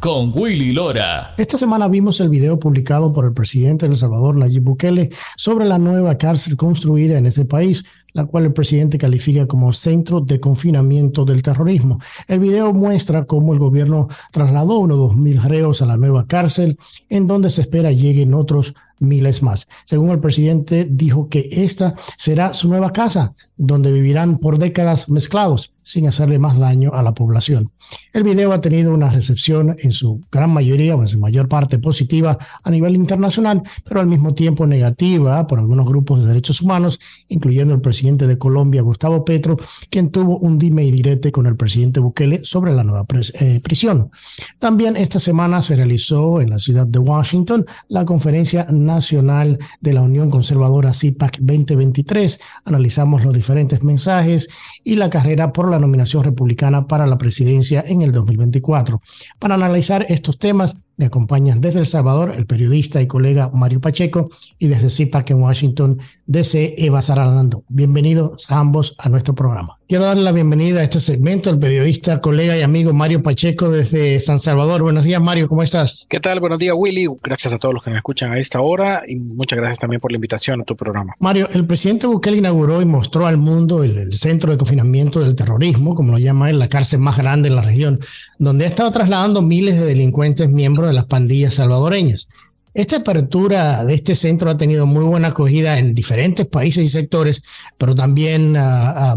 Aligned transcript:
con 0.00 0.32
Willy 0.34 0.72
Lora. 0.72 1.34
Esta 1.36 1.58
semana 1.58 1.88
vimos 1.88 2.20
el 2.20 2.28
video 2.28 2.58
publicado 2.58 3.12
por 3.12 3.24
el 3.24 3.32
presidente 3.32 3.86
de 3.86 3.92
El 3.92 3.98
Salvador, 3.98 4.36
Nayib 4.36 4.62
Bukele, 4.62 5.10
sobre 5.36 5.64
la 5.64 5.78
nueva 5.78 6.16
cárcel 6.18 6.56
construida 6.56 7.18
en 7.18 7.26
ese 7.26 7.44
país, 7.44 7.84
la 8.12 8.26
cual 8.26 8.44
el 8.44 8.52
presidente 8.52 8.98
califica 8.98 9.46
como 9.46 9.72
centro 9.72 10.20
de 10.20 10.40
confinamiento 10.40 11.24
del 11.24 11.42
terrorismo. 11.42 12.00
El 12.26 12.40
video 12.40 12.72
muestra 12.72 13.24
cómo 13.24 13.52
el 13.52 13.58
gobierno 13.58 14.08
trasladó 14.30 14.78
unos 14.78 14.98
dos 14.98 15.16
mil 15.16 15.42
reos 15.42 15.82
a 15.82 15.86
la 15.86 15.96
nueva 15.96 16.26
cárcel, 16.26 16.78
en 17.08 17.26
donde 17.26 17.50
se 17.50 17.62
espera 17.62 17.90
lleguen 17.92 18.34
otros 18.34 18.74
miles 19.00 19.42
más. 19.42 19.68
Según 19.84 20.10
el 20.10 20.20
presidente, 20.20 20.86
dijo 20.88 21.28
que 21.28 21.48
esta 21.50 21.94
será 22.16 22.54
su 22.54 22.68
nueva 22.68 22.92
casa, 22.92 23.34
donde 23.58 23.92
vivirán 23.92 24.38
por 24.38 24.58
décadas 24.58 25.08
mezclados 25.08 25.72
sin 25.88 26.06
hacerle 26.06 26.38
más 26.38 26.58
daño 26.58 26.92
a 26.92 27.02
la 27.02 27.14
población. 27.14 27.72
El 28.12 28.22
video 28.22 28.52
ha 28.52 28.60
tenido 28.60 28.92
una 28.92 29.08
recepción 29.08 29.74
en 29.78 29.92
su 29.92 30.20
gran 30.30 30.50
mayoría 30.50 30.94
o 30.94 31.00
en 31.00 31.08
su 31.08 31.18
mayor 31.18 31.48
parte 31.48 31.78
positiva 31.78 32.36
a 32.62 32.70
nivel 32.70 32.94
internacional, 32.94 33.62
pero 33.84 34.00
al 34.00 34.06
mismo 34.06 34.34
tiempo 34.34 34.66
negativa 34.66 35.46
por 35.46 35.58
algunos 35.58 35.86
grupos 35.86 36.20
de 36.20 36.26
derechos 36.26 36.60
humanos, 36.60 37.00
incluyendo 37.28 37.72
el 37.72 37.80
presidente 37.80 38.26
de 38.26 38.36
Colombia, 38.36 38.82
Gustavo 38.82 39.24
Petro, 39.24 39.56
quien 39.88 40.10
tuvo 40.10 40.38
un 40.38 40.58
dime 40.58 40.84
y 40.84 40.90
direte 40.90 41.32
con 41.32 41.46
el 41.46 41.56
presidente 41.56 42.00
Bukele 42.00 42.44
sobre 42.44 42.74
la 42.74 42.84
nueva 42.84 43.06
eh, 43.32 43.60
prisión. 43.62 44.10
También 44.58 44.94
esta 44.94 45.18
semana 45.18 45.62
se 45.62 45.74
realizó 45.74 46.42
en 46.42 46.50
la 46.50 46.58
ciudad 46.58 46.86
de 46.86 46.98
Washington 46.98 47.64
la 47.88 48.04
conferencia 48.04 48.66
nacional 48.70 49.58
de 49.80 49.94
la 49.94 50.02
Unión 50.02 50.28
Conservadora 50.28 50.92
CIPAC 50.92 51.38
2023. 51.38 52.38
Analizamos 52.66 53.24
los 53.24 53.32
diferentes 53.32 53.47
mensajes 53.82 54.48
y 54.84 54.96
la 54.96 55.10
carrera 55.10 55.52
por 55.52 55.70
la 55.70 55.78
nominación 55.78 56.24
republicana 56.24 56.86
para 56.86 57.06
la 57.06 57.18
presidencia 57.18 57.84
en 57.86 58.02
el 58.02 58.12
2024. 58.12 59.00
Para 59.38 59.54
analizar 59.54 60.06
estos 60.08 60.38
temas, 60.38 60.76
me 60.96 61.06
acompañan 61.06 61.60
desde 61.60 61.80
El 61.80 61.86
Salvador 61.86 62.32
el 62.34 62.46
periodista 62.46 63.00
y 63.00 63.06
colega 63.06 63.50
Mario 63.52 63.80
Pacheco 63.80 64.30
y 64.58 64.66
desde 64.66 64.90
CIPAC 64.90 65.30
en 65.30 65.42
Washington, 65.42 65.98
DC 66.26 66.74
Eva 66.78 67.02
Saralando. 67.02 67.64
Bienvenidos 67.68 68.46
ambos 68.50 68.94
a 68.98 69.08
nuestro 69.08 69.34
programa. 69.34 69.77
Quiero 69.88 70.04
darle 70.04 70.22
la 70.22 70.32
bienvenida 70.32 70.80
a 70.80 70.82
este 70.82 71.00
segmento 71.00 71.48
al 71.48 71.58
periodista, 71.58 72.20
colega 72.20 72.54
y 72.58 72.60
amigo 72.60 72.92
Mario 72.92 73.22
Pacheco 73.22 73.70
desde 73.70 74.20
San 74.20 74.38
Salvador. 74.38 74.82
Buenos 74.82 75.04
días, 75.04 75.18
Mario, 75.18 75.48
¿cómo 75.48 75.62
estás? 75.62 76.04
¿Qué 76.10 76.20
tal? 76.20 76.40
Buenos 76.40 76.58
días, 76.58 76.74
Willy. 76.76 77.08
Gracias 77.22 77.54
a 77.54 77.58
todos 77.58 77.72
los 77.72 77.82
que 77.82 77.88
me 77.88 77.96
escuchan 77.96 78.30
a 78.30 78.38
esta 78.38 78.60
hora 78.60 79.04
y 79.08 79.16
muchas 79.16 79.58
gracias 79.58 79.78
también 79.78 79.98
por 79.98 80.12
la 80.12 80.16
invitación 80.16 80.60
a 80.60 80.64
tu 80.64 80.76
programa. 80.76 81.14
Mario, 81.20 81.48
el 81.54 81.66
presidente 81.66 82.06
Bukele 82.06 82.36
inauguró 82.36 82.82
y 82.82 82.84
mostró 82.84 83.26
al 83.26 83.38
mundo 83.38 83.82
el, 83.82 83.96
el 83.96 84.12
centro 84.12 84.52
de 84.52 84.58
confinamiento 84.58 85.20
del 85.20 85.34
terrorismo, 85.34 85.94
como 85.94 86.12
lo 86.12 86.18
llama 86.18 86.50
él, 86.50 86.58
la 86.58 86.68
cárcel 86.68 87.00
más 87.00 87.16
grande 87.16 87.48
en 87.48 87.56
la 87.56 87.62
región, 87.62 87.98
donde 88.38 88.66
ha 88.66 88.68
estado 88.68 88.92
trasladando 88.92 89.40
miles 89.40 89.80
de 89.80 89.86
delincuentes 89.86 90.50
miembros 90.50 90.88
de 90.88 90.92
las 90.92 91.06
pandillas 91.06 91.54
salvadoreñas. 91.54 92.28
Esta 92.74 92.96
apertura 92.96 93.84
de 93.84 93.94
este 93.94 94.14
centro 94.14 94.50
ha 94.50 94.56
tenido 94.56 94.86
muy 94.86 95.04
buena 95.04 95.28
acogida 95.28 95.78
en 95.78 95.94
diferentes 95.94 96.46
países 96.46 96.84
y 96.84 96.88
sectores, 96.88 97.42
pero 97.76 97.94
también 97.94 98.56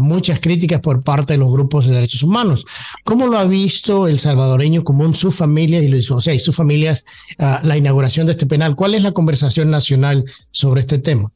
muchas 0.00 0.40
críticas 0.40 0.80
por 0.80 1.02
parte 1.02 1.34
de 1.34 1.38
los 1.38 1.52
grupos 1.52 1.86
de 1.86 1.94
derechos 1.94 2.22
humanos. 2.22 2.64
¿Cómo 3.04 3.26
lo 3.26 3.38
ha 3.38 3.44
visto 3.44 4.08
el 4.08 4.18
salvadoreño 4.18 4.82
común, 4.82 5.14
sus 5.14 5.36
familias 5.36 5.84
y, 5.84 6.12
o 6.12 6.20
sea, 6.20 6.34
y 6.34 6.38
sus 6.38 6.56
familias 6.56 7.04
la 7.38 7.76
inauguración 7.76 8.26
de 8.26 8.32
este 8.32 8.46
penal? 8.46 8.74
¿Cuál 8.74 8.94
es 8.94 9.02
la 9.02 9.12
conversación 9.12 9.70
nacional 9.70 10.24
sobre 10.50 10.80
este 10.80 10.98
tema? 10.98 11.30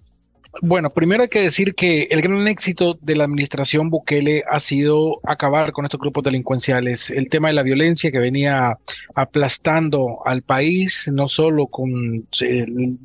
Bueno, 0.62 0.88
primero 0.90 1.22
hay 1.22 1.28
que 1.28 1.42
decir 1.42 1.74
que 1.74 2.04
el 2.10 2.22
gran 2.22 2.48
éxito 2.48 2.96
de 3.02 3.16
la 3.16 3.24
administración 3.24 3.90
Bukele 3.90 4.42
ha 4.50 4.58
sido 4.58 5.20
acabar 5.22 5.72
con 5.72 5.84
estos 5.84 6.00
grupos 6.00 6.24
delincuenciales. 6.24 7.10
El 7.10 7.28
tema 7.28 7.48
de 7.48 7.54
la 7.54 7.62
violencia 7.62 8.10
que 8.10 8.18
venía 8.18 8.78
aplastando 9.14 10.20
al 10.24 10.42
país, 10.42 11.10
no 11.12 11.28
solo 11.28 11.66
con, 11.66 12.26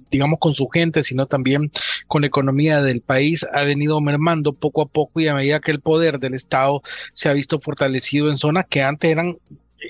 digamos, 0.10 0.40
con 0.40 0.54
su 0.54 0.68
gente, 0.70 1.04
sino 1.04 1.26
también 1.26 1.72
con 2.08 2.22
la 2.22 2.28
economía 2.28 2.82
del 2.82 3.02
país, 3.02 3.46
ha 3.54 3.64
venido 3.64 4.00
mermando 4.00 4.54
poco 4.54 4.84
a 4.84 4.88
poco 4.88 5.20
y 5.20 5.28
a 5.28 5.36
medida 5.36 5.60
que 5.60 5.72
el 5.72 5.82
poder 5.82 6.20
del 6.20 6.36
Estado 6.36 6.82
se 7.14 7.28
ha 7.28 7.34
visto 7.34 7.60
fortalecido 7.60 8.30
en 8.30 8.38
zonas 8.38 8.66
que 8.70 8.82
antes 8.82 9.12
eran 9.12 9.38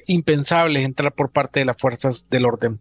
impensables 0.07 0.83
entrar 0.83 1.11
por 1.13 1.31
parte 1.31 1.59
de 1.59 1.66
las 1.66 1.78
fuerzas 1.78 2.28
del 2.29 2.45
orden. 2.45 2.79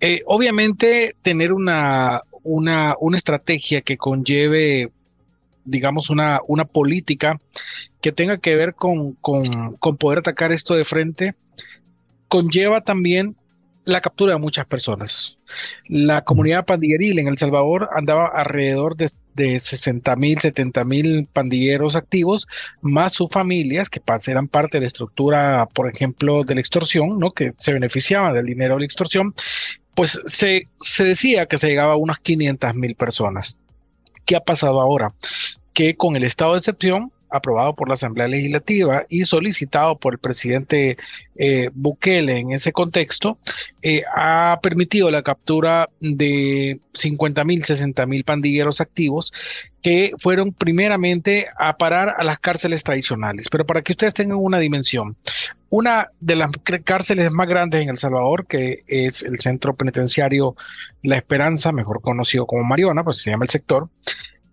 Eh, 0.00 0.22
obviamente, 0.26 1.16
tener 1.22 1.52
una, 1.52 2.22
una, 2.48 2.96
una 2.98 3.16
estrategia 3.18 3.82
que 3.82 3.98
conlleve, 3.98 4.90
digamos, 5.64 6.08
una, 6.08 6.40
una 6.46 6.64
política 6.64 7.38
que 8.00 8.10
tenga 8.10 8.38
que 8.38 8.56
ver 8.56 8.74
con, 8.74 9.12
con, 9.14 9.76
con 9.76 9.96
poder 9.98 10.20
atacar 10.20 10.50
esto 10.50 10.74
de 10.74 10.84
frente, 10.84 11.34
conlleva 12.28 12.80
también 12.80 13.36
la 13.88 14.00
captura 14.00 14.34
de 14.34 14.38
muchas 14.38 14.66
personas. 14.66 15.38
La 15.88 16.22
comunidad 16.22 16.66
pandilleril 16.66 17.18
en 17.18 17.28
El 17.28 17.38
Salvador 17.38 17.88
andaba 17.96 18.26
alrededor 18.26 18.96
de, 18.96 19.10
de 19.34 19.58
60 19.58 20.14
mil, 20.16 20.38
70 20.38 20.84
mil 20.84 21.26
pandilleros 21.32 21.96
activos, 21.96 22.46
más 22.82 23.14
sus 23.14 23.30
familias, 23.30 23.88
que 23.88 24.02
eran 24.26 24.48
parte 24.48 24.76
de 24.76 24.82
la 24.82 24.86
estructura, 24.86 25.66
por 25.72 25.88
ejemplo, 25.88 26.44
de 26.44 26.54
la 26.54 26.60
extorsión, 26.60 27.18
¿no? 27.18 27.30
que 27.30 27.54
se 27.56 27.72
beneficiaban 27.72 28.34
del 28.34 28.46
dinero 28.46 28.74
de 28.74 28.80
la 28.80 28.86
extorsión, 28.86 29.34
pues 29.94 30.20
se, 30.26 30.68
se 30.76 31.04
decía 31.04 31.46
que 31.46 31.56
se 31.56 31.68
llegaba 31.68 31.94
a 31.94 31.96
unas 31.96 32.18
500 32.18 32.74
mil 32.74 32.94
personas. 32.94 33.56
¿Qué 34.26 34.36
ha 34.36 34.40
pasado 34.40 34.82
ahora? 34.82 35.14
Que 35.72 35.96
con 35.96 36.14
el 36.14 36.24
estado 36.24 36.52
de 36.52 36.58
excepción, 36.58 37.10
aprobado 37.30 37.74
por 37.74 37.88
la 37.88 37.94
Asamblea 37.94 38.28
Legislativa 38.28 39.04
y 39.08 39.24
solicitado 39.24 39.96
por 39.96 40.14
el 40.14 40.18
presidente 40.18 40.96
eh, 41.36 41.70
Bukele 41.72 42.38
en 42.38 42.52
ese 42.52 42.72
contexto, 42.72 43.38
eh, 43.82 44.02
ha 44.14 44.58
permitido 44.62 45.10
la 45.10 45.22
captura 45.22 45.88
de 46.00 46.80
50 46.94 47.44
mil, 47.44 47.62
60 47.62 48.06
mil 48.06 48.24
pandilleros 48.24 48.80
activos 48.80 49.32
que 49.82 50.12
fueron 50.18 50.52
primeramente 50.52 51.46
a 51.56 51.76
parar 51.76 52.14
a 52.18 52.24
las 52.24 52.38
cárceles 52.40 52.82
tradicionales. 52.82 53.46
Pero 53.50 53.64
para 53.64 53.82
que 53.82 53.92
ustedes 53.92 54.14
tengan 54.14 54.38
una 54.38 54.58
dimensión, 54.58 55.16
una 55.70 56.08
de 56.20 56.36
las 56.36 56.50
cárceles 56.84 57.30
más 57.30 57.46
grandes 57.46 57.82
en 57.82 57.90
El 57.90 57.98
Salvador, 57.98 58.46
que 58.46 58.82
es 58.86 59.22
el 59.22 59.38
centro 59.38 59.74
penitenciario 59.74 60.56
La 61.02 61.16
Esperanza, 61.16 61.72
mejor 61.72 62.00
conocido 62.00 62.46
como 62.46 62.64
Mariona, 62.64 63.04
pues 63.04 63.22
se 63.22 63.30
llama 63.30 63.44
el 63.44 63.50
sector, 63.50 63.88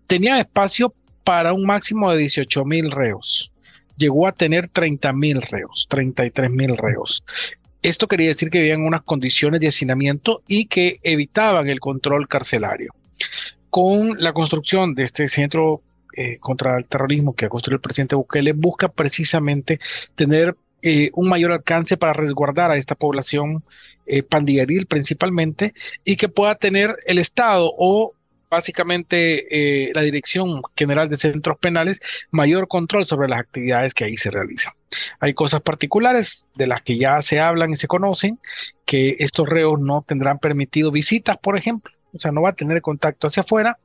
tenía 0.06 0.38
espacio 0.38 0.94
para 1.26 1.52
un 1.52 1.66
máximo 1.66 2.12
de 2.12 2.18
18 2.18 2.64
mil 2.64 2.88
reos. 2.92 3.50
Llegó 3.96 4.28
a 4.28 4.32
tener 4.32 4.68
30 4.68 5.12
mil 5.12 5.42
reos, 5.42 5.88
33 5.90 6.48
mil 6.50 6.76
reos. 6.76 7.24
Esto 7.82 8.06
quería 8.06 8.28
decir 8.28 8.48
que 8.48 8.60
vivían 8.60 8.82
unas 8.82 9.02
condiciones 9.02 9.60
de 9.60 9.66
hacinamiento 9.66 10.42
y 10.46 10.66
que 10.66 11.00
evitaban 11.02 11.68
el 11.68 11.80
control 11.80 12.28
carcelario. 12.28 12.94
Con 13.70 14.22
la 14.22 14.32
construcción 14.32 14.94
de 14.94 15.02
este 15.02 15.26
centro 15.26 15.82
eh, 16.16 16.38
contra 16.38 16.78
el 16.78 16.84
terrorismo 16.84 17.34
que 17.34 17.46
ha 17.46 17.48
construido 17.48 17.76
el 17.76 17.82
presidente 17.82 18.14
Bukele, 18.14 18.52
busca 18.52 18.86
precisamente 18.86 19.80
tener 20.14 20.54
eh, 20.82 21.10
un 21.14 21.28
mayor 21.28 21.50
alcance 21.50 21.96
para 21.96 22.12
resguardar 22.12 22.70
a 22.70 22.76
esta 22.76 22.94
población 22.94 23.64
eh, 24.06 24.22
pandilleril 24.22 24.86
principalmente 24.86 25.74
y 26.04 26.14
que 26.14 26.28
pueda 26.28 26.54
tener 26.54 26.96
el 27.06 27.18
Estado 27.18 27.72
o 27.76 28.12
básicamente 28.50 29.88
eh, 29.88 29.92
la 29.94 30.02
Dirección 30.02 30.62
General 30.76 31.08
de 31.08 31.16
Centros 31.16 31.58
Penales 31.58 32.00
mayor 32.30 32.68
control 32.68 33.06
sobre 33.06 33.28
las 33.28 33.40
actividades 33.40 33.94
que 33.94 34.04
ahí 34.04 34.16
se 34.16 34.30
realizan. 34.30 34.72
Hay 35.20 35.34
cosas 35.34 35.60
particulares 35.62 36.46
de 36.54 36.66
las 36.66 36.82
que 36.82 36.98
ya 36.98 37.20
se 37.22 37.40
hablan 37.40 37.70
y 37.70 37.76
se 37.76 37.88
conocen, 37.88 38.38
que 38.84 39.16
estos 39.18 39.48
reos 39.48 39.80
no 39.80 40.04
tendrán 40.06 40.38
permitido 40.38 40.90
visitas, 40.90 41.36
por 41.38 41.56
ejemplo. 41.56 41.92
O 42.14 42.18
sea, 42.18 42.32
no 42.32 42.40
va 42.40 42.50
a 42.50 42.54
tener 42.54 42.80
contacto 42.80 43.26
hacia 43.26 43.42
afuera. 43.42 43.78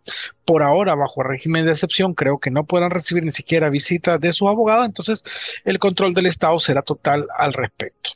Por 0.46 0.64
ahora, 0.64 0.96
bajo 0.96 1.22
régimen 1.22 1.66
de 1.66 1.72
excepción, 1.72 2.14
creo 2.14 2.40
que 2.40 2.50
no 2.50 2.64
podrán 2.64 2.92
recibir 2.92 3.24
ni 3.24 3.32
siquiera 3.32 3.70
visitas 3.70 4.20
de 4.22 4.32
su 4.32 4.48
abogado. 4.48 4.86
Entonces, 4.86 5.24
el 5.66 5.80
control 5.80 6.14
del 6.14 6.28
Estado 6.28 6.58
será 6.60 6.82
total 6.82 7.28
al 7.38 7.52
respecto. 7.54 8.12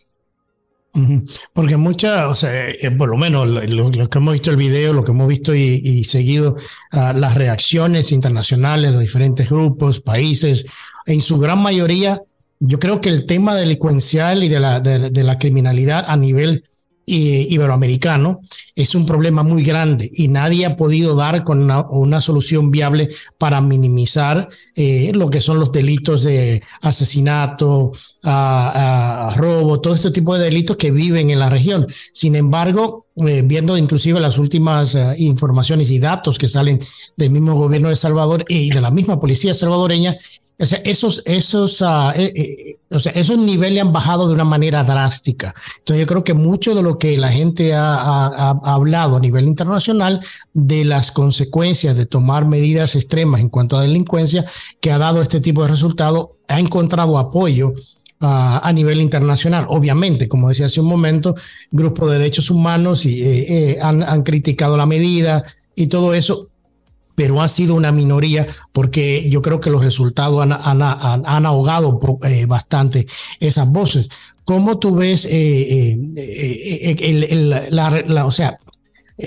Porque 1.53 1.75
muchas, 1.75 2.31
o 2.31 2.35
sea, 2.35 2.69
eh, 2.69 2.91
por 2.91 3.09
lo 3.09 3.17
menos 3.17 3.47
lo, 3.47 4.09
que 4.09 4.17
hemos 4.17 4.33
visto 4.33 4.49
el 4.49 4.57
video, 4.57 4.93
lo 4.93 5.03
que 5.03 5.11
hemos 5.11 5.27
visto 5.27 5.53
y, 5.53 6.03
seguido 6.05 6.55
ah, 6.91 7.13
las 7.13 7.35
reacciones 7.35 8.11
internacionales, 8.11 8.93
los 8.93 9.01
diferentes 9.01 9.49
grupos, 9.49 9.99
países, 9.99 10.65
en 11.05 11.21
su 11.21 11.37
gran 11.37 11.59
mayoría, 11.59 12.21
yo 12.59 12.79
creo 12.79 13.01
que 13.01 13.09
el 13.09 13.25
tema 13.25 13.55
delincuencial 13.55 14.43
y 14.43 14.47
de 14.47 14.59
la, 14.59 14.79
de 14.79 15.23
la 15.23 15.37
criminalidad 15.37 16.05
a 16.07 16.15
nivel 16.15 16.63
iberoamericano 17.05 18.41
es 18.75 18.95
un 18.95 19.05
problema 19.05 19.43
muy 19.43 19.63
grande 19.63 20.09
y 20.13 20.27
nadie 20.27 20.65
ha 20.65 20.75
podido 20.75 21.15
dar 21.15 21.43
con 21.43 21.69
una, 21.89 22.21
solución 22.21 22.71
viable 22.71 23.09
para 23.37 23.61
minimizar 23.61 24.47
eh, 24.75 25.11
lo 25.13 25.29
que 25.29 25.41
son 25.41 25.59
los 25.59 25.71
delitos 25.71 26.23
de 26.23 26.63
asesinato, 26.81 27.91
robo, 28.23 29.81
todo 29.81 29.95
este 29.95 30.11
tipo 30.11 30.37
de 30.37 30.45
delitos 30.45 30.77
que 30.77 30.91
viven 30.91 31.29
en 31.29 31.39
la 31.39 31.49
región. 31.49 31.85
Sin 32.13 32.35
embargo, 32.35 33.05
eh, 33.17 33.43
viendo 33.45 33.77
inclusive 33.77 34.19
las 34.19 34.37
últimas 34.37 34.93
eh, 34.93 35.13
informaciones 35.19 35.89
y 35.89 35.99
datos 35.99 36.37
que 36.37 36.49
salen 36.49 36.79
del 37.15 37.29
mismo 37.29 37.55
gobierno 37.55 37.87
de 37.87 37.95
Salvador 37.95 38.43
y 38.49 38.69
de 38.71 38.81
la 38.81 38.91
misma 38.91 39.19
policía 39.21 39.53
salvadoreña, 39.53 40.17
o 40.57 40.65
sea, 40.65 40.79
esos, 40.85 41.21
esos, 41.25 41.81
uh, 41.81 42.11
o 42.89 42.99
sea, 42.99 43.11
esos 43.13 43.37
niveles 43.37 43.81
han 43.81 43.91
bajado 43.91 44.27
de 44.27 44.33
una 44.33 44.45
manera 44.45 44.83
drástica. 44.83 45.53
Entonces, 45.79 46.01
yo 46.01 46.07
creo 46.07 46.23
que 46.23 46.33
mucho 46.33 46.73
de 46.75 46.81
lo 46.81 46.97
que 46.97 47.17
la 47.17 47.29
gente 47.29 47.73
ha, 47.73 47.95
ha, 47.95 48.27
ha, 48.63 48.73
hablado 48.73 49.17
a 49.17 49.19
nivel 49.19 49.45
internacional 49.45 50.21
de 50.53 50.85
las 50.85 51.11
consecuencias 51.11 51.95
de 51.95 52.05
tomar 52.05 52.47
medidas 52.47 52.95
extremas 52.95 53.41
en 53.41 53.49
cuanto 53.49 53.77
a 53.77 53.81
delincuencia 53.81 54.45
que 54.79 54.91
ha 54.91 54.97
dado 54.97 55.21
este 55.21 55.41
tipo 55.41 55.61
de 55.63 55.67
resultados 55.67 56.29
ha 56.47 56.59
encontrado 56.59 57.17
apoyo 57.17 57.73
a 58.21 58.71
nivel 58.73 59.01
internacional. 59.01 59.65
Obviamente, 59.69 60.27
como 60.27 60.49
decía 60.49 60.65
hace 60.65 60.81
un 60.81 60.87
momento, 60.87 61.35
grupos 61.69 62.09
de 62.09 62.17
derechos 62.17 62.49
humanos 62.49 63.05
y, 63.05 63.77
han, 63.79 64.01
han 64.01 64.23
criticado 64.23 64.77
la 64.77 64.85
medida 64.85 65.43
y 65.75 65.87
todo 65.87 66.13
eso 66.13 66.49
pero 67.15 67.41
ha 67.41 67.47
sido 67.47 67.75
una 67.75 67.91
minoría 67.91 68.45
porque 68.71 69.27
yo 69.29 69.41
creo 69.41 69.59
que 69.59 69.69
los 69.69 69.83
resultados 69.83 70.41
han, 70.41 70.51
han, 70.51 70.81
han, 70.81 71.45
ahogado 71.45 71.99
eh, 72.23 72.45
bastante 72.45 73.07
esas 73.39 73.71
voces. 73.71 74.09
¿Cómo 74.43 74.77
tú 74.77 74.95
ves 74.95 75.25
eh, 75.25 75.97
eh, 76.15 76.95
el, 76.99 77.49
la, 77.49 78.25
o 78.25 78.31
sea, 78.31 78.59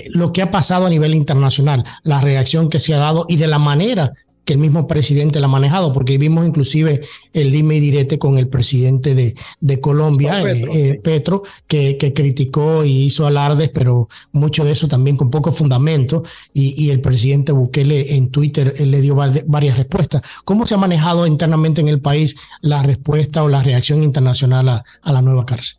lo 0.09 0.31
que 0.31 0.41
ha 0.41 0.51
pasado 0.51 0.85
a 0.85 0.89
nivel 0.89 1.15
internacional, 1.15 1.83
la 2.03 2.21
reacción 2.21 2.69
que 2.69 2.79
se 2.79 2.93
ha 2.93 2.99
dado 2.99 3.25
y 3.27 3.35
de 3.35 3.47
la 3.47 3.59
manera 3.59 4.13
que 4.49 4.53
el 4.53 4.59
mismo 4.59 4.87
presidente 4.87 5.39
la 5.39 5.45
ha 5.45 5.47
manejado, 5.47 5.93
porque 5.93 6.17
vimos 6.17 6.43
inclusive 6.43 7.01
el 7.33 7.51
dime 7.51 7.75
y 7.75 7.79
direte 7.81 8.17
con 8.17 8.39
el 8.39 8.47
presidente 8.47 9.13
de, 9.13 9.35
de 9.59 9.79
Colombia, 9.79 10.41
eh, 10.43 10.99
Petro, 11.03 11.43
eh, 11.45 11.49
que, 11.67 11.97
que, 11.97 12.13
criticó 12.13 12.83
y 12.83 13.03
hizo 13.03 13.27
alardes, 13.27 13.69
pero 13.69 14.09
mucho 14.31 14.65
de 14.65 14.71
eso 14.71 14.87
también 14.87 15.17
con 15.17 15.29
poco 15.29 15.51
fundamento, 15.51 16.23
y, 16.51 16.83
y 16.83 16.89
el 16.89 16.99
presidente 16.99 17.51
Bukele 17.51 18.15
en 18.15 18.31
Twitter 18.31 18.73
le 18.79 19.01
dio 19.01 19.13
varias 19.45 19.77
respuestas. 19.77 20.23
¿Cómo 20.45 20.65
se 20.65 20.73
ha 20.73 20.77
manejado 20.77 21.27
internamente 21.27 21.81
en 21.81 21.87
el 21.87 22.01
país 22.01 22.35
la 22.61 22.81
respuesta 22.81 23.43
o 23.43 23.49
la 23.49 23.61
reacción 23.61 24.01
internacional 24.01 24.67
a, 24.67 24.83
a 25.03 25.13
la 25.13 25.21
nueva 25.21 25.45
cárcel? 25.45 25.77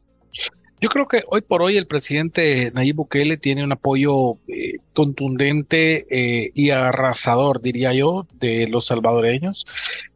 Yo 0.81 0.89
creo 0.89 1.07
que 1.07 1.25
hoy 1.29 1.43
por 1.43 1.61
hoy 1.61 1.77
el 1.77 1.87
presidente 1.87 2.71
Nayib 2.73 2.97
Bukele 2.97 3.37
tiene 3.37 3.63
un 3.63 3.73
apoyo 3.73 4.39
eh, 4.49 4.79
contundente 4.95 6.07
eh, 6.11 6.53
y 6.55 6.71
arrasador, 6.71 7.61
diría 7.61 7.93
yo, 7.93 8.27
de 8.41 8.67
los 8.67 8.87
salvadoreños. 8.87 9.67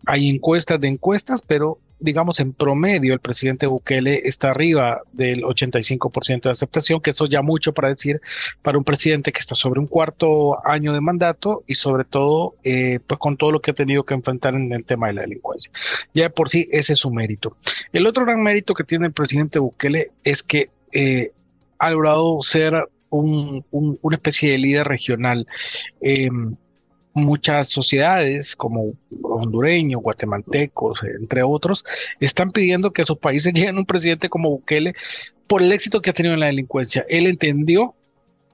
Hay 0.06 0.31
encuestas 0.31 0.81
de 0.81 0.88
encuestas, 0.88 1.43
pero 1.46 1.78
digamos, 2.05 2.39
en 2.41 2.53
promedio 2.53 3.15
el 3.15 3.21
presidente 3.21 3.67
Bukele 3.67 4.23
está 4.25 4.51
arriba 4.51 5.01
del 5.12 5.43
85% 5.43 6.43
de 6.43 6.51
aceptación, 6.51 7.01
que 7.01 7.11
eso 7.11 7.27
ya 7.27 7.43
mucho 7.43 7.73
para 7.73 7.89
decir 7.89 8.21
para 8.62 8.79
un 8.79 8.85
presidente 8.85 9.33
que 9.33 9.41
está 9.41 9.55
sobre 9.55 9.81
un 9.81 9.87
cuarto 9.87 10.65
año 10.67 10.93
de 10.93 11.01
mandato 11.01 11.65
y 11.67 11.75
sobre 11.75 12.05
todo 12.05 12.56
eh, 12.62 13.01
pues 13.06 13.19
con 13.19 13.37
todo 13.37 13.53
lo 13.53 13.61
que 13.61 13.71
ha 13.71 13.75
tenido 13.75 14.05
que 14.05 14.15
enfrentar 14.15 14.55
en 14.55 14.73
el 14.73 14.85
tema 14.85 15.09
de 15.09 15.15
la 15.15 15.23
delincuencia. 15.23 15.73
Ya 16.12 16.29
por 16.31 16.49
sí 16.49 16.69
ese 16.71 16.93
es 16.93 16.99
su 16.99 17.11
mérito. 17.11 17.56
El 17.93 18.07
otro 18.07 18.25
gran 18.25 18.43
mérito 18.43 18.75
que 18.75 18.85
tiene 18.85 19.07
el 19.07 19.12
presidente 19.12 19.59
Bukele 19.59 20.11
es 20.23 20.43
que 20.43 20.71
eh, 20.93 21.33
ha 21.79 21.91
logrado 21.91 22.41
ser 22.43 22.89
un, 23.11 23.65
una 23.71 24.17
especie 24.17 24.53
de 24.53 24.59
líder 24.59 24.87
regional. 24.87 25.47
Eh, 26.00 26.29
muchas 27.14 27.69
sociedades 27.70 28.56
como 28.56 28.93
hondureños, 29.22 30.02
guatemaltecos, 30.02 30.99
entre 31.19 31.43
otros, 31.43 31.84
están 32.20 32.50
pidiendo 32.50 32.93
que 32.93 33.02
a 33.02 33.05
sus 33.05 33.19
países 33.19 33.52
lleguen 33.55 33.78
un 33.78 33.87
presidente 33.87 34.28
como 34.28 34.50
Bukele 34.50 34.94
por 35.46 35.62
el 35.62 35.72
éxito 35.72 36.02
que 36.02 36.11
ha 36.11 36.12
tenido 36.12 36.34
en 36.34 36.40
la 36.40 36.46
delincuencia. 36.46 37.06
Él 37.08 37.26
entendió 37.26 37.94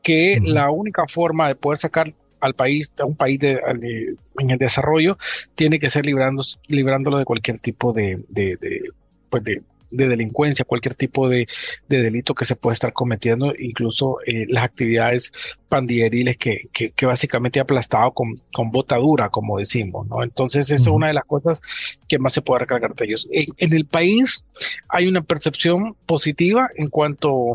que 0.02 0.38
la 0.42 0.70
única 0.70 1.06
forma 1.06 1.48
de 1.48 1.54
poder 1.54 1.78
sacar 1.78 2.14
al 2.40 2.54
país, 2.54 2.92
a 2.98 3.04
un 3.04 3.16
país 3.16 3.38
en 3.42 4.50
el 4.50 4.58
desarrollo, 4.58 5.18
tiene 5.54 5.78
que 5.78 5.90
ser 5.90 6.06
librándolo 6.06 7.18
de 7.18 7.24
cualquier 7.24 7.58
tipo 7.58 7.92
de, 7.92 8.22
de, 8.28 8.56
de, 8.56 8.90
pues 9.28 9.44
de 9.90 10.00
de 10.00 10.08
delincuencia, 10.08 10.64
cualquier 10.64 10.94
tipo 10.94 11.28
de, 11.28 11.46
delito 11.88 12.34
que 12.34 12.44
se 12.44 12.56
puede 12.56 12.74
estar 12.74 12.92
cometiendo, 12.92 13.52
incluso 13.58 14.18
eh, 14.26 14.46
las 14.48 14.64
actividades 14.64 15.32
pandilleriles 15.68 16.36
que, 16.36 16.68
que, 16.72 17.06
básicamente 17.06 17.60
ha 17.60 17.62
aplastado 17.62 18.12
con, 18.12 18.34
con 18.52 18.70
botadura, 18.70 19.28
como 19.28 19.58
decimos, 19.58 20.06
¿no? 20.08 20.22
Entonces, 20.22 20.70
eso 20.70 20.90
es 20.90 20.96
una 20.96 21.08
de 21.08 21.14
las 21.14 21.24
cosas 21.24 21.60
que 22.08 22.18
más 22.18 22.32
se 22.32 22.42
puede 22.42 22.60
recargar 22.60 22.94
de 22.94 23.04
ellos. 23.04 23.28
En, 23.30 23.46
en 23.56 23.76
el 23.76 23.84
país 23.84 24.44
hay 24.88 25.06
una 25.06 25.22
percepción 25.22 25.94
positiva 26.06 26.68
en 26.76 26.88
cuanto 26.88 27.54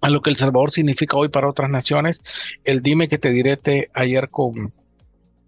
a 0.00 0.10
lo 0.10 0.20
que 0.20 0.30
El 0.30 0.36
Salvador 0.36 0.70
significa 0.70 1.16
hoy 1.16 1.28
para 1.28 1.48
otras 1.48 1.70
naciones. 1.70 2.20
El 2.64 2.82
dime 2.82 3.08
que 3.08 3.18
te 3.18 3.30
direte 3.30 3.88
ayer 3.94 4.28
con 4.28 4.72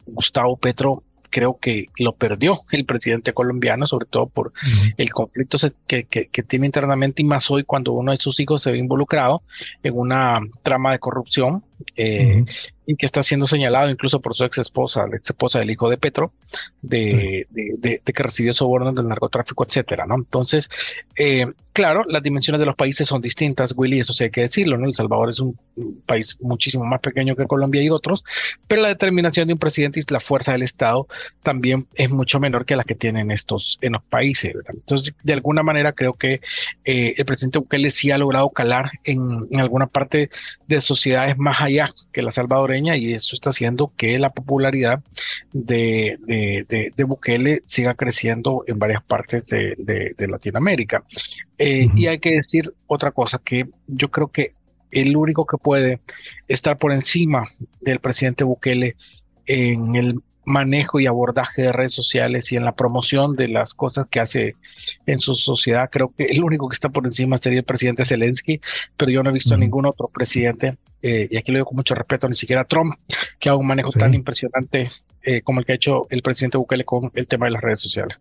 Gustavo 0.06 0.56
Petro 0.56 1.02
creo 1.34 1.58
que 1.60 1.88
lo 1.98 2.12
perdió 2.12 2.54
el 2.70 2.84
presidente 2.84 3.32
colombiano, 3.32 3.88
sobre 3.88 4.06
todo 4.06 4.26
por 4.26 4.52
el 4.96 5.10
conflicto 5.10 5.58
que, 5.88 6.04
que, 6.04 6.42
tiene 6.44 6.66
internamente 6.66 7.22
y 7.22 7.25
más 7.25 7.50
hoy 7.50 7.64
cuando 7.64 7.92
uno 7.92 8.12
de 8.12 8.19
sus 8.19 8.38
hijos 8.38 8.62
se 8.62 8.70
ve 8.70 8.78
involucrado 8.78 9.42
en 9.82 9.98
una 9.98 10.40
trama 10.62 10.92
de 10.92 11.00
corrupción 11.00 11.64
eh, 11.96 12.44
y 12.86 12.96
que 12.96 13.06
está 13.06 13.22
siendo 13.22 13.46
señalado 13.46 13.90
incluso 13.90 14.20
por 14.20 14.34
su 14.34 14.44
ex 14.44 14.58
esposa, 14.58 15.06
la 15.06 15.16
ex 15.16 15.31
esposa 15.31 15.58
del 15.58 15.70
hijo 15.70 15.88
de 15.88 15.98
Petro, 15.98 16.32
de, 16.82 17.46
de, 17.50 18.00
que 18.00 18.22
recibió 18.22 18.52
sobornos 18.52 18.94
del 18.94 19.08
narcotráfico, 19.08 19.64
etcétera, 19.64 20.06
¿no? 20.06 20.16
Entonces, 20.16 20.70
eh, 21.16 21.46
claro, 21.72 22.04
las 22.06 22.22
dimensiones 22.22 22.60
de 22.60 22.66
los 22.66 22.76
países 22.76 23.08
son 23.08 23.20
distintas, 23.20 23.75
Willy, 23.76 24.00
eso 24.00 24.12
sí 24.12 24.25
hay 24.25 24.31
que 24.31 24.42
decirlo, 24.42 24.76
¿no? 24.78 24.86
El 24.86 24.92
Salvador 24.92 25.31
es 25.31 25.40
un 25.40 25.58
país 26.06 26.36
muchísimo 26.40 26.84
más 26.84 27.00
pequeño 27.00 27.34
que 27.34 27.46
Colombia 27.46 27.82
y 27.82 27.90
otros, 27.90 28.25
pero 28.69 28.82
la 28.82 28.88
determinación 28.88 29.48
de 29.48 29.54
un 29.54 29.58
presidente 29.58 30.00
y 30.00 30.04
la 30.08 30.20
fuerza 30.20 30.52
del 30.52 30.62
Estado 30.62 31.08
también 31.42 31.86
es 31.94 32.10
mucho 32.10 32.38
menor 32.38 32.64
que 32.64 32.76
la 32.76 32.84
que 32.84 32.94
tienen 32.94 33.31
estos 33.31 33.79
en 33.81 33.93
los 33.93 34.03
países, 34.03 34.55
¿verdad? 34.55 34.74
Entonces, 34.74 35.14
de 35.22 35.32
alguna 35.32 35.62
manera 35.62 35.93
creo 35.93 36.12
que 36.14 36.41
eh, 36.84 37.14
el 37.17 37.24
presidente 37.24 37.58
Bukele 37.58 37.91
sí 37.91 38.10
ha 38.10 38.19
logrado 38.19 38.50
calar 38.50 38.93
en, 39.03 39.46
en 39.50 39.60
alguna 39.60 39.86
parte 39.86 40.31
de 40.69 40.81
sociedades 40.81 41.36
más 41.38 41.60
allá 41.60 41.88
que 42.12 42.22
la 42.22 42.31
y 42.78 43.14
esto 43.14 43.36
está 43.36 43.50
haciendo 43.50 43.93
que 43.96 44.19
la 44.19 44.31
popularidad 44.31 45.02
de, 45.52 46.19
de, 46.26 47.04
Bukele 47.04 47.62
siga 47.64 47.94
creciendo 47.94 48.64
en 48.66 48.78
varias 48.78 49.02
partes 49.02 49.44
de, 49.46 50.14
Latinoamérica. 50.19 51.04
Eh, 51.58 51.86
y 51.94 52.06
hay 52.06 52.19
que 52.19 52.36
decir 52.36 52.72
otra 52.86 53.12
cosa, 53.12 53.40
que 53.44 53.64
yo 53.86 54.10
creo 54.10 54.28
que 54.28 54.54
el 54.90 55.16
único 55.16 55.46
que 55.46 55.58
puede 55.58 56.00
estar 56.48 56.78
por 56.78 56.93
encima 56.93 57.44
del 57.81 58.00
presidente 58.00 58.44
Bukele 58.44 58.96
en 59.46 59.94
el 59.94 60.20
manejo 60.44 61.01
y 61.01 61.06
abordaje 61.06 61.63
de 61.63 61.72
redes 61.72 61.93
sociales 61.93 62.53
y 62.53 62.56
en 62.56 62.65
la 62.65 62.72
promoción 62.72 63.36
de 63.36 63.48
las 63.48 63.74
cosas 63.74 64.06
que 64.10 64.20
hace 64.20 64.56
en 65.06 65.19
su 65.19 65.34
sociedad. 65.34 65.89
Creo 65.91 66.13
que 66.17 66.24
el 66.24 66.43
único 66.43 66.69
que 66.69 66.74
está 66.74 66.89
por 66.89 67.06
encima 67.06 67.39
sería 67.39 67.60
el 67.60 67.65
presidente 67.65 68.05
Zelensky, 68.05 68.60
pero 68.96 69.10
yo 69.10 69.22
no 69.22 69.31
he 69.31 69.32
visto 69.32 69.55
a 69.55 69.58
ningún 69.58 69.86
otro 69.86 70.08
presidente, 70.08 70.77
eh, 71.03 71.29
y 71.31 71.36
aquí 71.36 71.53
lo 71.53 71.58
digo 71.58 71.67
con 71.67 71.77
mucho 71.77 71.94
respeto, 71.94 72.29
ni 72.29 72.34
siquiera 72.34 72.65
Trump, 72.65 72.93
que 73.39 73.48
haga 73.48 73.58
un 73.58 73.67
manejo 73.67 73.91
tan 73.91 74.15
impresionante 74.15 74.91
eh, 75.22 75.43
como 75.43 75.60
el 75.60 75.67
que 75.67 75.72
ha 75.72 75.77
hecho 75.77 76.06
el 76.10 76.22
presidente 76.22 76.58
Bukele 76.58 76.84
con 76.84 77.10
el 77.15 77.27
tema 77.27 77.46
de 77.46 77.53
las 77.53 77.63
redes 77.63 77.81
sociales. 77.81 78.19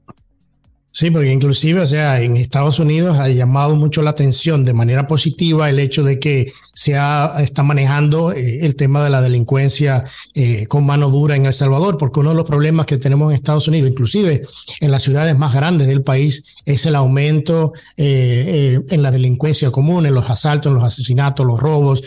Sí, 0.96 1.10
porque 1.10 1.32
inclusive, 1.32 1.80
o 1.80 1.88
sea, 1.88 2.22
en 2.22 2.38
Estados 2.38 2.78
Unidos 2.78 3.18
ha 3.18 3.28
llamado 3.28 3.76
mucho 3.76 4.04
la 4.04 4.12
atención 4.12 4.64
de 4.64 4.74
manera 4.74 5.08
positiva 5.08 5.68
el 5.68 5.80
hecho 5.80 6.04
de 6.04 6.20
que 6.20 6.54
se 6.76 6.96
ha, 6.96 7.34
está 7.40 7.64
manejando 7.64 8.32
eh, 8.32 8.60
el 8.62 8.76
tema 8.76 9.04
de 9.04 9.10
la 9.10 9.20
delincuencia 9.20 10.04
eh, 10.36 10.68
con 10.68 10.86
mano 10.86 11.10
dura 11.10 11.36
en 11.36 11.48
El 11.48 11.54
Salvador, 11.54 11.98
porque 11.98 12.20
uno 12.20 12.30
de 12.30 12.36
los 12.36 12.46
problemas 12.46 12.86
que 12.86 12.98
tenemos 12.98 13.32
en 13.32 13.36
Estados 13.36 13.68
Unidos, 13.68 13.90
inclusive 13.90 14.44
en 14.82 14.92
las 14.92 15.02
ciudades 15.02 15.36
más 15.36 15.56
grandes 15.56 15.88
del 15.88 16.04
país, 16.04 16.44
es 16.64 16.86
el 16.86 16.94
aumento 16.94 17.74
eh, 17.98 18.80
en 18.88 19.02
la 19.02 19.10
delincuencia 19.10 19.72
común, 19.72 20.06
en 20.06 20.14
los 20.14 20.30
asaltos, 20.30 20.70
en 20.70 20.76
los 20.76 20.84
asesinatos, 20.84 21.44
los 21.44 21.60
robos. 21.60 22.04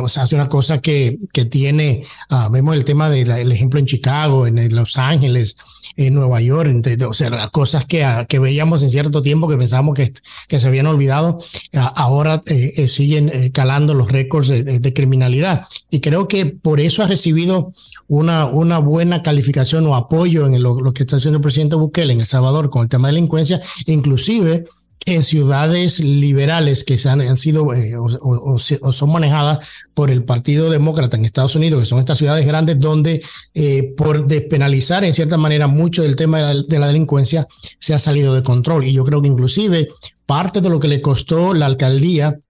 o 0.00 0.08
sea, 0.08 0.24
es 0.24 0.32
una 0.32 0.48
cosa 0.48 0.80
que, 0.80 1.20
que 1.32 1.44
tiene, 1.44 2.02
ah, 2.30 2.48
vemos 2.50 2.74
el 2.74 2.84
tema 2.84 3.08
del 3.08 3.52
ejemplo 3.52 3.78
en 3.78 3.86
Chicago, 3.86 4.48
en 4.48 4.74
Los 4.74 4.96
Ángeles, 4.96 5.56
en 5.96 6.14
Nueva 6.14 6.40
York, 6.40 6.70
o 7.08 7.14
sea, 7.14 7.30
las 7.30 7.50
cosas 7.50 7.84
que 7.84 8.04
que 8.24 8.38
veíamos 8.38 8.82
en 8.82 8.90
cierto 8.90 9.22
tiempo, 9.22 9.48
que 9.48 9.56
pensábamos 9.56 9.94
que, 9.94 10.12
que 10.48 10.60
se 10.60 10.66
habían 10.66 10.86
olvidado, 10.86 11.38
ahora 11.72 12.42
eh, 12.46 12.88
siguen 12.88 13.30
calando 13.52 13.94
los 13.94 14.10
récords 14.10 14.48
de, 14.48 14.94
criminalidad. 14.94 15.66
Y 15.90 16.00
creo 16.00 16.26
que 16.28 16.46
por 16.46 16.80
eso 16.80 17.02
ha 17.02 17.06
recibido 17.06 17.72
una, 18.08 18.46
una 18.46 18.78
buena 18.78 19.22
calificación 19.22 19.86
o 19.86 19.94
apoyo 19.94 20.46
en 20.46 20.62
lo, 20.62 20.80
lo 20.80 20.92
que 20.92 21.02
está 21.02 21.16
haciendo 21.16 21.36
el 21.36 21.42
presidente 21.42 21.76
Bukele 21.76 22.12
en 22.12 22.20
El 22.20 22.26
Salvador 22.26 22.70
con 22.70 22.82
el 22.82 22.88
tema 22.88 23.08
de 23.08 23.14
delincuencia, 23.14 23.60
inclusive 23.86 24.64
en 25.04 25.22
ciudades 25.22 26.00
liberales 26.00 26.82
que 26.82 26.98
se 26.98 27.08
han, 27.08 27.38
sido 27.38 27.72
eh, 27.72 27.94
o, 27.96 28.58
son 28.58 29.12
manejadas 29.12 29.58
por 29.94 30.10
el 30.10 30.24
Partido 30.24 30.68
Demócrata 30.68 31.16
en 31.16 31.24
Estados 31.24 31.54
Unidos, 31.54 31.80
que 31.80 31.86
son 31.86 32.00
estas 32.00 32.18
ciudades 32.18 32.44
grandes 32.44 32.80
donde 32.80 33.22
eh, 33.54 33.94
por 33.96 34.26
despenalizar 34.26 35.04
en 35.04 35.14
cierta 35.14 35.36
manera 35.36 35.68
mucho 35.68 36.02
del 36.02 36.16
tema 36.16 36.38
de 36.52 36.78
la, 36.78 36.86
delincuencia 36.88 37.46
se 37.78 37.94
ha 37.94 38.00
salido 38.00 38.34
de 38.34 38.42
control. 38.42 38.84
Y 38.84 38.92
yo 38.92 39.04
creo 39.04 39.22
que 39.22 39.28
inclusive 39.28 39.88
parte 40.26 40.60
de 40.60 40.70
lo 40.70 40.80
que 40.80 40.88
le 40.88 41.00
costó 41.00 41.54
la 41.54 41.66
alcaldía 41.66 42.40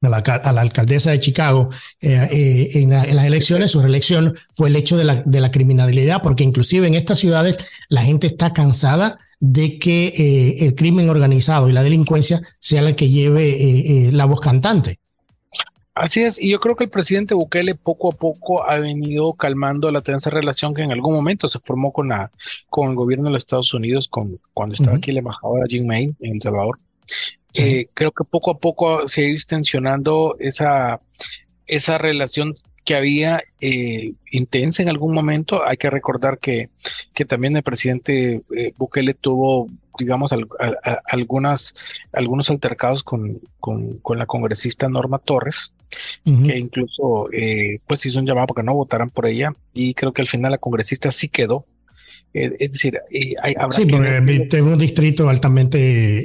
a 0.00 0.08
la, 0.08 0.60
alcaldesa 0.60 1.10
de 1.10 1.18
Chicago 1.18 1.68
eh, 2.00 2.68
en, 2.74 2.90
las 2.90 3.26
elecciones, 3.26 3.72
su 3.72 3.82
reelección, 3.82 4.36
fue 4.54 4.68
el 4.68 4.76
hecho 4.76 4.96
de 4.96 5.02
la, 5.02 5.22
de 5.24 5.40
la 5.40 5.50
criminalidad, 5.50 6.22
porque 6.22 6.44
inclusive 6.44 6.86
en 6.86 6.94
estas 6.94 7.18
ciudades 7.18 7.56
la 7.88 8.02
gente 8.02 8.28
está 8.28 8.52
cansada 8.52 9.18
de 9.40 9.78
que 9.78 10.08
eh, 10.08 10.64
el 10.64 10.74
crimen 10.74 11.08
organizado 11.08 11.68
y 11.68 11.72
la 11.72 11.82
delincuencia 11.82 12.40
sea 12.58 12.82
la 12.82 12.96
que 12.96 13.08
lleve 13.08 13.50
eh, 13.50 14.08
eh, 14.08 14.12
la 14.12 14.24
voz 14.24 14.40
cantante. 14.40 14.98
Así 15.94 16.22
es, 16.22 16.40
y 16.40 16.50
yo 16.50 16.60
creo 16.60 16.76
que 16.76 16.84
el 16.84 16.90
presidente 16.90 17.34
Bukele 17.34 17.74
poco 17.74 18.12
a 18.12 18.14
poco 18.14 18.68
ha 18.68 18.78
venido 18.78 19.32
calmando 19.32 19.90
la 19.90 20.00
tensa 20.00 20.30
relación 20.30 20.72
que 20.72 20.82
en 20.82 20.92
algún 20.92 21.12
momento 21.12 21.48
se 21.48 21.58
formó 21.58 21.92
con, 21.92 22.08
la, 22.08 22.30
con 22.70 22.90
el 22.90 22.94
gobierno 22.94 23.26
de 23.26 23.32
los 23.32 23.42
Estados 23.42 23.74
Unidos 23.74 24.06
con, 24.06 24.38
cuando 24.54 24.74
estaba 24.74 24.96
aquí 24.96 25.10
la 25.10 25.18
embajadora 25.18 25.66
Jim 25.68 25.86
May 25.86 26.14
en 26.20 26.34
El 26.34 26.42
Salvador. 26.42 26.78
creo 27.52 28.12
que 28.12 28.24
poco 28.24 28.52
a 28.52 28.58
poco 28.58 29.08
se 29.08 29.22
ha 29.22 29.24
ido 29.24 29.34
extensionando 29.34 30.36
esa, 30.38 31.00
esa 31.66 31.98
relación 31.98 32.54
que 32.88 32.94
había 32.94 33.42
eh, 33.60 34.14
intensa 34.30 34.82
en 34.82 34.88
algún 34.88 35.12
momento. 35.12 35.62
Hay 35.62 35.76
que 35.76 35.90
recordar 35.90 36.38
que, 36.38 36.70
que 37.18 37.24
también 37.24 37.56
el 37.56 37.64
presidente 37.64 38.42
eh, 38.56 38.72
Bukele 38.78 39.12
tuvo, 39.12 39.66
digamos, 39.98 40.30
algunas, 41.10 41.74
algunos 42.12 42.48
altercados 42.48 43.02
con, 43.02 43.40
con, 43.58 43.98
con, 43.98 44.18
la 44.18 44.26
congresista 44.26 44.88
Norma 44.88 45.18
Torres, 45.18 45.74
que 46.24 46.56
incluso 46.56 47.28
eh, 47.32 47.80
pues 47.88 48.06
hizo 48.06 48.20
un 48.20 48.26
llamado 48.26 48.46
para 48.46 48.62
que 48.62 48.66
no 48.66 48.74
votaran 48.74 49.10
por 49.10 49.26
ella 49.26 49.52
y 49.74 49.94
creo 49.94 50.12
que 50.12 50.22
al 50.22 50.28
final 50.28 50.52
la 50.52 50.58
congresista 50.58 51.10
sí 51.10 51.28
quedó 51.28 51.64
eh, 52.34 52.56
es 52.58 52.72
decir, 52.72 52.98
eh, 53.10 53.34
hay, 53.42 53.54
sí, 53.70 53.86
porque 53.86 54.46
tengo 54.50 54.72
un 54.72 54.78
distrito 54.78 55.28
altamente 55.28 55.78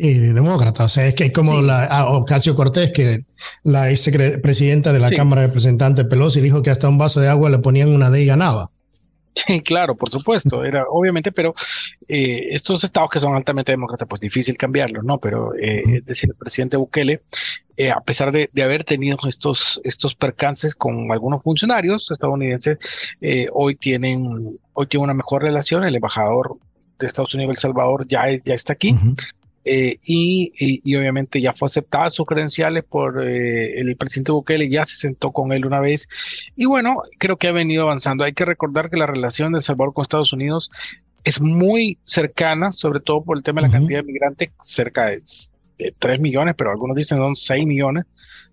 eh, 0.06 0.34
demócrata. 0.34 0.84
O 0.84 0.90
sea, 0.90 1.08
es 1.08 1.16
que 1.16 1.26
es 1.26 1.32
como 1.32 1.62
la 1.62 2.08
Ocasio 2.10 2.56
Cortés, 2.56 2.92
que 2.92 3.26
la 3.64 3.90
ex 3.90 4.12
presidenta 4.42 4.92
de 4.92 5.00
la 5.00 5.12
Cámara 5.12 5.42
de 5.42 5.48
Representantes 5.48 6.06
Pelosi 6.06 6.42
dijo 6.42 6.62
que 6.62 6.70
hasta 6.70 6.90
un 6.90 6.98
vaso 6.98 7.20
de 7.22 7.30
agua 7.30 7.50
le 7.50 7.60
ponían 7.60 7.90
una 7.90 8.12
D 8.12 8.22
y 8.22 8.26
ganaba. 8.26 8.70
Sí, 9.36 9.62
claro, 9.62 9.96
por 9.96 10.10
supuesto, 10.10 10.64
era 10.64 10.86
obviamente, 10.88 11.32
pero 11.32 11.56
eh, 12.08 12.50
estos 12.52 12.84
estados 12.84 13.10
que 13.10 13.20
son 13.20 13.36
altamente 13.36 13.72
demócratas, 13.72 14.08
pues 14.08 14.22
difícil 14.22 14.58
cambiarlos, 14.58 15.04
¿no? 15.04 15.18
Pero 15.18 15.56
eh, 15.56 15.82
es 15.86 16.06
decir, 16.06 16.30
el 16.30 16.36
presidente 16.36 16.78
Bukele, 16.78 17.22
eh, 17.76 17.90
a 17.90 18.00
pesar 18.02 18.32
de, 18.32 18.50
haber 18.62 18.84
tenido 18.84 19.18
estos, 19.28 19.82
estos 19.84 20.14
percances 20.14 20.76
con 20.76 21.12
algunos 21.12 21.42
funcionarios 21.42 22.12
estadounidenses, 22.12 22.78
hoy 23.52 23.76
tienen, 23.76 24.60
hoy 24.74 24.88
tiene 24.88 25.04
una 25.04 25.14
mejor 25.16 25.42
relación. 25.42 25.84
El 25.84 25.96
embajador 25.96 26.58
de 27.00 27.08
Estados 27.08 27.34
Unidos, 27.34 27.52
El 27.52 27.58
Salvador, 27.58 28.08
ya, 28.08 28.26
ya 28.46 28.54
está 28.54 28.74
aquí. 28.74 28.96
Eh, 29.66 29.98
y, 30.04 30.96
obviamente 30.98 31.40
ya 31.40 31.54
fue 31.54 31.68
aceptada 31.68 32.10
sus 32.10 32.26
credenciales 32.26 32.84
por 32.84 33.24
eh, 33.24 33.80
el 33.80 33.96
presidente 33.96 34.34
Bukele, 34.34 34.70
ya 34.70 34.84
se 34.84 34.96
sentó 34.96 35.32
con 35.32 35.52
él 35.54 35.66
una 35.66 35.80
vez. 35.80 36.08
Y 36.56 36.66
bueno, 36.66 37.04
creo 37.18 37.38
que 37.38 37.48
ha 37.48 37.52
venido 37.52 37.84
avanzando. 37.84 38.24
Hay 38.24 38.34
que 38.34 38.46
recordar 38.46 38.90
que 38.90 38.98
la 38.98 39.06
relación 39.08 39.54
de 39.54 39.58
El 39.58 39.64
Salvador 39.64 39.94
con 39.94 40.02
Estados 40.02 40.34
Unidos 40.34 40.70
es 41.24 41.40
muy 41.42 41.98
cercana, 42.04 42.72
sobre 42.72 43.00
todo 43.00 43.24
por 43.24 43.38
el 43.38 43.44
tema 43.44 43.62
de 43.62 43.68
la 43.68 43.74
cantidad 43.74 44.00
de 44.00 44.04
migrantes, 44.04 44.52
cerca 44.64 45.08
de, 45.08 45.22
3 46.00 46.20
millones, 46.20 46.56
pero 46.58 46.72
algunos 46.72 46.96
dicen 46.96 47.18
son 47.18 47.36
6 47.36 47.66
millones 47.66 48.06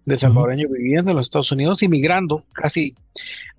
de 0.04 0.16
salvadoreños 0.16 0.70
viviendo 0.72 1.10
en 1.10 1.16
los 1.16 1.26
Estados 1.26 1.52
Unidos 1.52 1.82
y 1.82 1.88
migrando 1.88 2.44
casi 2.52 2.94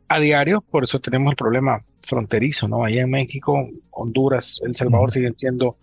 a 0.08 0.20
diario, 0.20 0.62
por 0.62 0.84
eso 0.84 1.00
tenemos 1.00 1.32
el 1.32 1.38
problema 1.38 1.82
fronterizo, 2.06 2.68
¿no? 2.68 2.84
Allá 2.84 3.02
en 3.02 3.10
México, 3.10 3.70
Honduras, 3.92 4.60
El 4.66 4.74
Salvador 4.74 5.12
siguen 5.12 5.36
siendo 5.38 5.78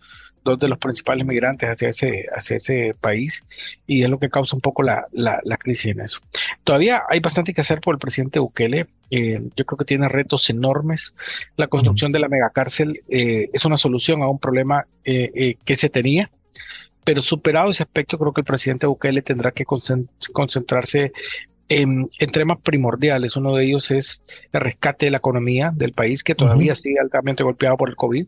dos 0.49 0.59
de 0.59 0.69
los 0.69 0.78
principales 0.78 1.26
migrantes 1.26 1.69
hacia 1.69 1.88
ese, 1.88 2.26
hacia 2.35 2.57
ese 2.57 2.95
país 3.00 3.43
y 3.87 4.02
es 4.02 4.09
lo 4.09 4.19
que 4.19 4.28
causa 4.28 4.57
un 4.57 4.61
poco 4.61 4.83
la, 4.83 5.07
la, 5.12 5.57
crisis 5.57 5.93
en 5.93 6.00
eso. 6.00 6.21
Todavía 6.64 7.02
hay 7.09 7.21
bastante 7.21 7.52
que 7.52 7.61
hacer 7.61 7.81
por 7.81 7.95
el 7.95 7.99
presidente 7.99 8.38
Bukele. 8.38 8.87
Eh, 9.11 9.40
yo 9.57 9.64
creo 9.64 9.78
que 9.78 9.85
tiene 9.85 10.09
retos 10.09 10.49
enormes. 10.50 11.14
La 11.57 11.69
construcción 11.69 12.12
de 12.12 12.19
la 12.19 12.28
megacárcel 12.28 13.00
eh, 13.09 13.49
es 13.52 13.64
una 13.64 13.76
solución 13.76 14.23
a 14.23 14.28
un 14.28 14.38
problema 14.38 14.87
eh, 15.05 15.57
que 15.64 15.76
se 15.76 15.88
tenía, 15.88 16.31
pero 17.05 17.23
superado 17.23 17.71
ese 17.71 17.83
aspecto, 17.83 18.19
creo 18.19 18.33
que 18.33 18.43
el 18.43 18.47
presidente 18.47 18.87
Bukele 18.87 19.23
tendrá 19.23 19.50
que 19.50 19.64
concentrarse 19.64 21.12
en, 21.69 22.09
temas 22.33 22.59
primordiales. 22.62 23.37
Uno 23.37 23.55
de 23.55 23.64
ellos 23.64 23.90
es 23.90 24.23
el 24.52 24.61
rescate 24.61 25.07
de 25.07 25.12
la 25.12 25.19
economía 25.19 25.71
del 25.75 25.93
país, 25.93 26.23
que 26.23 26.35
todavía 26.35 26.75
sigue 26.75 26.99
altamente 27.00 27.45
golpeado 27.45 27.76
por 27.76 27.88
el 27.88 27.97
COVID. 27.97 28.26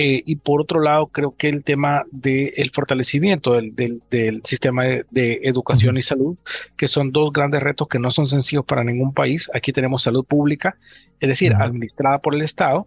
Eh, 0.00 0.22
y 0.24 0.36
por 0.36 0.60
otro 0.60 0.80
lado, 0.80 1.08
creo 1.08 1.34
que 1.36 1.48
el 1.48 1.64
tema 1.64 2.04
del 2.12 2.70
fortalecimiento 2.72 3.54
del, 3.54 3.74
del, 3.74 4.40
sistema 4.44 4.84
de, 4.84 5.40
educación 5.42 5.96
y 5.96 6.02
salud, 6.02 6.36
que 6.76 6.86
son 6.86 7.10
dos 7.10 7.32
grandes 7.32 7.60
retos 7.60 7.88
que 7.88 7.98
no 7.98 8.12
son 8.12 8.28
sencillos 8.28 8.64
para 8.64 8.84
ningún 8.84 9.12
país. 9.12 9.50
Aquí 9.52 9.72
tenemos 9.72 10.04
salud 10.04 10.24
pública, 10.24 10.76
es 11.18 11.28
decir, 11.28 11.52
administrada 11.52 12.20
por 12.20 12.36
el 12.36 12.42
Estado, 12.42 12.86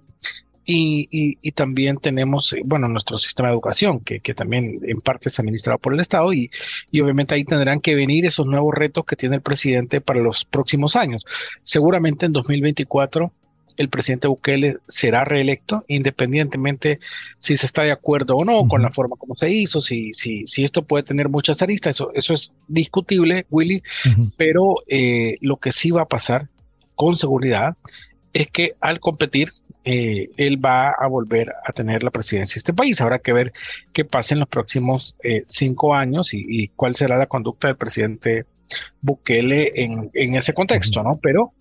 y, 0.64 1.36
y, 1.42 1.52
también 1.52 1.98
tenemos, 1.98 2.54
eh, 2.54 2.62
bueno, 2.64 2.88
nuestro 2.88 3.18
sistema 3.18 3.50
de 3.50 3.56
educación, 3.56 4.00
que, 4.00 4.22
que, 4.22 4.34
también 4.34 4.80
en 4.84 5.02
parte 5.02 5.28
es 5.28 5.38
administrado 5.38 5.80
por 5.80 5.94
el 5.94 6.00
Estado, 6.00 6.32
y, 6.32 6.50
y 6.92 7.02
obviamente 7.02 7.36
ahí 7.36 7.44
tendrán 7.44 7.82
que 7.82 7.94
venir 7.94 8.26
esos 8.26 8.46
nuevos 8.46 8.74
retos 8.74 9.04
que 9.04 9.18
tiene 9.18 9.36
el 9.36 9.42
presidente 9.42 10.00
para 10.00 10.22
los 10.22 10.46
próximos 10.46 10.96
años. 10.96 11.26
Seguramente 11.62 12.26
en 12.26 12.32
2024 12.32 13.34
el 13.78 13.90
presidente 13.90 14.28
Bukele 14.28 14.78
será 14.88 15.24
reelecto, 15.26 15.84
independientemente 15.88 17.00
si 17.40 17.56
se 17.58 17.66
está 17.66 17.84
de 17.84 17.92
acuerdo 17.92 18.38
o 18.38 18.46
no 18.46 18.66
con 18.66 18.82
la 18.82 18.92
forma 18.92 19.16
como 19.16 19.36
se 19.36 19.50
hizo, 19.50 19.82
si, 19.82 20.14
si, 20.14 20.46
si 20.48 20.64
esto 20.64 20.84
puede 20.84 21.04
tener 21.04 21.30
muchas 21.30 21.62
aristas, 21.62 21.96
eso, 21.96 22.12
eso 22.14 22.34
es 22.34 22.54
discutible, 22.68 23.46
Willy, 23.50 23.84
pero 24.38 24.76
eh, 24.88 25.38
lo 25.42 25.58
que 25.58 25.72
sí 25.72 25.92
va 25.92 26.04
a 26.04 26.08
pasar 26.08 26.48
con 26.96 27.16
seguridad 27.16 27.76
es 28.34 28.50
que 28.50 28.76
al 28.80 29.00
competir, 29.00 29.50
eh, 29.84 30.30
él 30.38 30.64
va 30.64 30.92
a 30.92 31.08
volver 31.08 31.54
a 31.66 31.74
tener 31.74 32.04
la 32.04 32.12
presidencia 32.12 32.56
de 32.56 32.60
este 32.60 32.74
país. 32.74 33.02
Habrá 33.02 33.20
que 33.20 33.34
ver 33.34 33.52
qué 33.94 34.06
pasa 34.06 34.36
en 34.36 34.40
los 34.40 34.48
próximos 34.50 35.16
eh, 35.24 35.44
cinco 35.48 35.96
años 35.96 36.34
y, 36.36 36.46
y, 36.48 36.68
cuál 36.70 36.94
será 36.94 37.18
la 37.18 37.26
conducta 37.26 37.68
del 37.68 37.78
presidente 37.78 38.46
Bukele 39.02 39.72
en, 39.76 40.10
en 40.14 40.36
ese 40.36 40.54
contexto, 40.54 41.04
¿no? 41.04 41.20
Pero 41.22 41.54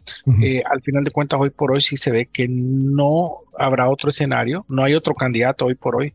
eh, 0.43 0.63
al 0.71 0.83
final 0.83 1.05
de 1.05 1.11
cuentas, 1.11 1.41
hoy 1.41 1.51
por 1.51 1.73
hoy 1.73 1.81
sí 1.81 1.97
se 1.97 2.11
ve 2.11 2.27
que 2.27 2.47
no 2.49 3.39
habrá 3.59 3.89
otro 3.89 4.11
escenario, 4.11 4.65
no 4.69 4.85
hay 4.85 4.95
otro 4.95 5.15
candidato 5.15 5.67
hoy 5.67 5.75
por 5.75 5.97
hoy 5.97 6.15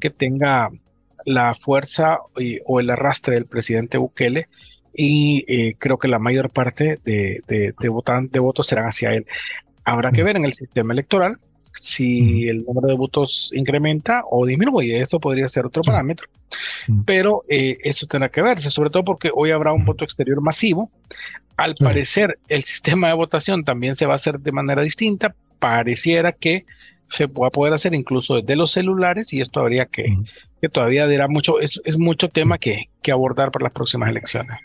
que 0.00 0.10
tenga 0.10 0.70
la 1.24 1.54
fuerza 1.54 2.18
o 2.64 2.80
el 2.80 2.90
arrastre 2.90 3.34
del 3.34 3.46
presidente 3.46 3.98
Bukele 3.98 4.48
y 4.94 5.44
eh, 5.48 5.76
creo 5.78 5.98
que 5.98 6.08
la 6.08 6.18
mayor 6.18 6.50
parte 6.50 6.98
de, 7.04 7.42
de, 7.46 7.74
de 7.76 8.38
votos 8.38 8.66
serán 8.66 8.86
hacia 8.86 9.12
él. 9.12 9.26
Habrá 9.84 10.10
que 10.10 10.22
ver 10.22 10.36
en 10.36 10.44
el 10.44 10.54
sistema 10.54 10.92
electoral 10.92 11.38
si 11.78 12.48
el 12.48 12.64
número 12.64 12.88
de 12.88 12.94
votos 12.94 13.50
incrementa 13.54 14.22
o 14.30 14.46
disminuye. 14.46 15.00
Eso 15.00 15.20
podría 15.20 15.48
ser 15.48 15.66
otro 15.66 15.82
parámetro. 15.82 16.28
Pero 17.04 17.44
eh, 17.48 17.78
eso 17.82 18.06
tendrá 18.06 18.28
que 18.28 18.42
verse, 18.42 18.70
sobre 18.70 18.90
todo 18.90 19.04
porque 19.04 19.30
hoy 19.34 19.50
habrá 19.50 19.72
un 19.72 19.84
voto 19.84 20.04
exterior 20.04 20.40
masivo. 20.40 20.90
Al 21.56 21.74
parecer, 21.74 22.38
el 22.48 22.62
sistema 22.62 23.08
de 23.08 23.14
votación 23.14 23.64
también 23.64 23.94
se 23.94 24.06
va 24.06 24.12
a 24.12 24.16
hacer 24.16 24.40
de 24.40 24.52
manera 24.52 24.82
distinta. 24.82 25.34
Pareciera 25.58 26.32
que 26.32 26.64
se 27.08 27.26
va 27.26 27.48
a 27.48 27.50
poder 27.50 27.72
hacer 27.72 27.94
incluso 27.94 28.34
desde 28.34 28.56
los 28.56 28.72
celulares 28.72 29.32
y 29.32 29.40
esto 29.40 29.60
habría 29.60 29.86
que, 29.86 30.06
que 30.60 30.68
todavía 30.68 31.06
dirá 31.06 31.28
mucho, 31.28 31.60
es, 31.60 31.80
es 31.84 31.98
mucho 31.98 32.28
tema 32.28 32.58
que, 32.58 32.88
que, 33.00 33.12
abordar 33.12 33.52
para 33.52 33.64
las 33.64 33.72
próximas 33.72 34.10
elecciones. 34.10 34.58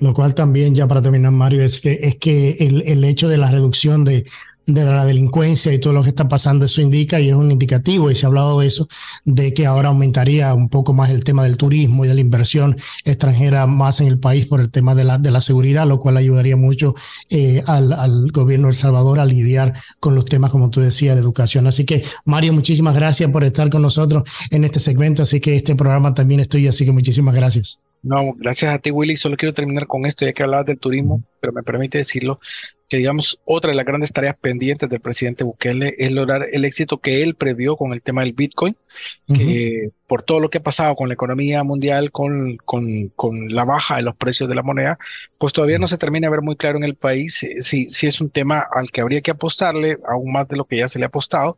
Lo 0.00 0.12
cual 0.12 0.34
también, 0.34 0.74
ya 0.74 0.88
para 0.88 1.00
terminar, 1.00 1.30
Mario, 1.30 1.62
es 1.62 1.80
que, 1.80 1.98
es 2.02 2.16
que 2.16 2.56
el, 2.58 2.82
el 2.86 3.04
hecho 3.04 3.28
de 3.28 3.38
la 3.38 3.50
reducción 3.50 4.04
de, 4.04 4.24
de 4.66 4.84
la 4.84 5.04
delincuencia 5.04 5.72
y 5.72 5.80
todo 5.80 5.92
lo 5.92 6.02
que 6.02 6.10
está 6.10 6.28
pasando, 6.28 6.64
eso 6.64 6.80
indica 6.80 7.20
y 7.20 7.28
es 7.28 7.34
un 7.34 7.50
indicativo, 7.50 8.10
y 8.10 8.14
se 8.14 8.26
ha 8.26 8.28
hablado 8.28 8.60
de 8.60 8.66
eso, 8.66 8.88
de 9.24 9.52
que 9.52 9.66
ahora 9.66 9.88
aumentaría 9.88 10.54
un 10.54 10.68
poco 10.68 10.92
más 10.92 11.10
el 11.10 11.24
tema 11.24 11.44
del 11.44 11.56
turismo 11.56 12.04
y 12.04 12.08
de 12.08 12.14
la 12.14 12.20
inversión 12.20 12.76
extranjera 13.04 13.66
más 13.66 14.00
en 14.00 14.06
el 14.06 14.18
país 14.18 14.46
por 14.46 14.60
el 14.60 14.70
tema 14.70 14.94
de 14.94 15.04
la, 15.04 15.18
de 15.18 15.30
la 15.30 15.40
seguridad, 15.40 15.86
lo 15.86 15.98
cual 15.98 16.16
ayudaría 16.16 16.56
mucho 16.56 16.94
eh, 17.28 17.62
al, 17.66 17.92
al 17.92 18.30
gobierno 18.32 18.68
de 18.68 18.72
El 18.72 18.76
Salvador 18.76 19.18
a 19.18 19.24
lidiar 19.24 19.74
con 19.98 20.14
los 20.14 20.24
temas, 20.24 20.50
como 20.50 20.70
tú 20.70 20.80
decías, 20.80 21.14
de 21.16 21.22
educación. 21.22 21.66
Así 21.66 21.84
que, 21.84 22.04
Mario, 22.24 22.52
muchísimas 22.52 22.94
gracias 22.94 23.30
por 23.30 23.44
estar 23.44 23.70
con 23.70 23.82
nosotros 23.82 24.22
en 24.50 24.64
este 24.64 24.80
segmento, 24.80 25.22
así 25.22 25.40
que 25.40 25.56
este 25.56 25.74
programa 25.74 26.14
también 26.14 26.40
estoy, 26.40 26.66
así 26.68 26.84
que 26.84 26.92
muchísimas 26.92 27.34
gracias. 27.34 27.80
No, 28.02 28.32
gracias 28.36 28.72
a 28.72 28.78
ti, 28.78 28.90
Willy. 28.90 29.16
Solo 29.16 29.36
quiero 29.36 29.52
terminar 29.52 29.86
con 29.86 30.06
esto, 30.06 30.24
ya 30.24 30.32
que 30.32 30.42
hablabas 30.42 30.66
del 30.66 30.78
turismo, 30.78 31.22
pero 31.40 31.52
me 31.52 31.62
permite 31.62 31.98
decirlo, 31.98 32.40
que 32.90 32.96
digamos, 32.96 33.38
otra 33.44 33.70
de 33.70 33.76
las 33.76 33.86
grandes 33.86 34.12
tareas 34.12 34.36
pendientes 34.36 34.90
del 34.90 34.98
presidente 34.98 35.44
Bukele 35.44 35.94
es 35.96 36.10
lograr 36.10 36.48
el 36.50 36.64
éxito 36.64 36.98
que 36.98 37.22
él 37.22 37.36
previó 37.36 37.76
con 37.76 37.92
el 37.92 38.02
tema 38.02 38.22
del 38.22 38.32
Bitcoin, 38.32 38.76
que 39.28 39.90
por 40.08 40.24
todo 40.24 40.40
lo 40.40 40.50
que 40.50 40.58
ha 40.58 40.62
pasado 40.62 40.96
con 40.96 41.06
la 41.06 41.14
economía 41.14 41.62
mundial, 41.62 42.10
con, 42.10 42.56
con, 42.56 43.06
con, 43.14 43.54
la 43.54 43.64
baja 43.64 43.94
de 43.94 44.02
los 44.02 44.16
precios 44.16 44.48
de 44.48 44.56
la 44.56 44.64
moneda, 44.64 44.98
pues 45.38 45.52
todavía 45.52 45.78
no 45.78 45.86
se 45.86 45.98
termina 45.98 46.26
de 46.26 46.32
ver 46.32 46.42
muy 46.42 46.56
claro 46.56 46.78
en 46.78 46.84
el 46.84 46.96
país 46.96 47.46
si, 47.60 47.88
si 47.88 48.06
es 48.08 48.20
un 48.20 48.28
tema 48.28 48.66
al 48.74 48.90
que 48.90 49.02
habría 49.02 49.20
que 49.20 49.30
apostarle, 49.30 49.98
aún 50.08 50.32
más 50.32 50.48
de 50.48 50.56
lo 50.56 50.64
que 50.64 50.78
ya 50.78 50.88
se 50.88 50.98
le 50.98 51.04
ha 51.04 51.08
apostado, 51.08 51.56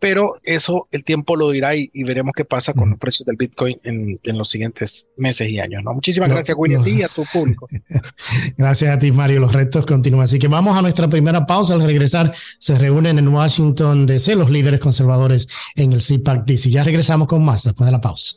pero 0.00 0.36
eso 0.42 0.88
el 0.90 1.04
tiempo 1.04 1.36
lo 1.36 1.50
dirá 1.50 1.76
y, 1.76 1.88
veremos 2.02 2.32
qué 2.34 2.44
pasa 2.44 2.72
con 2.72 2.90
los 2.90 2.98
precios 2.98 3.26
del 3.26 3.36
Bitcoin 3.36 3.78
en, 3.84 4.18
los 4.24 4.48
siguientes 4.48 5.06
meses 5.16 5.48
y 5.48 5.60
años. 5.60 5.84
¿no? 5.84 5.92
Muchísimas 5.92 6.30
gracias, 6.30 6.56
William, 6.58 6.80
a 6.80 6.84
ti 6.84 6.92
y 6.92 7.02
a 7.02 7.08
tu 7.08 7.24
público. 7.30 7.68
gracias 8.56 8.90
a 8.90 8.98
ti, 8.98 9.12
Mario. 9.12 9.40
Los 9.40 9.52
retos 9.52 9.84
continúan. 9.84 10.24
Así 10.24 10.38
que 10.38 10.48
vamos 10.48 10.76
a 10.76 10.82
nuestra 10.82 11.08
primera 11.08 11.46
pausa. 11.46 11.74
Al 11.74 11.82
regresar, 11.82 12.32
se 12.58 12.78
reúnen 12.78 13.18
en 13.18 13.28
Washington 13.28 14.06
DC 14.06 14.34
los 14.34 14.50
líderes 14.50 14.80
conservadores 14.80 15.48
en 15.76 15.92
el 15.92 16.00
CPAC 16.00 16.46
DC. 16.46 16.70
Ya 16.70 16.82
regresamos 16.82 17.28
con 17.28 17.44
más 17.44 17.64
después 17.64 17.86
de 17.86 17.92
la 17.92 18.00
pausa. 18.00 18.36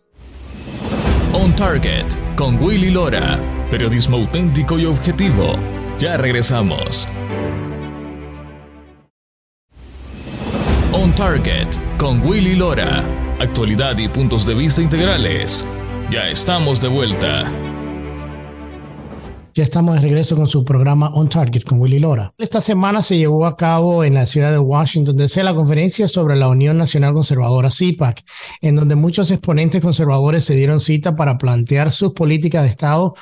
On 1.32 1.56
Target 1.56 2.06
con 2.36 2.62
Willy 2.62 2.92
Lora. 2.92 3.40
Periodismo 3.72 4.18
auténtico 4.18 4.78
y 4.78 4.86
objetivo. 4.86 5.56
Ya 5.98 6.18
regresamos. 6.18 7.08
On 10.96 11.12
Target 11.16 11.68
con 11.98 12.22
Willy 12.24 12.56
Lora. 12.56 13.04
Actualidad 13.40 13.98
y 13.98 14.08
puntos 14.08 14.46
de 14.46 14.54
vista 14.54 14.80
integrales. 14.80 15.68
Ya 16.12 16.30
estamos 16.30 16.80
de 16.80 16.88
vuelta. 16.88 17.52
Ya 19.56 19.64
estamos 19.64 19.96
de 19.96 20.02
regreso 20.02 20.36
con 20.36 20.48
su 20.48 20.64
programa 20.64 21.10
On 21.16 21.28
Target 21.28 21.64
con 21.64 21.82
Willy 21.82 21.98
Lora. 21.98 22.32
Esta 22.38 22.62
semana 22.62 23.02
se 23.02 23.18
llevó 23.18 23.48
a 23.48 23.58
cabo 23.58 24.04
en 24.04 24.14
la 24.14 24.28
ciudad 24.28 24.52
de 24.52 24.60
Washington 24.60 25.18
DC 25.18 25.44
la 25.44 25.56
conferencia 25.56 26.08
sobre 26.08 26.36
la 26.36 26.48
Unión 26.48 26.78
Nacional 26.78 27.14
Conservadora 27.14 27.72
CIPAC, 27.72 28.24
en 28.62 28.76
donde 28.76 28.94
muchos 28.94 29.32
exponentes 29.32 29.82
conservadores 29.82 30.46
se 30.46 30.54
dieron 30.54 30.80
cita 30.80 31.16
para 31.16 31.40
plantear 31.40 31.92
sus 31.92 32.14
políticas 32.14 32.64
de 32.64 32.70
Estado 32.70 33.16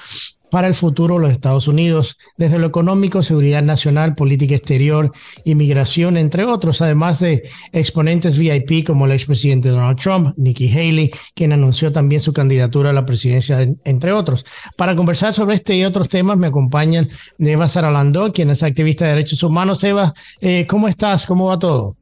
para 0.51 0.67
el 0.67 0.75
futuro 0.75 1.15
de 1.15 1.22
los 1.22 1.31
Estados 1.31 1.67
Unidos, 1.67 2.17
desde 2.38 2.60
lo 2.60 2.67
económico, 2.67 3.24
seguridad 3.24 3.63
nacional, 3.63 4.15
política 4.15 4.53
exterior, 4.53 5.12
inmigración, 5.46 6.17
entre 6.17 6.43
otros, 6.43 6.81
además 6.81 7.20
de 7.20 7.50
exponentes 7.72 8.38
VIP 8.38 8.86
como 8.86 9.05
el 9.05 9.13
expresidente 9.13 9.70
Donald 9.70 9.98
Trump, 9.98 10.34
Nikki 10.38 10.70
Haley, 10.70 11.12
quien 11.34 11.53
anunció 11.53 11.93
también 11.93 12.22
su 12.22 12.34
candidatura 12.34 12.89
a 12.89 12.93
la 12.93 13.05
presidencia, 13.05 13.65
entre 13.86 14.12
otros. 14.12 14.46
Para 14.75 14.96
conversar 14.96 15.34
sobre 15.34 15.55
este 15.55 15.77
y 15.77 15.86
otros 15.86 16.10
temas 16.10 16.38
me 16.38 16.48
acompañan 16.48 17.10
Eva 17.39 17.70
Saralandó, 17.70 18.34
quien 18.34 18.50
es 18.50 18.62
activista 18.62 19.05
de 19.05 19.12
derechos 19.12 19.41
humanos. 19.43 19.81
Eva, 19.86 20.13
eh, 20.41 20.67
¿cómo 20.67 20.89
estás? 20.89 21.25
¿Cómo 21.25 21.48
va 21.48 21.58
todo? 21.58 21.96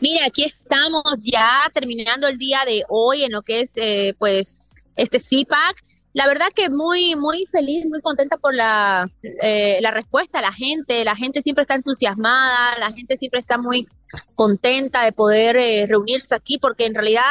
Mira, 0.00 0.24
aquí 0.24 0.44
estamos 0.44 1.02
ya 1.20 1.70
terminando 1.74 2.26
el 2.26 2.38
día 2.38 2.60
de 2.64 2.84
hoy 2.88 3.24
en 3.24 3.32
lo 3.32 3.42
que 3.42 3.60
es, 3.60 3.76
eh, 3.76 4.14
pues, 4.18 4.72
este 4.96 5.18
CPAC 5.18 5.76
la 6.12 6.26
verdad 6.26 6.48
que 6.54 6.68
muy, 6.70 7.14
muy 7.14 7.46
feliz, 7.46 7.86
muy 7.86 8.00
contenta 8.00 8.36
por 8.36 8.54
la, 8.54 9.08
eh, 9.22 9.78
la 9.80 9.90
respuesta 9.90 10.40
la 10.40 10.52
gente. 10.52 11.04
La 11.04 11.14
gente 11.14 11.42
siempre 11.42 11.62
está 11.62 11.74
entusiasmada, 11.74 12.78
la 12.78 12.92
gente 12.92 13.16
siempre 13.16 13.40
está 13.40 13.58
muy 13.58 13.86
contenta 14.34 15.04
de 15.04 15.12
poder 15.12 15.56
eh, 15.56 15.86
reunirse 15.86 16.34
aquí 16.34 16.58
porque 16.58 16.86
en 16.86 16.94
realidad 16.94 17.26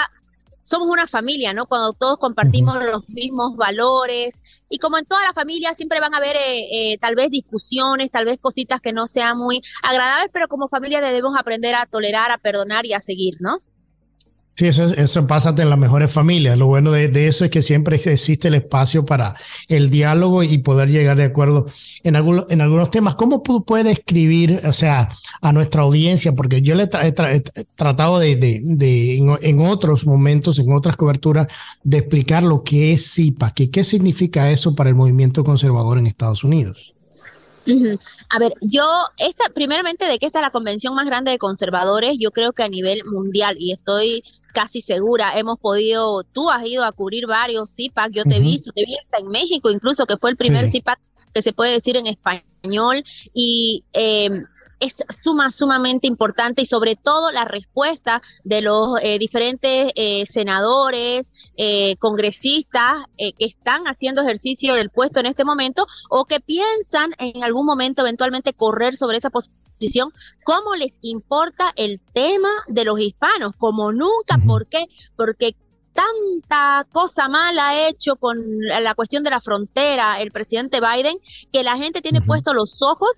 somos 0.62 0.88
una 0.89 1.07
familia, 1.07 1.51
¿no? 1.51 1.65
Cuando 1.65 1.93
todos 1.93 2.17
compartimos 2.19 2.81
los 2.83 3.09
mismos 3.09 3.57
valores 3.57 4.43
y 4.69 4.77
como 4.77 4.98
en 4.98 5.05
toda 5.05 5.24
la 5.24 5.33
familia 5.33 5.74
siempre 5.74 6.00
van 6.00 6.13
a 6.13 6.17
haber 6.17 6.36
eh, 6.38 6.98
tal 7.01 7.15
vez 7.15 7.31
discusiones, 7.31 8.12
tal 8.12 8.25
vez 8.25 8.39
cositas 8.39 8.79
que 8.79 8.93
no 8.93 9.07
sean 9.07 9.38
muy 9.38 9.62
agradables, 9.81 10.29
pero 10.31 10.48
como 10.48 10.69
familia 10.69 11.01
debemos 11.01 11.33
aprender 11.38 11.75
a 11.75 11.86
tolerar, 11.86 12.31
a 12.31 12.38
perdonar 12.38 12.86
y 12.86 12.93
a 12.93 13.00
seguir, 13.00 13.38
¿no? 13.39 13.62
Sí, 14.59 14.67
eso, 14.67 14.83
eso 14.83 15.25
pasa 15.25 15.55
en 15.57 15.69
las 15.69 15.79
mejores 15.79 16.11
familias. 16.11 16.57
Lo 16.57 16.67
bueno 16.67 16.91
de, 16.91 17.27
eso 17.27 17.45
es 17.45 17.49
que 17.49 17.62
siempre 17.62 17.95
existe 17.95 18.49
el 18.49 18.55
espacio 18.55 19.05
para 19.05 19.36
el 19.69 19.89
diálogo 19.89 20.43
y 20.43 20.57
poder 20.57 20.89
llegar 20.89 21.15
de 21.15 21.23
acuerdo 21.23 21.67
en, 22.03 22.17
algunos 22.17 22.45
en 22.49 22.60
algunos 22.60 22.91
temas. 22.91 23.15
¿Cómo 23.15 23.41
puede 23.41 23.91
escribir, 23.91 24.60
o 24.65 24.73
sea, 24.73 25.15
a 25.39 25.53
nuestra 25.53 25.84
audiencia? 25.84 26.34
Porque 26.34 26.62
yo 26.62 26.75
le 26.75 26.89
he, 26.91 27.41
tratado 27.73 28.19
de, 28.19 28.36
de, 28.36 29.15
en, 29.15 29.62
otros 29.62 30.05
momentos, 30.05 30.60
en 30.60 30.73
otras 30.73 30.97
coberturas, 30.97 31.47
de 31.86 31.99
explicar 31.99 32.43
lo 32.43 32.62
que 32.62 32.91
es 32.91 33.13
CIPA, 33.13 33.53
que 33.53 33.69
qué 33.69 33.86
significa 33.86 34.51
eso 34.51 34.75
para 34.75 34.89
el 34.89 34.95
movimiento 34.97 35.45
conservador 35.45 35.99
en 35.99 36.07
Estados 36.07 36.43
Unidos. 36.43 36.93
A 38.30 38.39
ver, 38.39 38.54
yo, 38.62 38.86
esta, 39.17 39.50
primeramente 39.50 40.06
de 40.06 40.19
que 40.19 40.26
esta 40.26 40.39
es 40.39 40.43
la 40.43 40.52
convención 40.52 40.95
más 40.95 41.06
grande 41.06 41.32
de 41.32 41.38
conservadores, 41.38 42.17
yo 42.19 42.32
creo 42.32 42.54
que 42.54 42.63
a 42.63 42.69
nivel 42.69 43.04
mundial, 43.06 43.56
y 43.60 43.72
estoy 43.72 44.24
casi 44.54 44.82
segura, 44.82 45.32
hemos 45.36 45.60
podido, 45.60 46.24
tú 46.24 46.50
has 46.50 46.65
ido 46.65 46.84
a 46.84 46.91
cubrir 46.91 47.28
varios 47.28 47.76
CIPAC, 47.76 48.12
yo 48.12 48.24
te 48.24 48.38
he 48.38 48.39
visto, 48.39 48.72
te 48.72 48.82
he 48.82 48.86
visto 48.86 49.17
en 49.17 49.28
México 49.28 49.69
incluso, 49.69 50.06
que 50.06 50.17
fue 50.17 50.32
el 50.32 50.38
primer 50.38 50.67
CIPAC 50.67 51.00
que 51.34 51.41
se 51.41 51.54
puede 51.54 51.74
decir 51.74 51.95
en 51.98 52.08
español, 52.08 53.04
y 53.34 53.84
eh, 53.93 54.43
es 54.79 55.03
suma, 55.09 55.51
sumamente 55.51 56.07
importante 56.07 56.61
y 56.61 56.65
sobre 56.65 56.95
todo 56.95 57.31
la 57.31 57.45
respuesta 57.45 58.21
de 58.43 58.61
los 58.61 58.99
eh, 59.01 59.19
diferentes 59.19 59.91
eh, 59.95 60.25
senadores, 60.25 61.51
eh, 61.57 61.95
congresistas 61.97 62.93
que 63.17 63.33
están 63.39 63.85
haciendo 63.85 64.21
ejercicio 64.21 64.75
del 64.75 64.89
puesto 64.89 65.19
en 65.19 65.25
este 65.25 65.43
momento 65.43 65.85
o 66.09 66.25
que 66.25 66.39
piensan 66.39 67.11
en 67.17 67.43
algún 67.43 67.65
momento 67.65 68.01
eventualmente 68.01 68.53
correr 68.53 68.95
sobre 68.95 69.17
esa 69.17 69.29
posición, 69.29 70.11
cómo 70.43 70.75
les 70.75 70.97
importa 71.01 71.73
el 71.75 72.01
tema 72.13 72.49
de 72.67 72.85
los 72.85 72.99
hispanos, 72.99 73.53
como 73.57 73.91
nunca, 73.91 74.37
¿por 74.45 74.67
qué? 74.67 74.85
Porque 75.15 75.55
tanta 75.93 76.87
cosa 76.91 77.27
mala 77.27 77.69
ha 77.69 77.87
hecho 77.89 78.15
con 78.15 78.37
la 78.61 78.93
cuestión 78.95 79.23
de 79.23 79.31
la 79.31 79.41
frontera 79.41 80.21
el 80.21 80.31
presidente 80.31 80.79
Biden 80.79 81.17
que 81.51 81.63
la 81.63 81.77
gente 81.77 82.01
tiene 82.01 82.21
puesto 82.21 82.53
los 82.53 82.81
ojos 82.81 83.09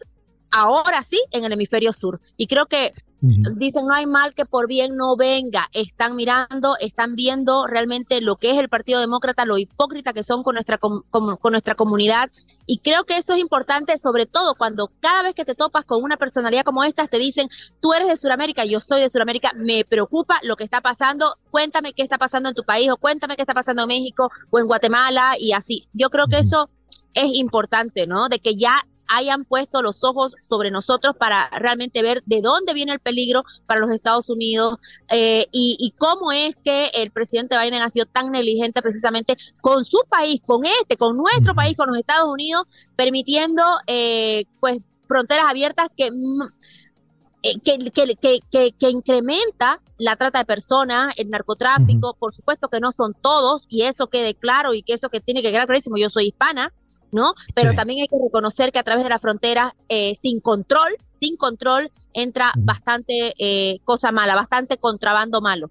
ahora 0.51 1.03
sí 1.03 1.21
en 1.31 1.43
el 1.45 1.53
hemisferio 1.53 1.93
sur. 1.93 2.21
Y 2.37 2.47
creo 2.47 2.67
que 2.67 2.93
dicen 3.21 3.85
no 3.85 3.93
hay 3.93 4.07
mal 4.07 4.33
que 4.33 4.45
por 4.45 4.67
bien 4.67 4.95
no 4.95 5.15
venga. 5.15 5.69
Están 5.73 6.15
mirando, 6.15 6.75
están 6.79 7.15
viendo 7.15 7.67
realmente 7.67 8.19
lo 8.19 8.37
que 8.37 8.51
es 8.51 8.57
el 8.57 8.67
Partido 8.67 8.99
Demócrata, 8.99 9.45
lo 9.45 9.57
hipócrita 9.57 10.11
que 10.11 10.23
son 10.23 10.43
con 10.43 10.55
nuestra, 10.55 10.79
con, 10.79 11.03
nuestra 11.51 11.75
comunidad. 11.75 12.31
Y 12.65 12.79
creo 12.79 13.05
que 13.05 13.17
eso 13.17 13.33
es 13.33 13.39
importante, 13.39 13.97
sobre 13.97 14.25
todo 14.25 14.55
cuando 14.55 14.91
cada 15.01 15.23
vez 15.23 15.35
que 15.35 15.45
te 15.45 15.55
topas 15.55 15.85
con 15.85 16.03
una 16.03 16.17
personalidad 16.17 16.63
como 16.63 16.83
esta, 16.83 17.07
te 17.07 17.17
dicen, 17.17 17.47
tú 17.79 17.93
eres 17.93 18.07
de 18.07 18.17
Sudamérica, 18.17 18.65
yo 18.65 18.81
soy 18.81 19.01
de 19.01 19.09
Sudamérica, 19.09 19.51
me 19.55 19.83
preocupa 19.85 20.39
lo 20.43 20.55
que 20.55 20.63
está 20.63 20.81
pasando, 20.81 21.35
cuéntame 21.51 21.93
qué 21.93 22.01
está 22.01 22.17
pasando 22.17 22.49
en 22.49 22.55
tu 22.55 22.63
país 22.63 22.89
o 22.89 22.97
cuéntame 22.97 23.35
qué 23.35 23.43
está 23.43 23.53
pasando 23.53 23.83
en 23.83 23.89
México 23.89 24.31
o 24.49 24.59
en 24.59 24.67
Guatemala 24.67 25.35
y 25.37 25.51
así. 25.51 25.87
Yo 25.93 26.09
creo 26.09 26.25
que 26.27 26.39
eso 26.39 26.69
es 27.13 27.29
importante, 27.33 28.07
¿no? 28.07 28.29
De 28.29 28.39
que 28.39 28.55
ya 28.55 28.85
hayan 29.11 29.43
puesto 29.45 29.81
los 29.81 30.03
ojos 30.03 30.35
sobre 30.47 30.71
nosotros 30.71 31.15
para 31.17 31.49
realmente 31.49 32.01
ver 32.01 32.23
de 32.25 32.41
dónde 32.41 32.73
viene 32.73 32.93
el 32.93 32.99
peligro 32.99 33.43
para 33.65 33.81
los 33.81 33.91
Estados 33.91 34.29
Unidos 34.29 34.79
eh, 35.09 35.47
y, 35.51 35.93
cómo 35.97 36.31
es 36.31 36.55
que 36.63 36.89
el 36.93 37.11
presidente 37.11 37.57
Biden 37.59 37.81
ha 37.81 37.89
sido 37.89 38.05
tan 38.05 38.31
negligente 38.31 38.81
precisamente 38.81 39.35
con 39.61 39.83
su 39.85 39.99
país, 40.09 40.41
con 40.45 40.65
este, 40.65 40.95
con 40.97 41.17
nuestro 41.17 41.53
país, 41.53 41.75
con 41.75 41.89
los 41.89 41.97
Estados 41.97 42.29
Unidos, 42.29 42.65
permitiendo 42.95 43.63
eh, 43.85 44.45
pues 44.59 44.79
fronteras 45.07 45.45
abiertas 45.47 45.89
que 45.95 46.09
mm, 46.09 46.41
eh, 47.43 47.59
que, 47.59 48.73
que, 48.77 48.89
incrementa 48.89 49.81
la 49.97 50.15
trata 50.15 50.39
de 50.39 50.45
personas, 50.45 51.13
el 51.17 51.29
narcotráfico, 51.31 52.15
por 52.19 52.33
supuesto 52.33 52.67
que 52.69 52.79
no 52.79 52.91
son 52.91 53.15
todos, 53.19 53.65
y 53.67 53.81
eso 53.83 54.07
quede 54.07 54.35
claro 54.35 54.75
y 54.75 54.83
que 54.83 54.93
eso 54.93 55.09
que 55.09 55.21
tiene 55.21 55.41
que 55.41 55.51
quedar 55.51 55.65
clarísimo, 55.65 55.97
yo 55.97 56.09
soy 56.09 56.27
hispana, 56.27 56.71
¿no? 57.11 57.33
Pero 57.53 57.73
también 57.73 58.01
hay 58.01 58.07
que 58.07 58.23
reconocer 58.23 58.71
que 58.71 58.79
a 58.79 58.83
través 58.83 59.03
de 59.03 59.09
la 59.09 59.19
frontera, 59.19 59.75
eh, 59.89 60.15
sin 60.21 60.39
control, 60.39 60.97
sin 61.19 61.37
control, 61.37 61.91
entra 62.13 62.51
bastante 62.57 63.33
eh, 63.37 63.79
cosa 63.83 64.11
mala, 64.11 64.35
bastante 64.35 64.77
contrabando 64.77 65.41
malo. 65.41 65.69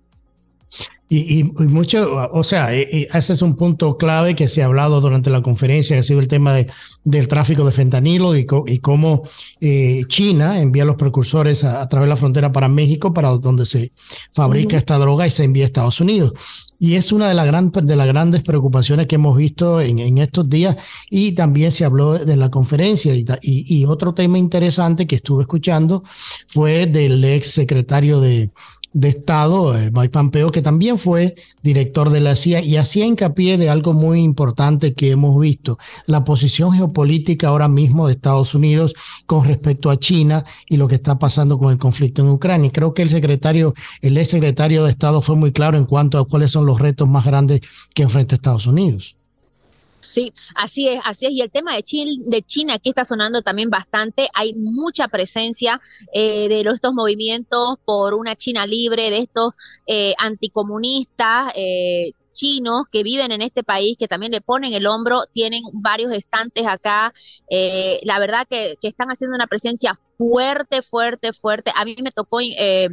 Y, 1.12 1.42
mucho, 1.42 2.30
o 2.32 2.44
sea, 2.44 2.72
ese 2.72 3.32
es 3.32 3.42
un 3.42 3.56
punto 3.56 3.96
clave 3.96 4.36
que 4.36 4.46
se 4.46 4.62
ha 4.62 4.66
hablado 4.66 5.00
durante 5.00 5.28
la 5.28 5.42
conferencia, 5.42 5.96
que 5.96 6.00
ha 6.00 6.04
sido 6.04 6.20
el 6.20 6.28
tema 6.28 6.54
de, 6.54 6.68
del 7.02 7.26
tráfico 7.26 7.64
de 7.64 7.72
fentanilo 7.72 8.36
y, 8.36 8.46
y 8.68 8.78
cómo 8.78 9.24
eh, 9.60 10.04
China 10.06 10.60
envía 10.60 10.84
los 10.84 10.94
precursores 10.94 11.64
a, 11.64 11.88
través 11.88 12.06
de 12.06 12.10
la 12.10 12.16
frontera 12.16 12.52
para 12.52 12.68
México, 12.68 13.12
para 13.12 13.30
donde 13.30 13.66
se 13.66 13.90
fabrica 14.32 14.76
esta 14.76 14.98
droga 14.98 15.26
y 15.26 15.32
se 15.32 15.42
envía 15.42 15.64
a 15.64 15.66
Estados 15.66 16.00
Unidos. 16.00 16.32
Y 16.78 16.94
es 16.94 17.10
una 17.10 17.28
de, 17.28 17.34
las 17.34 17.72
de 17.72 17.96
las 17.96 18.06
grandes 18.06 18.44
preocupaciones 18.44 19.08
que 19.08 19.16
hemos 19.16 19.36
visto 19.36 19.80
en, 19.80 19.98
en, 19.98 20.18
estos 20.18 20.48
días 20.48 20.76
y 21.10 21.32
también 21.32 21.72
se 21.72 21.84
habló 21.84 22.24
de 22.24 22.36
la 22.36 22.50
conferencia. 22.50 23.16
Y, 23.16 23.26
y, 23.42 23.84
otro 23.84 24.14
tema 24.14 24.38
interesante 24.38 25.08
que 25.08 25.16
estuve 25.16 25.42
escuchando 25.42 26.04
fue 26.46 26.86
del 26.86 27.22
ex 27.24 27.50
secretario 27.50 28.20
de, 28.20 28.50
de 28.92 29.08
Estado, 29.08 29.76
eh, 29.78 29.90
Mike 29.92 30.10
Pompeo, 30.10 30.50
que 30.50 30.62
también 30.62 30.98
fue 30.98 31.34
director 31.62 32.10
de 32.10 32.20
la 32.20 32.34
CIA 32.34 32.60
y 32.60 32.76
hacía 32.76 33.06
hincapié 33.06 33.56
de 33.56 33.70
algo 33.70 33.92
muy 33.92 34.20
importante 34.20 34.94
que 34.94 35.10
hemos 35.10 35.38
visto, 35.40 35.78
la 36.06 36.24
posición 36.24 36.72
geopolítica 36.72 37.48
ahora 37.48 37.68
mismo 37.68 38.06
de 38.06 38.14
Estados 38.14 38.54
Unidos 38.54 38.94
con 39.26 39.44
respecto 39.44 39.90
a 39.90 39.98
China 39.98 40.44
y 40.68 40.76
lo 40.76 40.88
que 40.88 40.96
está 40.96 41.18
pasando 41.18 41.58
con 41.58 41.72
el 41.72 41.78
conflicto 41.78 42.22
en 42.22 42.30
Ucrania. 42.30 42.72
Creo 42.72 42.92
que 42.94 43.02
el 43.02 43.10
secretario, 43.10 43.74
el 44.00 44.16
ex 44.18 44.30
secretario 44.30 44.84
de 44.84 44.90
Estado 44.90 45.22
fue 45.22 45.36
muy 45.36 45.52
claro 45.52 45.78
en 45.78 45.84
cuanto 45.84 46.18
a 46.18 46.26
cuáles 46.26 46.50
son 46.50 46.66
los 46.66 46.80
retos 46.80 47.08
más 47.08 47.24
grandes 47.24 47.60
que 47.94 48.02
enfrenta 48.02 48.34
Estados 48.34 48.66
Unidos. 48.66 49.19
Sí, 50.00 50.32
así 50.54 50.88
es, 50.88 50.98
así 51.04 51.26
es. 51.26 51.32
Y 51.32 51.42
el 51.42 51.50
tema 51.50 51.74
de 51.76 51.82
China, 51.82 52.10
de 52.26 52.42
China 52.42 52.74
aquí 52.74 52.88
está 52.88 53.04
sonando 53.04 53.42
también 53.42 53.68
bastante. 53.68 54.28
Hay 54.34 54.54
mucha 54.54 55.08
presencia 55.08 55.80
eh, 56.14 56.48
de 56.48 56.60
estos 56.60 56.94
movimientos 56.94 57.76
por 57.84 58.14
una 58.14 58.34
China 58.34 58.66
libre, 58.66 59.10
de 59.10 59.18
estos 59.18 59.52
eh, 59.86 60.14
anticomunistas. 60.18 61.52
Eh, 61.54 62.12
chinos 62.32 62.84
que 62.90 63.02
viven 63.02 63.32
en 63.32 63.42
este 63.42 63.62
país, 63.62 63.96
que 63.98 64.08
también 64.08 64.32
le 64.32 64.40
ponen 64.40 64.72
el 64.72 64.86
hombro, 64.86 65.24
tienen 65.32 65.62
varios 65.72 66.12
estantes 66.12 66.66
acá. 66.66 67.12
Eh, 67.48 68.00
la 68.04 68.18
verdad 68.18 68.46
que, 68.48 68.76
están 68.82 69.08
haciendo 69.08 69.36
una 69.36 69.46
presencia 69.46 69.98
fuerte, 70.16 70.82
fuerte, 70.82 71.32
fuerte. 71.32 71.72
A 71.74 71.84
mí 71.84 71.96
me 72.02 72.12
tocó 72.12 72.40
eh, 72.40 72.88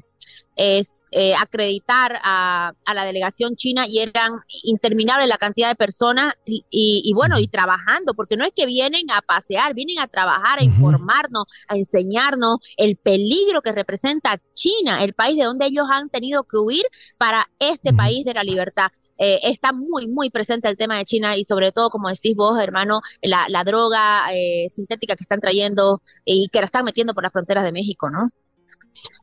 eh, 1.10 1.34
acreditar 1.36 2.20
a, 2.22 2.74
la 2.94 3.06
delegación 3.06 3.56
china 3.56 3.86
y 3.88 4.00
eran 4.00 4.34
interminables 4.64 5.30
la 5.30 5.38
cantidad 5.38 5.70
de 5.70 5.76
personas 5.76 6.34
y, 6.46 7.12
bueno, 7.14 7.40
y 7.40 7.48
trabajando, 7.48 8.14
porque 8.14 8.36
no 8.36 8.44
es 8.44 8.52
que 8.56 8.66
vienen 8.66 9.04
a 9.16 9.22
pasear, 9.22 9.74
vienen 9.74 10.00
a 10.00 10.08
trabajar, 10.08 10.60
a 10.60 10.64
informarnos, 10.64 11.46
a 11.70 11.78
enseñarnos 11.78 12.60
el 12.76 12.98
peligro 12.98 13.62
que 13.62 13.72
representa 13.72 14.42
China, 14.54 15.04
el 15.04 15.14
país 15.14 15.38
de 15.38 15.46
donde 15.46 15.68
ellos 15.68 15.86
han 15.90 16.10
tenido 16.10 16.44
que 16.44 16.58
huir 16.58 16.84
para 17.18 17.48
este 17.60 17.94
país 17.94 18.26
de 18.26 18.34
la 18.34 18.44
libertad. 18.44 18.88
Eh, 19.18 19.40
está 19.44 19.72
muy, 19.74 20.08
muy 20.08 20.30
presente 20.30 20.68
el 20.68 20.78
tema 20.78 20.98
de 20.98 21.06
China 21.06 21.38
y 21.38 21.46
sobre 21.46 21.72
todo, 21.72 21.90
como 21.90 22.10
decís 22.10 22.36
vos, 22.36 22.60
hermano, 22.62 23.02
la, 23.22 23.46
la 23.50 23.64
droga 23.64 24.26
eh, 24.34 24.68
sintética 24.70 25.16
que 25.16 25.24
están 25.24 25.40
trayendo 25.40 26.02
y 26.26 26.50
que 26.50 26.60
la 26.60 26.66
están 26.66 26.86
metiendo 26.86 27.14
por 27.14 27.24
las 27.24 27.34
fronteras 27.34 27.64
de 27.64 27.72
México, 27.72 28.10
¿no? 28.10 28.30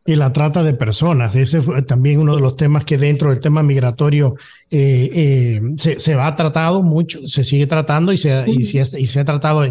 Y 0.06 0.16
la 0.16 0.32
trata 0.32 0.62
de 0.62 0.74
personas. 0.74 1.34
Ese 1.34 1.62
fue 1.62 1.80
también 1.82 2.20
uno 2.20 2.34
de 2.34 2.42
los 2.42 2.56
temas 2.56 2.84
que 2.84 2.98
dentro 2.98 3.30
del 3.30 3.40
tema 3.40 3.62
migratorio 3.62 4.34
eh, 4.70 5.10
eh, 5.12 5.60
se, 5.76 5.98
se, 5.98 6.14
ha 6.14 6.36
tratado 6.36 6.82
mucho, 6.82 7.26
se 7.26 7.42
sigue 7.42 7.66
tratando 7.66 8.12
y 8.12 8.18
se, 8.18 8.44
y 8.46 8.66
se, 9.06 9.20
ha 9.20 9.24
tratado 9.24 9.64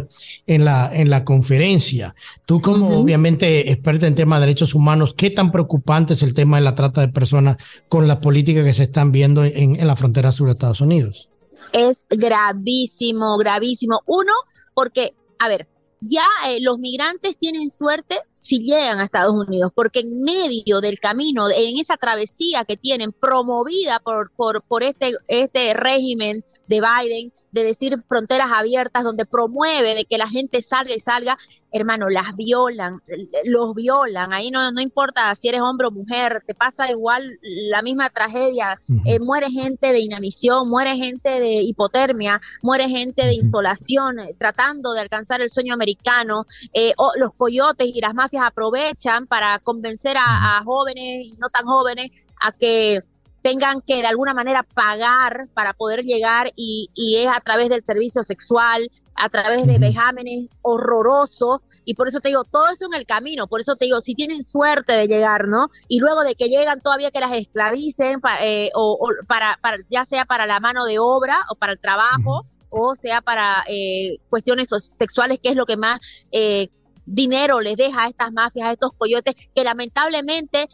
en 0.48 0.66
la, 0.66 0.90
en 0.92 1.12
la 1.12 1.24
conferencia. 1.24 2.16
Tú 2.46 2.62
como 2.62 2.98
obviamente 2.98 3.72
experta 3.72 4.08
en 4.08 4.16
temas 4.16 4.40
de 4.40 4.48
derechos 4.48 4.74
humanos, 4.74 5.14
¿qué 5.16 5.30
tan 5.30 5.52
preocupante 5.52 6.14
es 6.14 6.24
el 6.24 6.34
tema 6.34 6.58
de 6.58 6.64
la 6.64 6.74
trata 6.74 7.02
de 7.02 7.10
personas 7.10 7.58
con 7.88 8.08
las 8.08 8.18
políticas 8.18 8.64
que 8.64 8.74
se 8.74 8.84
están 8.84 9.12
viendo 9.12 9.44
en, 9.44 9.80
en 9.80 9.88
la 9.88 9.96
frontera 9.96 10.32
sur 10.32 10.48
de 10.48 10.54
Estados 10.54 10.82
Unidos? 10.82 11.30
Es 11.74 12.08
gravísimo, 12.10 13.38
gravísimo. 13.38 14.02
Uno, 14.08 14.32
porque, 14.74 15.14
a 15.38 15.48
ver, 15.48 15.68
ya 16.08 16.26
eh, 16.48 16.58
los 16.62 16.80
migrantes 16.80 17.38
tienen 17.38 17.70
suerte 17.70 18.20
si 18.36 18.60
llegan 18.60 19.00
a 19.00 19.06
Estados 19.06 19.34
Unidos, 19.34 19.72
porque 19.74 20.02
en 20.02 20.22
medio 20.22 20.82
del 20.82 21.00
camino, 21.00 21.50
en 21.50 21.78
esa 21.80 21.98
travesía 21.98 22.66
que 22.66 22.78
tienen 22.78 23.12
promovida 23.12 24.00
por, 24.00 24.32
por, 24.32 24.64
por 24.64 24.84
este, 24.84 25.14
este 25.28 25.74
régimen 25.74 26.44
de 26.68 26.82
Biden, 26.82 27.34
de 27.52 27.64
decir 27.64 27.98
fronteras 28.08 28.48
abiertas, 28.54 29.04
donde 29.04 29.26
promueve 29.26 29.96
de 29.96 30.06
que 30.06 30.18
la 30.18 30.28
gente 30.28 30.62
salga 30.62 30.94
y 30.96 31.00
salga, 31.00 31.38
hermano, 31.74 32.08
las 32.10 32.36
violan, 32.36 33.02
los 33.46 33.74
violan, 33.74 34.32
ahí 34.32 34.52
no, 34.52 34.72
no 34.72 34.80
importa 34.80 35.34
si 35.34 35.50
eres 35.50 35.62
hombre 35.62 35.88
o 35.88 35.92
mujer, 35.92 36.44
te 36.46 36.54
pasa 36.54 36.90
igual 36.92 37.40
la 37.42 37.82
misma 37.82 38.12
tragedia, 38.12 38.80
eh, 39.06 39.20
muere 39.20 39.50
gente 39.50 39.92
de 39.92 40.00
inanición, 40.00 40.70
muere 40.70 40.96
gente 40.96 41.40
de 41.40 41.64
hipotermia, 41.64 42.40
muere 42.62 42.88
gente 42.88 43.26
de 43.26 43.34
insolación, 43.34 44.20
eh, 44.20 44.36
tratando 44.38 44.94
de 44.94 45.02
alcanzar 45.02 45.42
el 45.42 45.50
sueño 45.50 45.74
americano, 45.74 46.46
eh, 46.74 46.94
o 46.98 47.12
los 47.18 47.34
coyotes 47.34 47.88
y 47.88 48.00
las 48.00 48.14
mafias 48.14 48.46
aprovechan 48.46 49.26
para 49.26 49.58
convencer 49.60 50.16
a, 50.18 50.58
a 50.58 50.64
jóvenes 50.64 51.26
y 51.26 51.38
no 51.40 51.50
tan 51.50 51.66
jóvenes 51.66 52.12
a 52.40 52.52
que 52.52 53.02
tengan 53.44 53.82
que 53.82 53.98
de 53.98 54.08
alguna 54.08 54.34
manera 54.34 54.64
pagar 54.64 55.50
para 55.54 55.74
poder 55.74 56.04
llegar 56.04 56.52
y, 56.56 56.90
y 56.96 57.18
es 57.18 57.28
a 57.28 57.42
través 57.42 57.70
del 57.70 57.84
servicio 57.84 58.24
sexual, 58.24 58.90
a 59.16 59.30
través 59.30 59.68
de 59.68 59.78
vejámenes 59.78 60.50
horrorosos. 60.62 61.60
Y 61.86 61.96
por 61.96 62.08
eso 62.08 62.22
te 62.22 62.30
digo, 62.30 62.46
todo 62.46 62.70
eso 62.70 62.86
en 62.86 62.94
el 62.94 63.06
camino, 63.06 63.48
por 63.48 63.60
eso 63.60 63.76
te 63.76 63.84
digo, 63.86 64.00
si 64.00 64.16
tienen 64.16 64.46
suerte 64.46 64.94
de 64.94 65.08
llegar, 65.08 65.50
¿no? 65.50 65.68
Y 65.90 66.00
luego 66.00 66.24
de 66.24 66.36
que 66.36 66.48
llegan 66.48 66.80
todavía 66.80 67.12
que 67.12 67.20
las 67.20 67.34
esclavicen, 67.34 68.22
eh, 68.40 68.70
o, 68.74 68.98
para, 69.28 69.60
para, 69.62 69.78
ya 69.90 70.06
sea 70.06 70.24
para 70.24 70.46
la 70.46 70.62
mano 70.62 70.86
de 70.86 71.00
obra 71.00 71.44
o 71.50 71.56
para 71.56 71.74
el 71.74 71.80
trabajo, 71.80 72.46
o 72.70 72.96
sea 72.96 73.20
para 73.20 73.66
eh, 73.68 74.20
cuestiones 74.30 74.70
sexuales, 74.80 75.40
que 75.44 75.50
es 75.50 75.58
lo 75.58 75.66
que 75.66 75.78
más... 75.78 76.00
Eh, 76.32 76.70
dinero 77.06 77.60
les 77.60 77.76
deja 77.76 78.04
a 78.04 78.08
estas 78.08 78.32
mafias, 78.32 78.70
a 78.70 78.72
estos 78.72 78.94
coyotes, 78.94 79.36
que 79.54 79.64
lamentablemente 79.66 80.70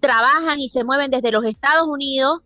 trabajan 0.00 0.58
y 0.60 0.68
se 0.68 0.84
mueven 0.84 1.10
desde 1.10 1.30
los 1.30 1.44
Estados 1.44 1.86
Unidos 1.86 2.40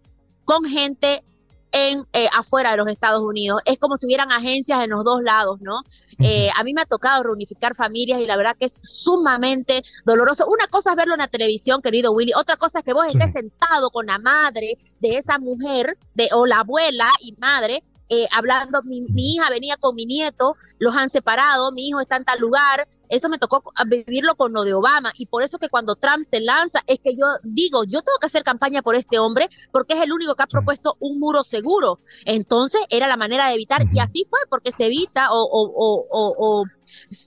con 0.45 0.65
gente 0.65 1.25
en 1.73 2.07
eh, 2.13 2.29
afuera 2.33 2.71
de 2.71 2.77
los 2.77 2.89
Estados 2.89 3.23
Unidos. 3.23 3.61
Es 3.65 3.79
como 3.79 3.97
si 3.97 4.07
hubieran 4.07 4.31
agencias 4.31 4.85
en 4.85 4.91
los 4.91 5.05
dos 5.05 5.23
lados, 5.23 5.61
¿no? 5.61 5.83
Eh, 6.21 6.49
a 6.55 6.63
mí 6.63 6.73
me 6.73 6.83
ha 6.83 6.87
tocado 6.87 7.25
reunificar 7.25 7.75
familias 7.75 8.21
y 8.21 8.27
la 8.27 8.37
verdad 8.37 8.57
que 8.57 8.67
es 8.67 8.81
sumamente 8.85 9.83
doloroso. 10.05 10.47
Una 10.47 10.69
cosa 10.69 10.91
es 10.91 10.97
verlo 10.97 11.15
en 11.15 11.21
la 11.21 11.29
televisión, 11.29 11.83
querido 11.83 12.13
Willy, 12.13 12.33
otra 12.35 12.57
cosa 12.57 12.79
es 12.79 12.85
que 12.85 12.93
vos 12.93 13.07
estés 13.07 13.33
sentado 13.33 13.91
con 13.91 14.07
la 14.07 14.19
madre 14.19 14.79
de 15.01 15.17
esa 15.17 15.39
mujer 15.39 15.99
de, 16.15 16.29
o 16.33 16.47
la 16.47 16.59
abuela 16.59 17.11
y 17.21 17.35
madre 17.39 17.83
eh, 18.09 18.27
hablando, 18.31 18.83
mi, 18.83 19.07
hija 19.17 19.49
venía 19.49 19.77
con 19.79 19.95
mi 19.95 20.05
nieto, 20.05 20.57
los 20.79 20.95
han 20.95 21.09
separado, 21.09 21.73
mi 21.73 21.89
hijo 21.89 22.01
está 22.01 22.17
en 22.17 22.25
tal 22.25 22.39
lugar, 22.39 22.87
eso 23.09 23.29
me 23.29 23.39
tocó 23.39 23.63
vivirlo 23.87 24.35
con 24.37 24.53
lo 24.53 24.63
de 24.63 24.75
Obama 24.75 25.13
y 25.17 25.27
por 25.27 25.43
eso 25.43 25.59
que 25.59 25.69
cuando 25.69 25.97
Trump 25.97 26.25
se 26.29 26.41
lanza 26.41 26.81
es 26.87 26.99
que 27.01 27.13
yo 27.17 27.27
digo, 27.43 27.85
yo 27.85 28.03
tengo 28.03 28.19
que 28.21 28.27
hacer 28.27 28.43
campaña 28.43 28.83
por 28.83 28.95
este 28.97 29.19
hombre 29.19 29.49
porque 29.73 29.95
es 29.95 30.03
el 30.03 30.13
único 30.13 30.35
que 30.35 30.43
ha 30.43 30.47
propuesto 30.47 30.97
un 31.01 31.19
muro 31.19 31.45
seguro. 31.45 32.01
Entonces 32.25 32.81
era 32.89 33.09
la 33.09 33.17
manera 33.17 33.49
de 33.49 33.55
evitar 33.55 33.83
y 33.93 34.01
así 34.01 34.27
fue 34.29 34.41
porque 34.49 34.73
se 34.73 34.87
evita 34.87 35.33
o, 35.33 35.43
o, 35.43 36.07
o, 36.11 36.35
o 36.39 36.65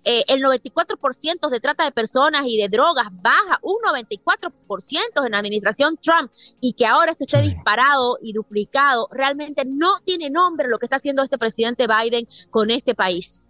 eh, 0.06 0.24
el 0.28 0.42
94% 0.42 1.50
de 1.50 1.60
trata 1.60 1.84
de 1.86 1.92
personas 1.92 2.44
y 2.46 2.58
de 2.58 2.70
drogas 2.70 3.08
baja, 3.12 3.60
un 3.62 3.78
94% 3.84 5.26
en 5.26 5.32
la 5.32 5.40
administración 5.40 5.98
Trump 5.98 6.32
y 6.62 6.74
que 6.74 6.86
ahora 6.86 7.12
esto 7.12 7.26
esté 7.26 7.42
disparado 7.42 8.18
y 8.22 8.34
duplicado, 8.34 9.08
realmente 9.12 9.64
no 9.66 10.00
tiene 10.04 10.30
nombre 10.30 10.68
lo 10.68 10.80
que 10.80 10.86
está 10.86 10.98
haciendo 10.98 11.24
este 11.24 11.38
presidente 11.38 11.88
Biden 11.88 12.28
con 12.50 12.72
este 12.72 12.96
país. 12.96 13.47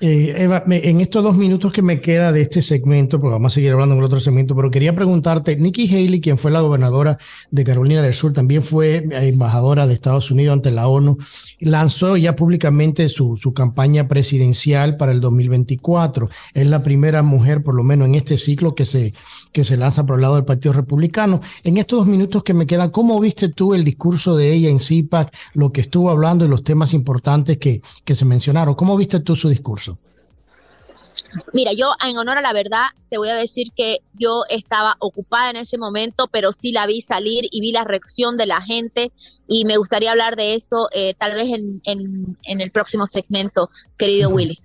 Eh, 0.00 0.34
Eva, 0.36 0.64
en 0.66 1.00
estos 1.00 1.22
dos 1.22 1.36
minutos 1.36 1.70
que 1.70 1.80
me 1.80 2.00
queda 2.00 2.32
de 2.32 2.42
este 2.42 2.60
segmento, 2.60 3.20
porque 3.20 3.34
vamos 3.34 3.52
a 3.52 3.54
seguir 3.54 3.70
hablando 3.70 3.94
en 3.94 4.00
el 4.00 4.04
otro 4.04 4.18
segmento, 4.18 4.56
pero 4.56 4.68
quería 4.68 4.96
preguntarte, 4.96 5.54
Nikki 5.56 5.88
Haley, 5.88 6.20
quien 6.20 6.38
fue 6.38 6.50
la 6.50 6.60
gobernadora 6.60 7.18
de 7.52 7.62
Carolina 7.62 8.02
del 8.02 8.14
Sur, 8.14 8.32
también 8.32 8.64
fue 8.64 9.06
embajadora 9.12 9.86
de 9.86 9.94
Estados 9.94 10.32
Unidos 10.32 10.54
ante 10.54 10.72
la 10.72 10.88
ONU, 10.88 11.18
lanzó 11.60 12.16
ya 12.16 12.34
públicamente 12.34 13.08
su, 13.08 13.36
su 13.36 13.54
campaña 13.54 14.08
presidencial 14.08 14.96
para 14.96 15.12
el 15.12 15.20
2024. 15.20 16.28
Es 16.52 16.66
la 16.66 16.82
primera 16.82 17.22
mujer, 17.22 17.62
por 17.62 17.76
lo 17.76 17.84
menos 17.84 18.08
en 18.08 18.16
este 18.16 18.38
ciclo, 18.38 18.74
que 18.74 18.86
se, 18.86 19.14
que 19.52 19.62
se 19.62 19.76
lanza 19.76 20.04
por 20.04 20.16
el 20.16 20.22
lado 20.22 20.34
del 20.34 20.44
Partido 20.44 20.72
Republicano. 20.72 21.40
En 21.62 21.76
estos 21.76 22.00
dos 22.00 22.08
minutos 22.08 22.42
que 22.42 22.54
me 22.54 22.66
quedan, 22.66 22.90
¿cómo 22.90 23.20
viste 23.20 23.50
tú 23.50 23.72
el 23.72 23.84
discurso 23.84 24.36
de 24.36 24.52
ella 24.52 24.68
en 24.68 24.80
CIPAC, 24.80 25.32
lo 25.54 25.70
que 25.70 25.82
estuvo 25.82 26.10
hablando 26.10 26.44
y 26.44 26.48
los 26.48 26.64
temas 26.64 26.92
importantes 26.92 27.58
que, 27.58 27.82
que 28.04 28.16
se 28.16 28.24
mencionaron? 28.24 28.74
¿Cómo 28.74 28.96
viste 28.96 29.20
tú 29.20 29.36
su 29.36 29.48
discurso? 29.48 29.91
Mira, 31.52 31.72
yo 31.72 31.92
en 32.06 32.16
honor 32.16 32.38
a 32.38 32.42
la 32.42 32.52
verdad 32.52 32.86
te 33.10 33.18
voy 33.18 33.28
a 33.28 33.34
decir 33.34 33.68
que 33.74 33.98
yo 34.14 34.44
estaba 34.48 34.96
ocupada 35.00 35.50
en 35.50 35.56
ese 35.56 35.78
momento, 35.78 36.28
pero 36.28 36.52
sí 36.52 36.72
la 36.72 36.86
vi 36.86 37.00
salir 37.00 37.44
y 37.50 37.60
vi 37.60 37.72
la 37.72 37.84
reacción 37.84 38.36
de 38.36 38.46
la 38.46 38.60
gente 38.60 39.12
y 39.46 39.64
me 39.64 39.76
gustaría 39.76 40.10
hablar 40.10 40.36
de 40.36 40.54
eso 40.54 40.88
eh, 40.92 41.14
tal 41.14 41.34
vez 41.34 41.48
en, 41.52 41.82
en, 41.84 42.60
el 42.60 42.70
próximo 42.70 43.06
segmento, 43.06 43.68
querido 43.98 44.30
Willy. 44.30 44.58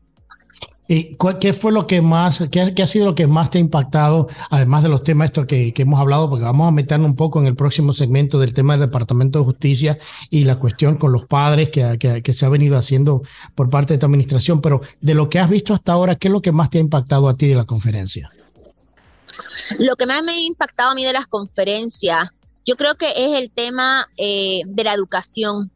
¿Y 0.89 1.17
qué 1.41 1.51
fue 1.51 1.73
lo 1.73 1.85
que 1.85 2.01
más, 2.01 2.41
qué, 2.49 2.73
ha 2.81 2.87
sido 2.87 3.07
lo 3.07 3.15
que 3.15 3.27
más 3.27 3.49
te 3.49 3.57
ha 3.57 3.61
impactado, 3.61 4.29
además 4.49 4.83
de 4.83 4.89
los 4.89 5.03
temas 5.03 5.25
estos 5.27 5.45
que, 5.45 5.73
hemos 5.75 5.99
hablado, 5.99 6.29
porque 6.29 6.45
vamos 6.45 6.67
a 6.67 6.71
meternos 6.71 7.09
un 7.09 7.15
poco 7.15 7.41
en 7.41 7.47
el 7.47 7.55
próximo 7.55 7.91
segmento 7.91 8.39
del 8.39 8.53
tema 8.53 8.77
del 8.77 8.87
Departamento 8.87 9.39
de 9.39 9.45
Justicia 9.45 9.97
y 10.29 10.45
la 10.45 10.59
cuestión 10.59 10.95
con 10.95 11.11
los 11.11 11.25
padres 11.25 11.69
que, 11.69 12.33
se 12.33 12.45
ha 12.45 12.49
venido 12.49 12.77
haciendo 12.77 13.21
por 13.53 13.69
parte 13.69 13.89
de 13.89 13.95
esta 13.95 14.05
administración, 14.05 14.61
pero 14.61 14.81
de 15.01 15.13
lo 15.13 15.29
que 15.29 15.39
has 15.39 15.49
visto 15.49 15.73
hasta 15.73 15.91
ahora, 15.91 16.15
¿qué 16.15 16.29
es 16.29 16.31
lo 16.31 16.41
que 16.41 16.53
más 16.53 16.69
te 16.69 16.77
ha 16.77 16.81
impactado 16.81 17.27
a 17.27 17.35
ti 17.35 17.47
de 17.47 17.55
la 17.55 17.65
conferencia? 17.65 18.31
Lo 19.79 19.97
que 19.97 20.05
más 20.05 20.23
me 20.23 20.31
ha 20.31 20.39
impactado 20.39 20.91
a 20.91 20.95
mí 20.95 21.03
de 21.03 21.13
las 21.13 21.27
conferencias, 21.27 22.29
yo 22.65 22.75
creo 22.77 22.95
que 22.95 23.09
es 23.09 23.33
el 23.33 23.51
tema 23.51 24.07
eh, 24.17 24.61
de 24.65 24.83
la 24.85 24.93
educación 24.93 25.69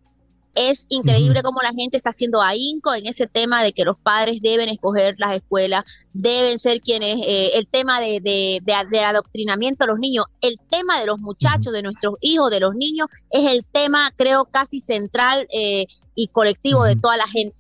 es 0.56 0.86
increíble 0.90 1.44
cómo 1.44 1.62
la 1.62 1.74
gente 1.74 1.98
está 1.98 2.10
haciendo 2.10 2.42
ahínco 2.42 2.94
en 2.94 3.06
ese 3.08 3.28
tema 3.28 3.64
de 3.64 3.74
que 3.74 3.86
los 3.86 3.98
padres 3.98 4.42
deben 4.42 4.70
escoger 4.70 5.16
las 5.18 5.36
escuelas, 5.36 5.86
deben 6.14 6.60
ser 6.60 6.82
quienes, 6.82 7.20
eh, 7.26 7.52
el 7.56 7.68
tema 7.68 8.00
de, 8.00 8.20
de, 8.22 8.62
de, 8.90 9.00
adoctrinamiento 9.00 9.84
a 9.84 9.88
los 9.88 10.00
niños, 10.00 10.26
el 10.42 10.60
tema 10.70 11.00
de 11.00 11.06
los 11.06 11.20
muchachos, 11.20 11.74
de 11.74 11.82
nuestros 11.82 12.16
hijos, 12.22 12.52
de 12.52 12.60
los 12.60 12.76
niños, 12.76 13.08
es 13.30 13.46
el 13.46 13.66
tema, 13.66 14.12
creo, 14.16 14.46
casi 14.46 14.80
central 14.80 15.48
eh, 15.54 15.86
y 16.16 16.28
colectivo 16.28 16.84
de 16.84 16.96
toda 16.96 17.18
la 17.18 17.28
gente. 17.28 17.56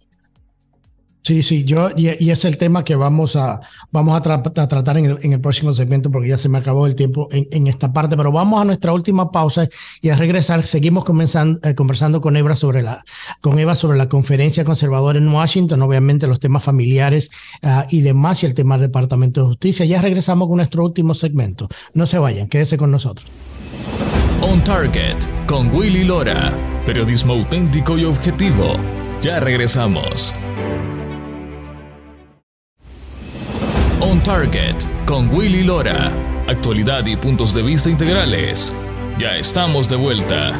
Sí, 1.23 1.43
sí, 1.43 1.63
yo, 1.65 1.89
y, 1.95 2.07
es 2.07 2.45
el 2.45 2.57
tema 2.57 2.83
que 2.83 2.95
vamos 2.95 3.35
a, 3.35 3.61
vamos 3.91 4.15
a, 4.15 4.21
tratar 4.21 4.97
en 4.97 5.05
el, 5.05 5.19
en 5.21 5.33
el, 5.33 5.39
próximo 5.39 5.71
segmento 5.71 6.09
porque 6.09 6.29
ya 6.29 6.39
se 6.39 6.49
me 6.49 6.57
acabó 6.57 6.87
el 6.87 6.95
tiempo 6.95 7.27
en, 7.31 7.47
en, 7.51 7.67
esta 7.67 7.93
parte, 7.93 8.17
pero 8.17 8.31
vamos 8.31 8.59
a 8.59 8.65
nuestra 8.65 8.91
última 8.91 9.31
pausa 9.31 9.69
y 10.01 10.09
a 10.09 10.15
regresar 10.15 10.65
seguimos 10.65 11.05
comenzando, 11.05 11.59
eh, 11.61 11.75
conversando 11.75 12.21
con 12.21 12.35
Eva 12.37 12.55
sobre 12.55 12.81
la, 12.81 13.03
con 13.39 13.59
Eva 13.59 13.75
sobre 13.75 13.99
la 13.99 14.09
conferencia 14.09 14.65
conservadora 14.65 15.19
en 15.19 15.27
Washington, 15.27 15.83
obviamente 15.83 16.25
los 16.25 16.39
temas 16.39 16.63
familiares 16.63 17.29
uh, 17.61 17.83
y 17.89 18.01
demás 18.01 18.41
y 18.41 18.47
el 18.47 18.55
tema 18.55 18.77
del 18.77 18.87
Departamento 18.87 19.41
de 19.41 19.47
Justicia. 19.47 19.85
Ya 19.85 20.01
regresamos 20.01 20.47
con 20.47 20.57
nuestro 20.57 20.83
último 20.83 21.13
segmento. 21.13 21.69
No 21.93 22.07
se 22.07 22.17
vayan, 22.17 22.47
quédese 22.47 22.77
con 22.77 22.89
nosotros. 22.89 23.29
On 24.41 24.59
Target 24.63 25.17
con 25.45 25.71
Willy 25.71 26.03
Lora, 26.03 26.51
periodismo 26.83 27.33
auténtico 27.33 27.95
y 27.97 28.05
objetivo. 28.05 28.75
Ya 29.21 29.39
regresamos. 29.39 30.33
On 34.11 34.21
Target 34.23 34.75
con 35.05 35.33
Willy 35.33 35.63
Lora. 35.63 36.11
Actualidad 36.45 37.05
y 37.05 37.15
puntos 37.15 37.53
de 37.53 37.61
vista 37.61 37.89
integrales. 37.89 38.75
Ya 39.17 39.37
estamos 39.37 39.87
de 39.87 39.95
vuelta. 39.95 40.59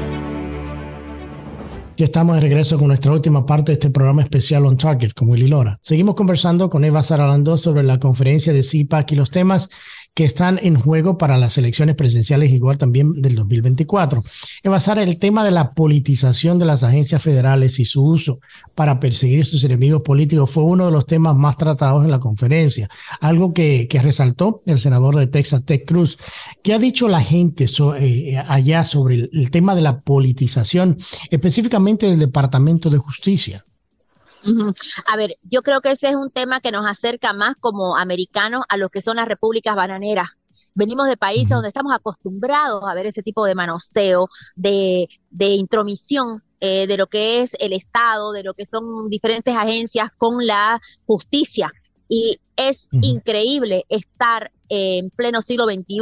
Ya 1.98 2.06
estamos 2.06 2.36
de 2.36 2.42
regreso 2.44 2.78
con 2.80 2.88
nuestra 2.88 3.12
última 3.12 3.46
parte 3.46 3.74
de 3.74 3.74
este 3.74 3.90
programa 3.90 4.22
especial 4.22 4.66
On 4.66 4.78
Target 4.78 5.12
con 5.12 5.28
Willy 5.28 5.50
Lora. 5.50 5.78
Seguimos 5.82 6.16
conversando 6.16 6.70
con 6.70 6.86
Eva 6.86 7.04
Saralando 7.04 7.58
sobre 7.58 7.84
la 7.84 8.00
conferencia 8.00 8.54
de 8.54 8.64
CIPAC 8.64 9.12
y 9.12 9.16
los 9.16 9.32
temas 9.32 9.68
que 10.13 10.26
están 10.26 10.60
en 10.62 10.76
juego 10.76 11.17
para 11.17 11.38
las 11.38 11.58
elecciones 11.58 11.95
presidenciales, 11.95 12.52
igual 12.52 12.78
también 12.78 13.13
del 13.21 13.36
2024. 13.36 14.24
Evasar 14.62 15.00
el 15.00 15.17
tema 15.17 15.45
de 15.45 15.52
la 15.52 15.69
politización 15.69 16.60
de 16.60 16.65
las 16.65 16.84
agencias 16.84 17.21
federales 17.21 17.80
y 17.80 17.86
su 17.86 18.04
uso 18.04 18.39
para 18.76 19.00
perseguir 19.00 19.45
sus 19.45 19.63
enemigos 19.63 20.02
políticos 20.02 20.52
fue 20.52 20.63
uno 20.63 20.86
de 20.86 20.91
los 20.91 21.06
temas 21.06 21.36
más 21.36 21.56
tratados 21.56 22.04
en 22.04 22.12
la 22.12 22.19
conferencia, 22.19 22.89
algo 23.21 23.54
que, 23.54 23.88
resaltó 24.02 24.63
el 24.65 24.80
senador 24.80 25.15
de 25.15 25.28
Texas, 25.28 25.63
Ted 25.63 25.82
Cruz. 25.86 26.17
¿Qué 26.63 26.74
ha 26.74 26.80
dicho 26.80 27.08
la 27.08 27.21
gente 27.21 27.65
eh, 28.00 28.38
allá 28.38 28.84
sobre 28.84 29.30
el 29.32 29.52
tema 29.52 29.76
de 29.76 29.82
la 29.82 30.02
politización, 30.02 30.97
específicamente 31.30 32.08
del 32.08 32.19
Departamento 32.19 32.89
de 32.89 32.97
Justicia? 32.97 33.63
A 35.08 35.15
ver, 35.15 35.38
yo 35.43 35.62
creo 35.62 35.82
que 35.82 35.91
ese 35.91 36.10
es 36.10 36.15
un 36.15 36.32
tema 36.32 36.62
que 36.62 36.71
nos 36.71 36.86
acerca 36.86 37.34
más 37.34 37.56
como 37.60 37.97
americanos 37.97 38.63
a 38.69 38.77
lo 38.77 38.89
que 38.89 39.01
son 39.01 39.17
las 39.17 39.27
repúblicas 39.27 39.75
bananeras. 39.75 40.30
Venimos 40.73 41.08
de 41.08 41.17
países 41.17 41.49
donde 41.49 41.67
estamos 41.67 41.93
acostumbrados 41.93 42.84
a 42.88 42.93
ver 42.93 43.06
ese 43.06 43.23
tipo 43.23 43.45
de 43.45 43.56
manoseo, 43.56 44.30
de, 44.56 45.08
de 45.30 45.49
intromisión 45.49 46.43
eh, 46.62 46.88
de 46.88 46.95
lo 46.95 47.08
que 47.08 47.41
es 47.41 47.51
el 47.60 47.73
Estado, 47.73 48.32
de 48.32 48.43
lo 48.43 48.54
que 48.54 48.65
son 48.65 49.10
diferentes 49.10 49.56
agencias 49.56 50.12
con 50.17 50.45
la 50.45 50.80
justicia. 51.06 51.73
Y 52.08 52.39
es 52.56 52.88
increíble 52.91 53.86
estar 53.89 54.51
en 54.73 55.10
pleno 55.10 55.41
siglo 55.41 55.65
XXI, 55.65 55.97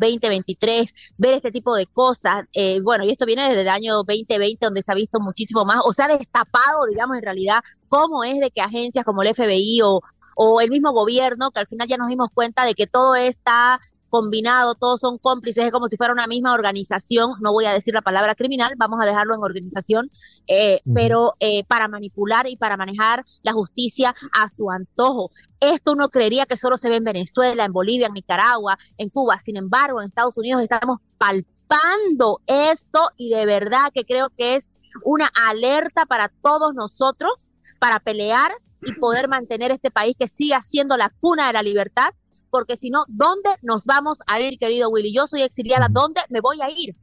2023, 0.00 1.12
ver 1.18 1.34
este 1.34 1.52
tipo 1.52 1.76
de 1.76 1.86
cosas. 1.86 2.44
Eh, 2.54 2.80
bueno, 2.80 3.04
y 3.04 3.10
esto 3.10 3.26
viene 3.26 3.46
desde 3.46 3.60
el 3.60 3.68
año 3.68 3.96
2020, 3.96 4.64
donde 4.64 4.82
se 4.82 4.90
ha 4.90 4.94
visto 4.94 5.20
muchísimo 5.20 5.66
más, 5.66 5.82
o 5.84 5.92
se 5.92 6.04
ha 6.04 6.08
destapado, 6.08 6.86
digamos, 6.88 7.18
en 7.18 7.22
realidad, 7.22 7.58
cómo 7.88 8.24
es 8.24 8.40
de 8.40 8.50
que 8.50 8.62
agencias 8.62 9.04
como 9.04 9.22
el 9.22 9.34
FBI 9.34 9.82
o, 9.82 10.00
o 10.36 10.60
el 10.62 10.70
mismo 10.70 10.92
gobierno, 10.92 11.50
que 11.50 11.60
al 11.60 11.66
final 11.66 11.86
ya 11.86 11.98
nos 11.98 12.08
dimos 12.08 12.28
cuenta 12.32 12.64
de 12.64 12.72
que 12.72 12.86
todo 12.86 13.14
está 13.14 13.78
combinado, 14.14 14.76
todos 14.76 15.00
son 15.00 15.18
cómplices, 15.18 15.64
es 15.64 15.72
como 15.72 15.88
si 15.88 15.96
fuera 15.96 16.12
una 16.12 16.28
misma 16.28 16.54
organización, 16.54 17.32
no 17.40 17.50
voy 17.50 17.64
a 17.64 17.72
decir 17.72 17.94
la 17.94 18.00
palabra 18.00 18.36
criminal, 18.36 18.74
vamos 18.76 19.00
a 19.02 19.06
dejarlo 19.06 19.34
en 19.34 19.42
organización, 19.42 20.08
eh, 20.46 20.82
pero 20.94 21.34
eh, 21.40 21.64
para 21.64 21.88
manipular 21.88 22.48
y 22.48 22.56
para 22.56 22.76
manejar 22.76 23.24
la 23.42 23.52
justicia 23.52 24.14
a 24.32 24.48
su 24.50 24.70
antojo. 24.70 25.32
Esto 25.58 25.94
uno 25.94 26.10
creería 26.10 26.46
que 26.46 26.56
solo 26.56 26.76
se 26.76 26.88
ve 26.88 26.94
en 26.94 27.02
Venezuela, 27.02 27.64
en 27.64 27.72
Bolivia, 27.72 28.06
en 28.06 28.12
Nicaragua, 28.12 28.78
en 28.98 29.08
Cuba, 29.08 29.40
sin 29.44 29.56
embargo, 29.56 30.00
en 30.00 30.06
Estados 30.06 30.38
Unidos 30.38 30.62
estamos 30.62 31.00
palpando 31.18 32.40
esto 32.46 33.10
y 33.16 33.30
de 33.30 33.46
verdad 33.46 33.90
que 33.92 34.04
creo 34.04 34.30
que 34.38 34.54
es 34.54 34.68
una 35.04 35.28
alerta 35.48 36.06
para 36.06 36.28
todos 36.28 36.72
nosotros 36.72 37.32
para 37.80 37.98
pelear 37.98 38.52
y 38.80 38.92
poder 38.92 39.26
mantener 39.26 39.72
este 39.72 39.90
país 39.90 40.14
que 40.16 40.28
siga 40.28 40.62
siendo 40.62 40.96
la 40.96 41.12
cuna 41.20 41.48
de 41.48 41.54
la 41.54 41.64
libertad 41.64 42.10
porque 42.54 42.76
si 42.76 42.88
no, 42.88 43.04
¿dónde 43.08 43.50
nos 43.62 43.84
vamos 43.84 44.18
a 44.28 44.38
ir, 44.38 44.60
querido 44.60 44.88
Willy? 44.88 45.12
Yo 45.12 45.26
soy 45.26 45.42
exiliada, 45.42 45.88
¿dónde 45.90 46.20
me 46.28 46.40
voy 46.40 46.60
a 46.62 46.70
ir? 46.70 46.94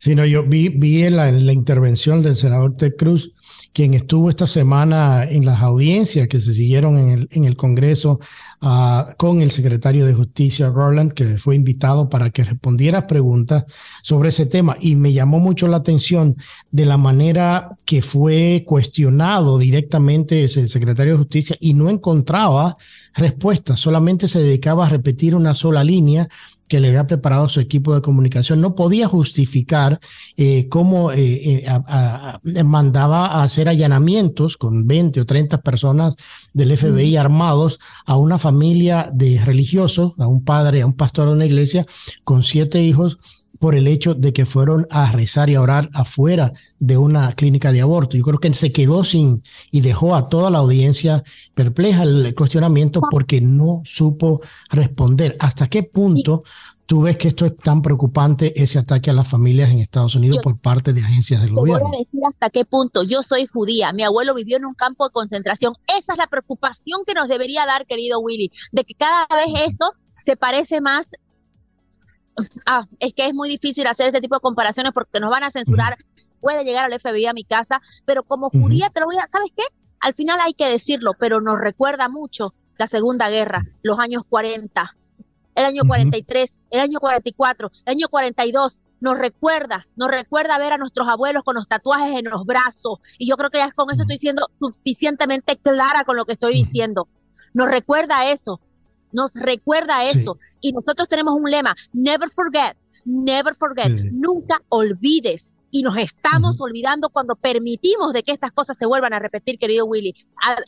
Sí, 0.00 0.14
no, 0.16 0.24
yo 0.24 0.42
vi, 0.42 0.68
vi 0.68 1.04
en 1.04 1.16
la, 1.16 1.52
intervención 1.52 2.22
del 2.22 2.34
senador 2.34 2.76
Ted 2.76 2.94
Cruz, 2.98 3.32
quien 3.72 3.94
estuvo 3.94 4.30
esta 4.30 4.46
semana 4.46 5.24
en 5.24 5.44
las 5.44 5.62
audiencias 5.62 6.26
que 6.28 6.40
se 6.40 6.52
siguieron 6.54 6.98
en 6.98 7.10
el, 7.10 7.28
en 7.30 7.44
el 7.44 7.56
Congreso 7.56 8.18
uh, 8.62 9.14
con 9.16 9.40
el 9.42 9.52
secretario 9.52 10.06
de 10.06 10.14
Justicia, 10.14 10.70
Roland, 10.70 11.12
que 11.12 11.38
fue 11.38 11.54
invitado 11.54 12.08
para 12.08 12.30
que 12.30 12.42
respondiera 12.42 13.06
preguntas 13.06 13.64
sobre 14.02 14.30
ese 14.30 14.46
tema. 14.46 14.76
Y 14.80 14.96
me 14.96 15.12
llamó 15.12 15.38
mucho 15.38 15.68
la 15.68 15.76
atención 15.76 16.36
de 16.72 16.86
la 16.86 16.96
manera 16.96 17.76
que 17.84 18.02
fue 18.02 18.64
cuestionado 18.66 19.58
directamente 19.58 20.42
ese 20.42 20.66
secretario 20.66 21.12
de 21.12 21.18
Justicia 21.18 21.56
y 21.60 21.74
no 21.74 21.90
encontraba 21.90 22.76
respuesta, 23.16 23.76
solamente 23.76 24.28
se 24.28 24.40
dedicaba 24.40 24.86
a 24.86 24.90
repetir 24.90 25.34
una 25.34 25.54
sola 25.54 25.82
línea 25.82 26.28
que 26.68 26.80
le 26.80 26.88
había 26.88 27.06
preparado 27.06 27.48
su 27.48 27.60
equipo 27.60 27.94
de 27.94 28.02
comunicación. 28.02 28.60
No 28.60 28.74
podía 28.74 29.08
justificar 29.08 30.00
eh, 30.36 30.68
cómo 30.68 31.12
eh, 31.12 31.64
eh, 31.64 32.62
mandaba 32.64 33.26
a 33.26 33.42
hacer 33.42 33.68
allanamientos 33.68 34.56
con 34.56 34.86
20 34.86 35.20
o 35.20 35.26
30 35.26 35.62
personas 35.62 36.16
del 36.52 36.76
FBI 36.76 37.16
armados 37.16 37.78
a 38.04 38.16
una 38.16 38.38
familia 38.38 39.10
de 39.12 39.42
religiosos, 39.44 40.14
a 40.18 40.26
un 40.26 40.44
padre, 40.44 40.82
a 40.82 40.86
un 40.86 40.94
pastor 40.94 41.28
de 41.28 41.34
una 41.34 41.46
iglesia 41.46 41.86
con 42.24 42.42
siete 42.42 42.82
hijos 42.82 43.18
por 43.58 43.74
el 43.74 43.86
hecho 43.86 44.14
de 44.14 44.32
que 44.32 44.46
fueron 44.46 44.86
a 44.90 45.10
rezar 45.12 45.50
y 45.50 45.54
a 45.54 45.60
orar 45.60 45.88
afuera 45.92 46.52
de 46.78 46.96
una 46.96 47.32
clínica 47.32 47.72
de 47.72 47.80
aborto. 47.80 48.16
Yo 48.16 48.24
creo 48.24 48.38
que 48.38 48.52
se 48.54 48.72
quedó 48.72 49.04
sin 49.04 49.42
y 49.70 49.80
dejó 49.80 50.14
a 50.14 50.28
toda 50.28 50.50
la 50.50 50.58
audiencia 50.58 51.24
perpleja 51.54 52.02
el 52.02 52.34
cuestionamiento 52.34 53.00
porque 53.10 53.40
no 53.40 53.82
supo 53.84 54.40
responder. 54.70 55.36
¿Hasta 55.38 55.68
qué 55.68 55.82
punto 55.82 56.44
tú 56.86 57.02
ves 57.02 57.16
que 57.16 57.28
esto 57.28 57.44
es 57.46 57.56
tan 57.56 57.82
preocupante, 57.82 58.62
ese 58.62 58.78
ataque 58.78 59.10
a 59.10 59.12
las 59.12 59.28
familias 59.28 59.70
en 59.70 59.80
Estados 59.80 60.14
Unidos 60.14 60.38
por 60.42 60.58
parte 60.58 60.92
de 60.92 61.02
agencias 61.02 61.42
del 61.42 61.52
gobierno? 61.52 61.88
Voy 61.88 61.96
a 61.96 61.98
decir 61.98 62.20
hasta 62.28 62.50
qué 62.50 62.64
punto. 62.64 63.02
Yo 63.02 63.22
soy 63.22 63.46
judía, 63.46 63.92
mi 63.92 64.04
abuelo 64.04 64.34
vivió 64.34 64.56
en 64.56 64.64
un 64.64 64.74
campo 64.74 65.04
de 65.04 65.12
concentración. 65.12 65.74
Esa 65.96 66.12
es 66.12 66.18
la 66.18 66.28
preocupación 66.28 67.02
que 67.06 67.14
nos 67.14 67.28
debería 67.28 67.66
dar, 67.66 67.86
querido 67.86 68.20
Willy, 68.20 68.50
de 68.72 68.84
que 68.84 68.94
cada 68.94 69.26
vez 69.30 69.68
esto 69.68 69.92
se 70.24 70.36
parece 70.36 70.80
más 70.80 71.10
ah, 72.66 72.86
es 72.98 73.14
que 73.14 73.26
es 73.26 73.34
muy 73.34 73.48
difícil 73.48 73.86
hacer 73.86 74.08
este 74.08 74.20
tipo 74.20 74.36
de 74.36 74.40
comparaciones 74.40 74.92
porque 74.92 75.20
nos 75.20 75.30
van 75.30 75.44
a 75.44 75.50
censurar, 75.50 75.96
puede 76.40 76.64
llegar 76.64 76.84
al 76.90 77.00
FBI 77.00 77.26
a 77.26 77.32
mi 77.32 77.44
casa, 77.44 77.80
pero 78.04 78.22
como 78.22 78.50
judía 78.50 78.90
te 78.90 79.00
lo 79.00 79.06
voy 79.06 79.16
a, 79.16 79.28
¿sabes 79.28 79.50
qué? 79.56 79.64
Al 80.00 80.14
final 80.14 80.38
hay 80.42 80.54
que 80.54 80.66
decirlo, 80.66 81.12
pero 81.18 81.40
nos 81.40 81.58
recuerda 81.58 82.08
mucho 82.08 82.54
la 82.78 82.86
Segunda 82.86 83.28
Guerra, 83.28 83.64
los 83.82 83.98
años 83.98 84.22
40, 84.28 84.96
el 85.54 85.64
año 85.64 85.82
43, 85.86 86.58
el 86.70 86.80
año 86.80 86.98
44, 87.00 87.72
el 87.86 87.90
año 87.90 88.06
42, 88.10 88.82
nos 89.00 89.18
recuerda, 89.18 89.86
nos 89.96 90.10
recuerda 90.10 90.58
ver 90.58 90.72
a 90.72 90.78
nuestros 90.78 91.08
abuelos 91.08 91.42
con 91.42 91.56
los 91.56 91.68
tatuajes 91.68 92.18
en 92.18 92.26
los 92.26 92.44
brazos. 92.44 92.98
Y 93.18 93.28
yo 93.28 93.36
creo 93.36 93.50
que 93.50 93.58
ya 93.58 93.70
con 93.72 93.90
eso 93.90 94.02
estoy 94.02 94.18
siendo 94.18 94.48
suficientemente 94.58 95.56
clara 95.58 96.04
con 96.04 96.16
lo 96.16 96.24
que 96.24 96.32
estoy 96.32 96.54
diciendo. 96.54 97.08
Nos 97.52 97.68
recuerda 97.68 98.30
eso, 98.30 98.60
nos 99.12 99.32
recuerda 99.34 100.04
eso. 100.04 100.38
Y 100.60 100.72
nosotros 100.72 101.08
tenemos 101.08 101.34
un 101.34 101.50
lema, 101.50 101.74
never 101.92 102.30
forget, 102.30 102.76
never 103.04 103.54
forget, 103.54 103.90
nunca 104.12 104.60
olvides. 104.68 105.52
Y 105.70 105.82
nos 105.82 105.98
estamos 105.98 106.56
olvidando 106.60 107.10
cuando 107.10 107.34
permitimos 107.34 108.12
de 108.12 108.22
que 108.22 108.32
estas 108.32 108.52
cosas 108.52 108.78
se 108.78 108.86
vuelvan 108.86 109.12
a 109.12 109.18
repetir, 109.18 109.58
querido 109.58 109.84
Willy. 109.84 110.14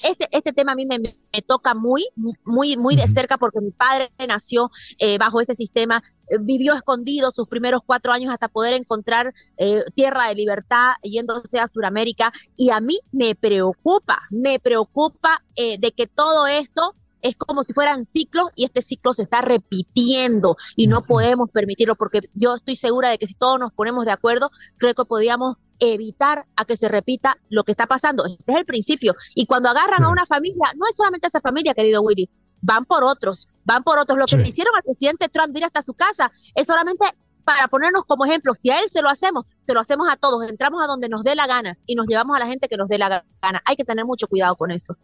Este, 0.02 0.28
este 0.32 0.52
tema 0.52 0.72
a 0.72 0.74
mí 0.74 0.86
me, 0.86 0.98
toca 1.46 1.72
muy, 1.72 2.06
muy, 2.44 2.76
muy 2.76 2.96
de 2.96 3.08
cerca 3.08 3.38
porque 3.38 3.60
mi 3.60 3.70
padre 3.70 4.10
nació 4.26 4.70
eh, 4.98 5.16
bajo 5.16 5.40
ese 5.40 5.54
sistema, 5.54 6.02
eh, 6.28 6.36
vivió 6.40 6.74
escondido 6.74 7.30
sus 7.30 7.48
primeros 7.48 7.80
cuatro 7.86 8.12
años 8.12 8.32
hasta 8.32 8.48
poder 8.48 8.74
encontrar 8.74 9.32
eh, 9.56 9.82
tierra 9.94 10.28
de 10.28 10.34
libertad 10.34 10.94
yéndose 11.02 11.58
a 11.58 11.68
Sudamérica. 11.68 12.32
Y 12.56 12.70
a 12.70 12.80
mí 12.80 12.98
me 13.12 13.34
preocupa, 13.34 14.22
me 14.30 14.58
preocupa 14.58 15.42
de 15.56 15.92
que 15.92 16.06
todo 16.06 16.46
esto 16.46 16.94
es 17.22 17.36
como 17.36 17.64
si 17.64 17.72
fueran 17.72 18.04
ciclos 18.04 18.50
y 18.54 18.64
este 18.64 18.82
ciclo 18.82 19.14
se 19.14 19.22
está 19.22 19.40
repitiendo 19.40 20.56
y 20.76 20.86
no 20.86 21.02
podemos 21.02 21.50
permitirlo 21.50 21.94
porque 21.94 22.20
yo 22.34 22.56
estoy 22.56 22.76
segura 22.76 23.10
de 23.10 23.18
que 23.18 23.26
si 23.26 23.34
todos 23.34 23.58
nos 23.58 23.72
ponemos 23.72 24.04
de 24.04 24.12
acuerdo, 24.12 24.50
creo 24.76 24.94
que 24.94 25.04
podríamos 25.04 25.56
evitar 25.80 26.46
a 26.56 26.64
que 26.64 26.76
se 26.76 26.88
repita 26.88 27.38
lo 27.48 27.64
que 27.64 27.72
está 27.72 27.86
pasando. 27.86 28.24
Este 28.26 28.52
es 28.52 28.58
el 28.58 28.64
principio. 28.64 29.14
Y 29.34 29.46
cuando 29.46 29.68
agarran 29.68 30.02
a 30.02 30.10
una 30.10 30.26
familia, 30.26 30.72
no 30.76 30.86
es 30.88 30.96
solamente 30.96 31.28
esa 31.28 31.40
familia, 31.40 31.74
querido 31.74 32.02
Willy, 32.02 32.28
van 32.60 32.84
por 32.84 33.04
otros, 33.04 33.48
van 33.64 33.84
por 33.84 33.98
otros. 33.98 34.18
Lo 34.18 34.26
que 34.26 34.36
le 34.36 34.48
hicieron 34.48 34.74
al 34.74 34.82
presidente 34.82 35.28
Trump 35.28 35.56
ir 35.56 35.64
hasta 35.64 35.82
su 35.82 35.94
casa 35.94 36.30
es 36.54 36.66
solamente 36.66 37.06
para 37.44 37.68
ponernos 37.68 38.04
como 38.04 38.26
ejemplo. 38.26 38.54
Si 38.54 38.70
a 38.70 38.80
él 38.80 38.88
se 38.88 39.00
lo 39.02 39.08
hacemos, 39.08 39.46
se 39.66 39.72
lo 39.72 39.80
hacemos 39.80 40.08
a 40.10 40.16
todos. 40.16 40.48
Entramos 40.48 40.82
a 40.82 40.86
donde 40.86 41.08
nos 41.08 41.22
dé 41.22 41.34
la 41.34 41.46
gana 41.46 41.78
y 41.86 41.94
nos 41.94 42.06
llevamos 42.06 42.36
a 42.36 42.40
la 42.40 42.46
gente 42.46 42.68
que 42.68 42.76
nos 42.76 42.88
dé 42.88 42.98
la 42.98 43.24
gana. 43.40 43.62
Hay 43.64 43.76
que 43.76 43.84
tener 43.84 44.04
mucho 44.04 44.26
cuidado 44.26 44.56
con 44.56 44.70
eso. 44.70 44.96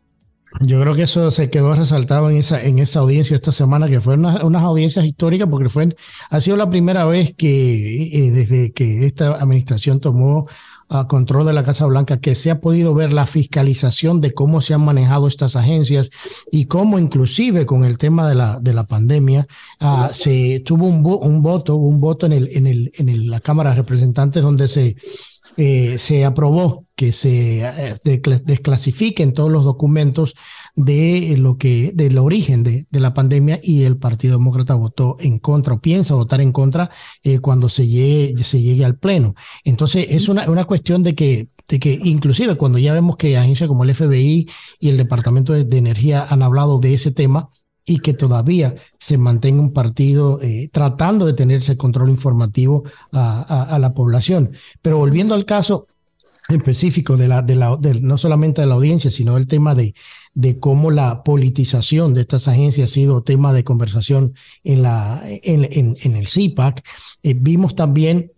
Yo 0.61 0.81
creo 0.81 0.95
que 0.95 1.03
eso 1.03 1.31
se 1.31 1.51
quedó 1.51 1.75
resaltado 1.75 2.31
en 2.31 2.37
esa, 2.37 2.63
en 2.63 2.79
esa 2.79 3.01
audiencia 3.01 3.35
esta 3.35 3.53
semana, 3.53 3.89
que 3.89 4.01
fueron 4.01 4.25
unas 4.45 4.63
audiencias 4.63 5.05
históricas, 5.05 5.49
porque 5.51 5.69
fue, 5.69 5.97
ha 6.31 6.41
sido 6.41 6.57
la 6.57 6.71
primera 6.71 7.05
vez 7.05 7.35
que 7.37 8.27
eh, 8.27 8.31
desde 8.31 8.73
que 8.73 9.05
esta 9.05 9.35
administración 9.35 10.01
tomó 10.01 10.47
a 10.89 11.09
control 11.09 11.47
de 11.47 11.53
la 11.55 11.65
Casa 11.65 11.87
Blanca, 11.87 12.21
que 12.21 12.35
se 12.35 12.51
ha 12.51 12.61
podido 12.61 12.95
ver 12.95 13.13
la 13.13 13.27
fiscalización 13.27 14.21
de 14.21 14.33
cómo 14.33 14.61
se 14.61 14.75
han 14.75 14.85
manejado 14.85 15.27
estas 15.27 15.57
agencias 15.57 16.11
y 16.53 16.67
cómo 16.67 16.99
inclusive 16.99 17.67
con 17.67 17.85
el 17.85 17.99
tema 17.99 18.29
de 18.29 18.35
la, 18.35 18.61
de 18.61 18.75
la 18.75 18.85
pandemia 18.85 19.47
ah, 19.81 20.11
se 20.13 20.61
tuvo 20.65 20.87
un, 20.87 21.05
un 21.05 21.43
voto, 21.43 21.77
un 21.77 22.01
voto 22.01 22.27
en, 22.27 22.33
el, 22.33 22.49
en, 22.53 22.67
el, 22.67 22.93
en 22.95 23.31
la 23.31 23.41
Cámara 23.41 23.71
de 23.71 23.77
Representantes 23.77 24.43
donde 24.43 24.69
se 24.69 24.97
eh, 25.57 25.99
se 25.99 26.25
aprobó 26.25 26.87
que 26.97 27.13
se 27.13 27.61
eh, 27.61 27.95
desclasifiquen 28.45 29.35
todos 29.35 29.51
los 29.51 29.65
documentos 29.65 30.35
de 30.75 31.35
lo 31.39 31.59
que 31.59 31.93
del 31.95 32.19
origen 32.19 32.63
de, 32.63 32.87
la 32.91 33.15
pandemia 33.15 33.61
y 33.63 33.83
el 33.83 33.97
Partido 33.99 34.39
Demócrata 34.39 34.75
votó 34.75 35.17
en 35.21 35.39
contra 35.39 35.75
o 35.75 35.81
piensa 35.81 36.15
votar 36.15 36.41
en 36.41 36.53
contra 36.53 36.91
eh, 37.23 37.41
cuando 37.41 37.69
se 37.69 37.87
llegue, 37.87 38.43
se 38.45 38.63
llegue 38.63 38.85
al 38.85 38.97
pleno. 38.97 39.35
Entonces 39.65 40.07
es 40.11 40.29
una, 40.29 40.49
una 40.51 40.65
cuestión 40.65 41.03
de 41.03 41.15
que, 41.15 41.49
de 41.69 41.79
que 41.79 41.99
inclusive 42.03 42.57
cuando 42.57 42.79
ya 42.79 42.93
vemos 42.93 43.17
que 43.17 43.37
agencias 43.37 43.69
como 43.69 43.85
el 43.85 43.95
FBI 43.95 44.49
y 44.81 44.89
el 44.89 44.97
Departamento 44.97 45.53
de 45.53 45.79
Energía 45.79 46.27
han 46.29 46.43
hablado 46.43 46.79
de 46.79 46.95
ese 46.95 47.11
tema, 47.13 47.51
y 47.87 47.99
que 47.99 48.15
todavía 48.15 48.75
se 48.99 49.19
mantenga 49.19 49.61
un 49.61 49.73
partido 49.73 50.41
eh, 50.41 50.69
tratando 50.73 51.27
de 51.27 51.35
tener 51.35 51.59
ese 51.59 51.77
control 51.77 52.09
informativo 52.11 52.85
a, 53.13 53.79
la 53.81 53.93
población. 53.93 54.53
Pero 54.81 54.99
volviendo 54.99 55.35
al 55.35 55.45
caso 55.45 55.87
específico 56.49 57.17
de 57.17 57.29
la, 57.29 57.43
de 57.43 57.57
la 57.57 57.79
no 58.01 58.19
solamente 58.19 58.63
de 58.63 58.67
la 58.67 58.75
audiencia, 58.75 59.11
sino 59.11 59.37
el 59.37 59.47
tema 59.47 59.75
de, 59.75 59.95
de 60.35 60.59
cómo 60.59 60.91
la 60.91 61.23
politización 61.23 62.15
de 62.15 62.23
estas 62.23 62.49
agencias 62.49 62.91
ha 62.91 62.95
sido 62.95 63.23
tema 63.23 63.53
de 63.53 63.65
conversación 63.65 64.35
en, 64.63 64.83
la, 64.83 65.23
en, 65.25 65.97
en, 66.01 66.17
el 66.17 66.29
CIPAC, 66.29 66.85
eh, 67.23 67.35
vimos 67.35 67.75
también 67.75 68.33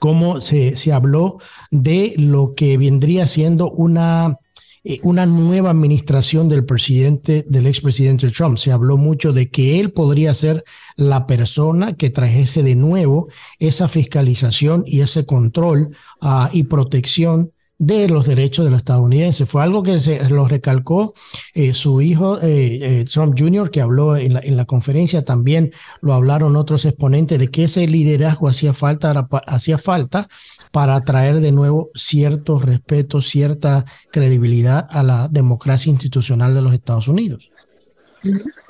cómo 0.00 0.40
se, 0.40 0.76
se 0.76 0.92
habló 0.92 1.38
de 1.70 2.14
lo 2.16 2.54
que 2.54 2.76
vendría 2.78 3.26
siendo 3.26 3.70
una 3.70 4.38
eh, 4.86 5.00
una 5.02 5.24
nueva 5.24 5.70
administración 5.70 6.48
del 6.50 6.66
presidente, 6.66 7.44
del 7.48 7.66
expresidente 7.66 8.30
Trump. 8.30 8.58
Se 8.58 8.70
habló 8.70 8.98
mucho 8.98 9.32
de 9.32 9.48
que 9.48 9.80
él 9.80 9.92
podría 9.92 10.34
ser 10.34 10.62
la 10.96 11.26
persona 11.26 11.94
que 11.96 12.10
trajese 12.10 12.62
de 12.62 12.74
nuevo 12.74 13.28
esa 13.58 13.88
fiscalización 13.88 14.84
y 14.86 15.00
ese 15.00 15.24
control 15.24 15.96
ah, 16.20 16.50
y 16.52 16.64
protección 16.64 17.52
de 17.78 18.08
los 18.08 18.26
derechos 18.26 18.64
de 18.66 18.70
los 18.70 18.78
estadounidenses. 18.80 19.48
Fue 19.48 19.62
algo 19.62 19.82
que 19.82 19.98
se 19.98 20.28
lo 20.28 20.46
recalcó 20.46 21.14
eh, 21.54 21.72
su 21.72 22.02
hijo 22.02 22.38
eh, 22.42 23.04
Trump 23.10 23.34
Jr., 23.38 23.70
que 23.70 23.80
habló 23.80 24.16
en 24.16 24.34
la, 24.34 24.40
en 24.40 24.56
la, 24.56 24.66
conferencia, 24.66 25.24
también 25.24 25.72
lo 26.02 26.12
hablaron 26.12 26.56
otros 26.56 26.84
exponentes 26.84 27.38
de 27.38 27.48
que 27.48 27.64
ese 27.64 27.86
liderazgo 27.86 28.48
hacía 28.48 28.74
falta, 28.74 29.26
hacía 29.46 29.78
falta 29.78 30.28
para 30.74 31.00
traer 31.04 31.38
de 31.38 31.52
nuevo 31.52 31.90
cierto 31.94 32.58
respeto, 32.58 33.22
cierta 33.22 33.84
credibilidad 34.10 34.84
a 34.90 35.04
la 35.04 35.28
democracia 35.28 35.88
institucional 35.88 36.52
de 36.52 36.62
los 36.62 36.72
Estados 36.72 37.06
Unidos. 37.06 37.48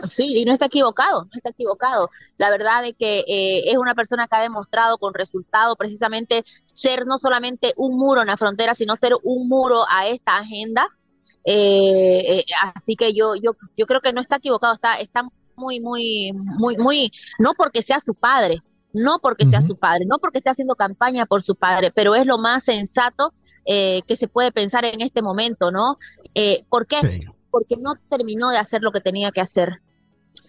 Sí, 0.07 0.35
y 0.37 0.45
no 0.45 0.53
está 0.53 0.67
equivocado, 0.67 1.23
no 1.23 1.31
está 1.33 1.49
equivocado. 1.49 2.11
La 2.37 2.51
verdad 2.51 2.83
de 2.83 2.93
que 2.93 3.21
eh, 3.21 3.71
es 3.71 3.79
una 3.79 3.95
persona 3.95 4.29
que 4.29 4.37
ha 4.37 4.43
demostrado 4.43 4.99
con 4.99 5.15
resultado 5.15 5.77
precisamente 5.77 6.45
ser 6.67 7.07
no 7.07 7.17
solamente 7.17 7.73
un 7.79 7.97
muro 7.97 8.21
en 8.21 8.27
la 8.27 8.37
frontera, 8.37 8.75
sino 8.75 8.97
ser 8.97 9.13
un 9.23 9.49
muro 9.49 9.87
a 9.89 10.07
esta 10.07 10.37
agenda. 10.37 10.87
Eh, 11.43 12.41
eh, 12.41 12.45
así 12.75 12.97
que 12.97 13.15
yo, 13.15 13.35
yo, 13.35 13.53
yo 13.79 13.87
creo 13.87 14.03
que 14.03 14.13
no 14.13 14.21
está 14.21 14.37
equivocado, 14.37 14.75
está, 14.75 14.97
está 14.97 15.27
muy, 15.57 15.81
muy, 15.81 16.33
muy, 16.35 16.77
muy, 16.77 17.11
no 17.39 17.55
porque 17.55 17.83
sea 17.83 17.99
su 17.99 18.13
padre, 18.13 18.61
no 18.95 19.19
porque 19.21 19.45
sea 19.45 19.61
su 19.61 19.77
padre, 19.77 20.07
no 20.07 20.19
porque 20.19 20.39
esté 20.39 20.51
haciendo 20.51 20.77
campaña 20.77 21.27
por 21.27 21.43
su 21.43 21.57
padre, 21.57 21.93
pero 21.95 22.15
es 22.15 22.27
lo 22.27 22.39
más 22.39 22.65
sensato 22.65 23.33
eh, 23.67 24.03
que 24.07 24.17
se 24.17 24.29
puede 24.29 24.53
pensar 24.53 24.85
en 24.85 25.01
este 25.01 25.21
momento, 25.21 25.71
¿no? 25.71 25.99
Eh, 26.35 26.65
¿Por 26.69 26.87
qué? 26.87 27.27
Porque 27.51 27.77
no 27.77 27.95
terminó 28.09 28.51
de 28.51 28.59
hacer 28.59 28.83
lo 28.83 28.93
que 28.93 29.01
tenía 29.01 29.31
que 29.33 29.41
hacer. 29.41 29.81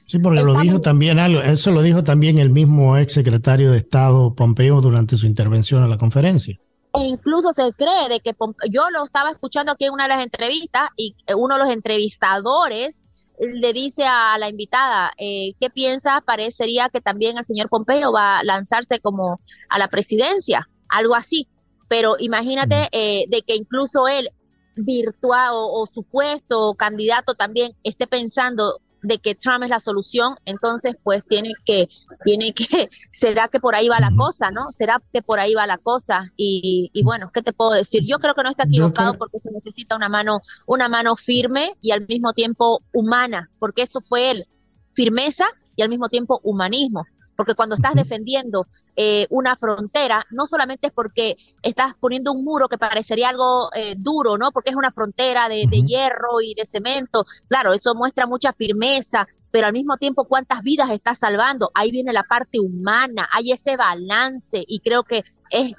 Sí, 0.06 0.20
porque 0.20 0.42
lo 0.42 0.60
dijo 0.60 0.82
también 0.82 1.18
algo, 1.18 1.42
eso 1.42 1.72
lo 1.72 1.82
dijo 1.82 2.04
también 2.04 2.38
el 2.38 2.52
mismo 2.52 2.96
ex 2.98 3.14
secretario 3.14 3.72
de 3.72 3.78
Estado 3.80 4.36
Pompeo 4.36 4.80
durante 4.80 5.18
su 5.18 5.26
intervención 5.26 5.82
a 5.82 5.88
la 5.88 5.98
conferencia. 5.98 6.60
E 6.94 7.08
incluso 7.08 7.52
se 7.54 7.74
cree 7.74 8.10
de 8.10 8.20
que 8.20 8.34
yo 8.70 8.84
lo 8.92 9.06
estaba 9.06 9.32
escuchando 9.32 9.72
aquí 9.72 9.86
en 9.86 9.94
una 9.94 10.04
de 10.04 10.10
las 10.10 10.24
entrevistas 10.24 10.90
y 10.96 11.16
uno 11.36 11.56
de 11.56 11.64
los 11.64 11.74
entrevistadores 11.74 13.05
le 13.40 13.74
dice 13.74 14.04
a 14.06 14.38
la 14.38 14.50
invitada, 14.50 15.14
eh, 15.18 15.54
¿qué 15.60 15.70
piensa? 15.70 16.22
Parecería 16.22 16.90
que 16.90 17.02
también 17.02 17.38
el 17.38 17.46
señor 17.46 17.70
Pompeo 17.70 18.12
va 18.12 18.40
a 18.40 18.44
lanzarse 18.44 19.00
como 19.00 19.40
a 19.70 19.80
la 19.80 19.88
presidencia, 19.88 20.70
algo 20.90 21.16
así. 21.16 21.48
Pero 21.88 22.16
imagínate 22.20 22.88
eh, 22.92 23.26
de 23.30 23.42
que 23.42 23.56
incluso 23.56 24.08
él, 24.08 24.30
virtual 24.76 25.52
o, 25.54 25.88
supuesto 25.94 26.74
candidato 26.74 27.36
también, 27.36 27.74
esté 27.84 28.08
pensando 28.08 28.82
de 29.06 29.20
que 29.20 29.36
Trump 29.36 29.64
es 29.64 29.70
la 29.70 29.80
solución, 29.80 30.36
entonces 30.46 30.96
pues 31.04 31.24
tiene 31.26 31.54
que, 31.64 31.88
tiene 32.24 32.54
que, 32.54 32.66
será 33.12 33.48
que 33.48 33.60
por 33.60 33.76
ahí 33.76 33.88
va 33.88 34.00
la 34.00 34.12
cosa, 34.16 34.52
¿no? 34.52 34.72
Será 34.72 35.02
que 35.14 35.22
por 35.22 35.40
ahí 35.40 35.54
va 35.54 35.68
la 35.68 35.78
cosa. 35.78 36.32
Y, 36.36 36.90
y 36.94 37.04
bueno, 37.04 37.32
¿qué 37.34 37.42
te 37.42 37.54
puedo 37.54 37.72
decir? 37.72 38.04
Yo 38.06 38.18
creo 38.20 38.34
que 38.34 38.44
no 38.44 38.50
está 38.50 38.64
equivocado 38.64 39.18
porque 39.18 39.40
se 39.40 39.52
necesita 39.52 39.96
una 39.96 40.10
mano, 40.10 40.42
una 40.66 40.90
mano 40.90 41.16
firme 41.16 41.76
y 41.82 41.92
al 41.92 42.06
mismo 42.08 42.34
tiempo 42.34 42.82
humana, 42.92 43.52
porque 43.60 43.84
eso 43.84 44.02
fue 44.02 44.32
él, 44.32 44.48
firmeza 44.94 45.46
y 45.76 45.84
al 45.84 45.90
mismo 45.90 46.10
tiempo 46.10 46.40
humanismo 46.44 47.06
porque 47.36 47.56
cuando 47.56 47.76
estás 47.76 47.94
defendiendo 47.94 48.68
eh, 48.96 49.28
una 49.30 49.56
frontera, 49.56 50.26
no 50.32 50.48
solamente 50.48 50.88
es 50.88 50.94
porque 50.94 51.38
estás 51.62 51.94
poniendo 52.00 52.32
un 52.32 52.44
muro 52.44 52.68
que 52.68 52.78
parecería 52.78 53.30
algo 53.30 53.70
eh, 53.74 53.96
duro, 53.98 54.38
¿no? 54.38 54.52
Porque 54.52 54.72
es 54.72 54.76
una 54.76 54.92
frontera 54.92 55.50
de, 55.50 55.66
hierro 55.66 56.42
y 56.42 56.54
de 56.54 56.66
cemento, 56.66 57.26
claro, 57.48 57.74
eso 57.74 57.94
muestra 57.96 58.26
mucha 58.26 58.54
firmeza, 58.54 59.28
pero 59.52 59.68
al 59.68 59.74
mismo 59.74 59.98
tiempo 59.98 60.26
cuántas 60.26 60.62
vidas 60.62 60.90
estás 60.92 61.20
salvando, 61.20 61.70
ahí 61.74 61.92
viene 61.92 62.14
la 62.14 62.24
parte 62.24 62.60
humana, 62.60 63.28
hay 63.32 63.52
ese 63.52 63.78
balance 63.78 64.64
y 64.66 64.80
creo 64.80 65.04
que 65.04 65.24
es 65.50 65.74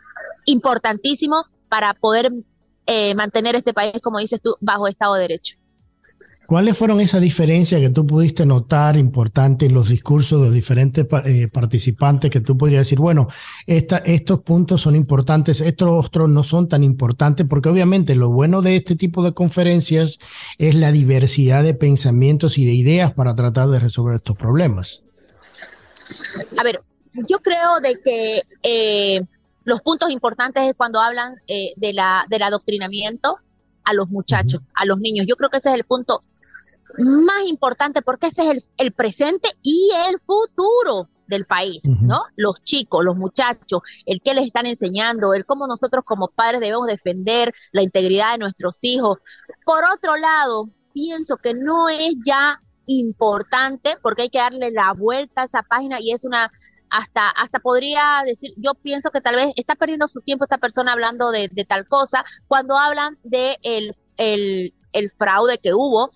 importantísimo 0.45 1.45
para 1.69 1.95
poder 1.95 2.33
eh, 2.87 3.15
mantener 3.15 3.57
este 3.57 3.75
país, 3.75 3.95
como 4.03 4.19
dices 4.19 4.41
tú, 4.41 4.57
bajo 4.61 4.87
Estado 4.87 5.15
de 5.15 5.23
Derecho. 5.23 5.57
¿Cuáles 6.47 6.79
fueron 6.79 7.01
esas 7.01 7.21
diferencias 7.21 7.81
que 7.81 7.91
tú 7.91 8.07
pudiste 8.07 8.47
notar 8.47 8.97
importantes 8.97 9.69
en 9.69 9.75
los 9.75 9.89
discursos 9.89 10.43
de 10.43 10.51
diferentes 10.51 11.05
eh, 11.25 11.49
participantes 11.49 12.31
que 12.31 12.41
tú 12.41 12.57
podrías 12.57 12.87
decir, 12.87 13.01
bueno, 13.01 13.27
estos 13.67 14.41
puntos 14.43 14.83
son 14.83 14.95
importantes, 14.95 15.61
estos 15.61 16.05
otros 16.07 16.29
no 16.29 16.45
son 16.45 16.69
tan 16.69 16.85
importantes, 16.85 17.47
porque 17.49 17.69
obviamente 17.69 18.15
lo 18.15 18.31
bueno 18.31 18.63
de 18.63 18.77
este 18.77 18.95
tipo 18.95 19.25
de 19.25 19.35
conferencias 19.35 20.19
es 20.59 20.77
la 20.77 20.93
diversidad 20.93 21.65
de 21.65 21.75
pensamientos 21.75 22.59
y 22.59 22.65
de 22.65 22.75
ideas 22.75 23.13
para 23.13 23.35
tratar 23.35 23.69
de 23.69 23.81
resolver 23.81 24.17
estos 24.17 24.37
problemas? 24.37 25.03
A 26.59 26.63
ver, 26.63 26.81
yo 27.29 27.39
creo 27.41 27.81
de 27.83 28.01
que 28.01 28.43
eh, 28.63 29.21
los 29.65 29.83
puntos 29.83 30.13
importantes 30.13 30.63
es 30.63 30.77
cuando 30.77 31.01
hablan 31.01 31.35
eh, 31.49 31.73
de 31.77 31.93
la, 31.93 32.25
del 32.31 32.45
adoctrinamiento 32.45 33.39
a 33.85 33.95
los 33.95 34.09
muchachos, 34.09 34.61
a 34.75 34.85
los 34.85 34.99
niños. 34.99 35.27
Yo 35.29 35.35
creo 35.37 35.51
que 35.51 35.59
ese 35.59 35.71
es 35.71 35.75
el 35.75 35.85
punto 35.85 36.21
más 36.99 37.47
importante 37.47 38.03
porque 38.03 38.29
ese 38.29 38.43
es 38.43 38.51
el, 38.51 38.65
el 38.77 38.93
presente 38.93 39.49
y 39.63 39.91
el 40.09 40.21
futuro 40.21 41.09
del 41.27 41.45
país, 41.45 41.81
¿no? 42.01 42.23
Los 42.37 42.63
chicos, 42.63 43.05
los 43.05 43.17
muchachos, 43.17 43.81
el 44.05 44.21
que 44.21 44.35
les 44.35 44.47
están 44.47 44.67
enseñando, 44.67 45.35
el 45.35 45.45
cómo 45.45 45.67
nosotros 45.67 46.05
como 46.05 46.29
padres 46.29 46.61
debemos 46.61 46.87
defender 46.87 47.53
la 47.73 47.83
integridad 47.83 48.33
de 48.33 48.39
nuestros 48.39 48.79
hijos. 48.83 49.19
Por 49.65 49.83
otro 49.85 50.17
lado, 50.17 50.71
pienso 50.93 51.37
que 51.37 51.55
no 51.55 51.89
es 51.89 52.15
ya 52.25 52.61
importante 52.87 53.97
porque 54.03 54.23
hay 54.23 54.31
que 54.31 54.39
darle 54.39 54.71
la 54.71 54.93
vuelta 54.93 55.43
a 55.43 55.45
esa 55.47 55.63
página 55.63 55.99
y 56.01 56.13
es 56.13 56.25
una 56.25 56.51
hasta 56.89 57.29
hasta 57.31 57.59
podría 57.59 58.23
decir 58.25 58.53
yo 58.57 58.75
pienso 58.75 59.11
que 59.11 59.21
tal 59.21 59.35
vez 59.35 59.53
está 59.57 59.75
perdiendo 59.75 60.07
su 60.07 60.21
tiempo 60.21 60.45
esta 60.45 60.59
persona 60.59 60.93
hablando 60.93 61.33
de, 61.33 61.49
tal 61.69 61.89
cosa 61.89 62.25
cuando 62.47 62.77
hablan 62.77 63.19
de 63.25 63.59
el, 63.65 63.97
el, 64.19 64.73
el 64.93 65.11
fraude 65.11 65.59
que 65.59 65.75
hubo 65.75 66.13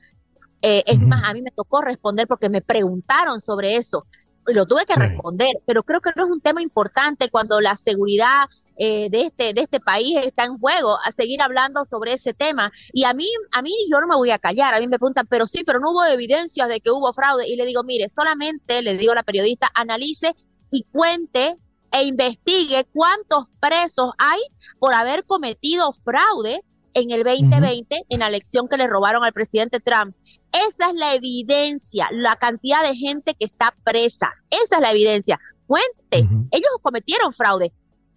eh, 0.62 0.82
es 0.86 1.00
más, 1.00 1.22
a 1.24 1.32
mí 1.32 1.42
me 1.42 1.50
tocó 1.50 1.80
responder 1.80 2.26
porque 2.26 2.48
me 2.48 2.60
preguntaron 2.60 3.40
sobre 3.40 3.76
eso. 3.76 4.06
Y 4.48 4.54
lo 4.54 4.66
tuve 4.66 4.86
que 4.86 4.94
responder, 4.94 5.54
pero 5.66 5.82
creo 5.82 6.00
que 6.00 6.10
no 6.16 6.24
es 6.24 6.30
un 6.30 6.40
tema 6.40 6.62
importante 6.62 7.30
cuando 7.30 7.60
la 7.60 7.76
seguridad 7.76 8.46
eh, 8.76 9.08
de 9.10 9.26
este 9.26 9.52
de 9.52 9.60
este 9.60 9.80
país 9.80 10.16
está 10.24 10.44
en 10.44 10.58
juego 10.58 10.96
a 11.04 11.12
seguir 11.12 11.42
hablando 11.42 11.84
sobre 11.88 12.14
ese 12.14 12.32
tema. 12.32 12.72
Y 12.92 13.04
a 13.04 13.12
mí 13.12 13.26
a 13.52 13.62
mí 13.62 13.70
yo 13.92 14.00
no 14.00 14.06
me 14.06 14.16
voy 14.16 14.30
a 14.30 14.38
callar 14.38 14.72
a 14.74 14.80
mí 14.80 14.88
me 14.88 14.98
preguntan 14.98 15.26
pero 15.28 15.46
sí 15.46 15.62
pero 15.64 15.78
no 15.78 15.90
hubo 15.90 16.04
evidencias 16.04 16.68
de 16.68 16.80
que 16.80 16.90
hubo 16.90 17.12
fraude. 17.12 17.48
Y 17.48 17.56
le 17.56 17.66
digo 17.66 17.84
mire 17.84 18.08
solamente 18.08 18.82
le 18.82 18.96
digo 18.96 19.12
a 19.12 19.16
la 19.16 19.22
periodista 19.22 19.70
analice 19.74 20.34
y 20.70 20.84
cuente 20.90 21.56
e 21.92 22.04
investigue 22.04 22.86
cuántos 22.92 23.46
presos 23.60 24.12
hay 24.18 24.40
por 24.78 24.94
haber 24.94 25.24
cometido 25.24 25.92
fraude 25.92 26.62
en 26.94 27.10
el 27.10 27.22
2020 27.22 28.04
en 28.08 28.20
la 28.20 28.28
elección 28.28 28.68
que 28.68 28.76
le 28.76 28.86
robaron 28.86 29.24
al 29.24 29.32
presidente 29.32 29.80
Trump. 29.80 30.14
Esa 30.52 30.90
es 30.90 30.94
la 30.94 31.14
evidencia, 31.14 32.08
la 32.10 32.36
cantidad 32.36 32.82
de 32.82 32.96
gente 32.96 33.34
que 33.34 33.44
está 33.44 33.74
presa. 33.84 34.32
Esa 34.50 34.76
es 34.76 34.82
la 34.82 34.90
evidencia. 34.90 35.38
Cuente, 35.66 36.28
ellos 36.50 36.70
cometieron 36.82 37.32
fraude. 37.32 37.72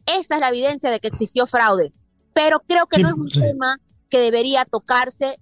Esa 0.05 0.36
es 0.36 0.41
la 0.41 0.49
evidencia 0.49 0.89
de 0.89 0.99
que 0.99 1.07
existió 1.07 1.45
fraude. 1.45 1.93
Pero 2.34 2.61
creo 2.67 2.88
que 2.88 3.01
no 3.01 3.09
es 3.09 3.15
un 3.15 3.30
tema 3.30 3.78
que 4.09 4.19
debería 4.19 4.65
tocarse 4.65 5.38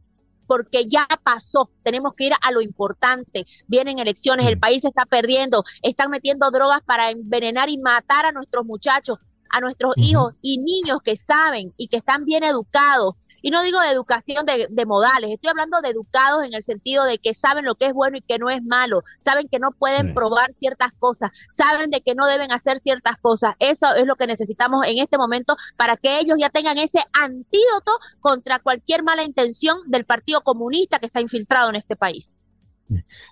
porque 0.46 0.88
ya 0.88 1.08
pasó. 1.24 1.70
Tenemos 1.84 2.14
que 2.16 2.26
ir 2.26 2.34
a 2.42 2.52
lo 2.52 2.60
importante. 2.60 3.46
Vienen 3.68 4.00
elecciones, 4.00 4.48
el 4.48 4.60
país 4.60 4.82
se 4.82 4.90
está 4.90 5.06
perdiendo, 5.06 5.64
están 5.82 6.10
metiendo 6.10 6.52
drogas 6.52 6.82
para 6.84 7.10
envenenar 7.10 7.70
y 7.70 7.78
matar 7.78 8.26
a 8.26 8.34
nuestros 8.34 8.66
muchachos 8.66 9.18
a 9.52 9.60
nuestros 9.60 9.94
hijos 9.98 10.34
y 10.42 10.58
niños 10.58 11.00
que 11.04 11.18
saben 11.18 11.74
y 11.78 11.88
que 11.88 11.98
están 11.98 12.26
bien 12.26 12.44
educados. 12.44 13.16
Y 13.42 13.52
no 13.52 13.64
digo 13.64 13.80
de 13.80 13.90
educación 13.90 14.46
de, 14.46 14.86
modales, 14.86 15.32
estoy 15.32 15.50
hablando 15.50 15.82
de 15.82 15.90
educados 15.90 16.46
en 16.46 16.54
el 16.54 16.64
sentido 16.64 17.06
de 17.06 17.18
que 17.18 17.34
saben 17.34 17.66
lo 17.66 17.76
que 17.76 17.88
es 17.88 17.94
bueno 17.94 18.18
y 18.18 18.22
que 18.22 18.40
no 18.40 18.50
es 18.50 18.62
malo, 18.64 19.02
saben 19.20 19.48
que 19.48 19.60
no 19.60 19.72
pueden 19.72 20.14
probar 20.14 20.52
ciertas 20.54 20.92
cosas, 21.00 21.32
saben 21.50 21.90
de 21.90 22.02
que 22.02 22.16
no 22.16 22.26
deben 22.26 22.52
hacer 22.52 22.82
ciertas 22.84 23.18
cosas. 23.18 23.56
Eso 23.60 23.94
es 23.96 24.06
lo 24.06 24.16
que 24.16 24.28
necesitamos 24.28 24.86
en 24.86 24.98
este 24.98 25.18
momento 25.18 25.56
para 25.78 25.98
que 25.98 26.20
ellos 26.20 26.38
ya 26.40 26.50
tengan 26.50 26.78
ese 26.78 27.00
antídoto 27.14 27.92
contra 28.20 28.60
cualquier 28.60 29.04
mala 29.04 29.24
intención 29.24 29.78
del 29.88 30.06
Partido 30.06 30.42
Comunista 30.42 31.00
que 31.00 31.06
está 31.06 31.22
infiltrado 31.22 31.70
en 31.70 31.76
este 31.76 31.96
país. 31.96 32.41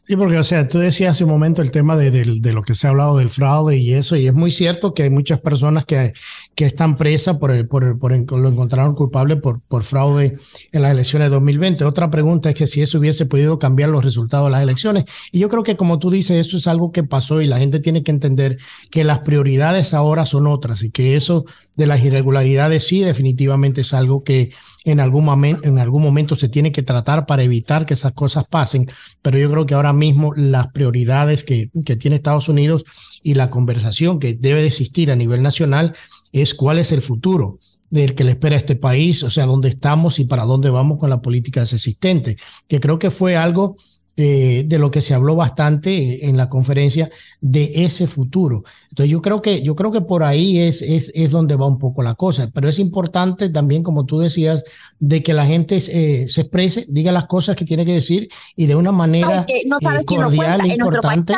Sí, 0.07 0.15
porque, 0.15 0.37
o 0.37 0.43
sea, 0.43 0.67
tú 0.67 0.79
decías 0.79 1.11
hace 1.11 1.23
un 1.23 1.29
momento 1.29 1.61
el 1.61 1.71
tema 1.71 1.97
de, 1.97 2.25
lo 2.25 2.61
que 2.61 2.75
se 2.75 2.87
ha 2.87 2.91
hablado 2.91 3.17
del 3.17 3.29
fraude 3.29 3.77
y 3.77 3.93
eso, 3.93 4.15
y 4.15 4.27
es 4.27 4.33
muy 4.33 4.51
cierto 4.51 4.93
que 4.93 5.03
hay 5.03 5.09
muchas 5.09 5.39
personas 5.39 5.85
que, 5.85 6.13
que 6.55 6.65
están 6.65 6.97
presas 6.97 7.37
por, 7.37 7.51
el, 7.51 7.67
por, 7.67 7.99
por 7.99 8.11
lo 8.11 8.49
encontraron 8.49 8.95
culpable 8.95 9.35
por, 9.35 9.61
por 9.61 9.83
fraude 9.83 10.37
en 10.71 10.81
las 10.81 10.91
elecciones 10.91 11.27
de 11.27 11.35
2020. 11.35 11.83
Otra 11.83 12.09
pregunta 12.09 12.49
es 12.49 12.55
que 12.55 12.67
si 12.67 12.81
eso 12.81 12.99
hubiese 12.99 13.25
podido 13.25 13.59
cambiar 13.59 13.89
los 13.89 14.03
resultados 14.03 14.47
de 14.47 14.51
las 14.51 14.63
elecciones. 14.63 15.05
Y 15.31 15.39
yo 15.39 15.49
creo 15.49 15.63
que, 15.63 15.75
como 15.75 15.99
tú 15.99 16.09
dices, 16.09 16.47
eso 16.47 16.57
es 16.57 16.67
algo 16.67 16.91
que 16.91 17.03
pasó 17.03 17.41
y 17.41 17.45
la 17.45 17.59
gente 17.59 17.79
tiene 17.79 18.03
que 18.03 18.11
entender 18.11 18.57
que 18.89 19.03
las 19.03 19.19
prioridades 19.19 19.93
ahora 19.93 20.25
son 20.25 20.47
otras 20.47 20.83
y 20.83 20.91
que 20.91 21.15
eso 21.15 21.45
de 21.75 21.87
las 21.87 22.03
irregularidades 22.03 22.87
sí 22.87 23.01
definitivamente 23.01 23.81
es 23.81 23.93
algo 23.93 24.23
que 24.23 24.51
en 24.83 24.99
algún, 24.99 25.25
momento, 25.25 26.35
se 26.35 26.49
tiene 26.49 26.71
que 26.71 26.83
tratar 26.83 27.25
para 27.25 27.43
evitar 27.43 27.85
que 27.85 27.93
esas 27.93 28.13
cosas 28.13 28.45
pasen, 28.49 28.89
pero 29.21 29.37
yo 29.37 29.51
creo 29.51 29.65
que 29.65 29.73
ahora 29.73 29.93
mismo 29.93 30.33
las 30.33 30.67
prioridades 30.71 31.43
que, 31.43 31.69
que 31.85 31.95
tiene 31.95 32.15
Estados 32.15 32.49
Unidos 32.49 32.85
y 33.21 33.33
la 33.33 33.49
conversación 33.49 34.19
que 34.19 34.35
debe 34.35 34.61
de 34.61 34.67
existir 34.67 35.11
a 35.11 35.15
nivel 35.15 35.41
nacional 35.41 35.95
es 36.31 36.53
cuál 36.53 36.79
es 36.79 36.91
el 36.91 37.01
futuro 37.01 37.59
del 37.89 38.15
que 38.15 38.23
le 38.23 38.31
espera 38.31 38.55
a 38.55 38.59
este 38.59 38.75
país, 38.75 39.23
o 39.23 39.31
sea, 39.31 39.45
dónde 39.45 39.69
estamos 39.69 40.19
y 40.19 40.25
para 40.25 40.43
dónde 40.43 40.69
vamos 40.69 40.99
con 40.99 41.09
la 41.09 41.21
política 41.21 41.63
existente, 41.63 42.37
que 42.67 42.79
creo 42.79 42.99
que 42.99 43.11
fue 43.11 43.35
algo 43.35 43.75
eh, 44.21 44.65
de 44.65 44.79
lo 44.79 44.91
que 44.91 44.99
se 44.99 45.13
habló 45.13 45.37
bastante 45.37 46.25
en 46.27 46.35
la 46.35 46.49
conferencia 46.49 47.09
de 47.39 47.71
ese 47.73 48.05
futuro. 48.05 48.65
Entonces 48.89 49.09
yo 49.09 49.21
creo 49.21 49.41
que, 49.41 49.61
yo 49.61 49.77
creo 49.77 49.93
que 49.93 50.01
por 50.01 50.23
ahí 50.23 50.59
es, 50.59 50.81
es, 50.81 51.09
es 51.15 51.31
donde 51.31 51.55
va 51.55 51.65
un 51.65 51.79
poco 51.79 52.03
la 52.03 52.15
cosa, 52.15 52.49
pero 52.53 52.67
es 52.67 52.79
importante 52.79 53.47
también, 53.47 53.81
como 53.81 54.05
tú 54.05 54.19
decías, 54.19 54.65
de 54.99 55.23
que 55.23 55.33
la 55.33 55.45
gente 55.45 55.77
eh, 55.77 56.27
se 56.27 56.41
exprese, 56.41 56.85
diga 56.89 57.13
las 57.13 57.27
cosas 57.27 57.55
que 57.55 57.63
tiene 57.63 57.85
que 57.85 57.93
decir 57.93 58.27
y 58.57 58.65
de 58.65 58.75
una 58.75 58.91
manera 58.91 59.45
no 59.67 59.77
sabes 59.79 60.01
eh, 60.01 60.15
cordial 60.17 60.59
e 60.65 60.73
importante. 60.73 61.33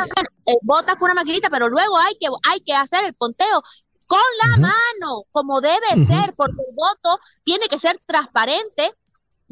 votas 0.62 0.96
con 0.96 1.04
una 1.04 1.22
maquinita, 1.22 1.50
pero 1.50 1.68
luego 1.68 1.96
hay 1.98 2.14
que, 2.18 2.26
hay 2.50 2.58
que 2.66 2.72
hacer 2.72 3.04
el 3.04 3.14
conteo 3.14 3.62
con 4.08 4.18
la 4.44 4.56
mano, 4.56 5.22
como 5.30 5.60
debe 5.60 6.04
ser, 6.04 6.34
porque 6.34 6.56
el 6.68 6.74
voto 6.74 7.20
tiene 7.44 7.68
que 7.68 7.78
ser 7.78 8.00
transparente 8.04 8.92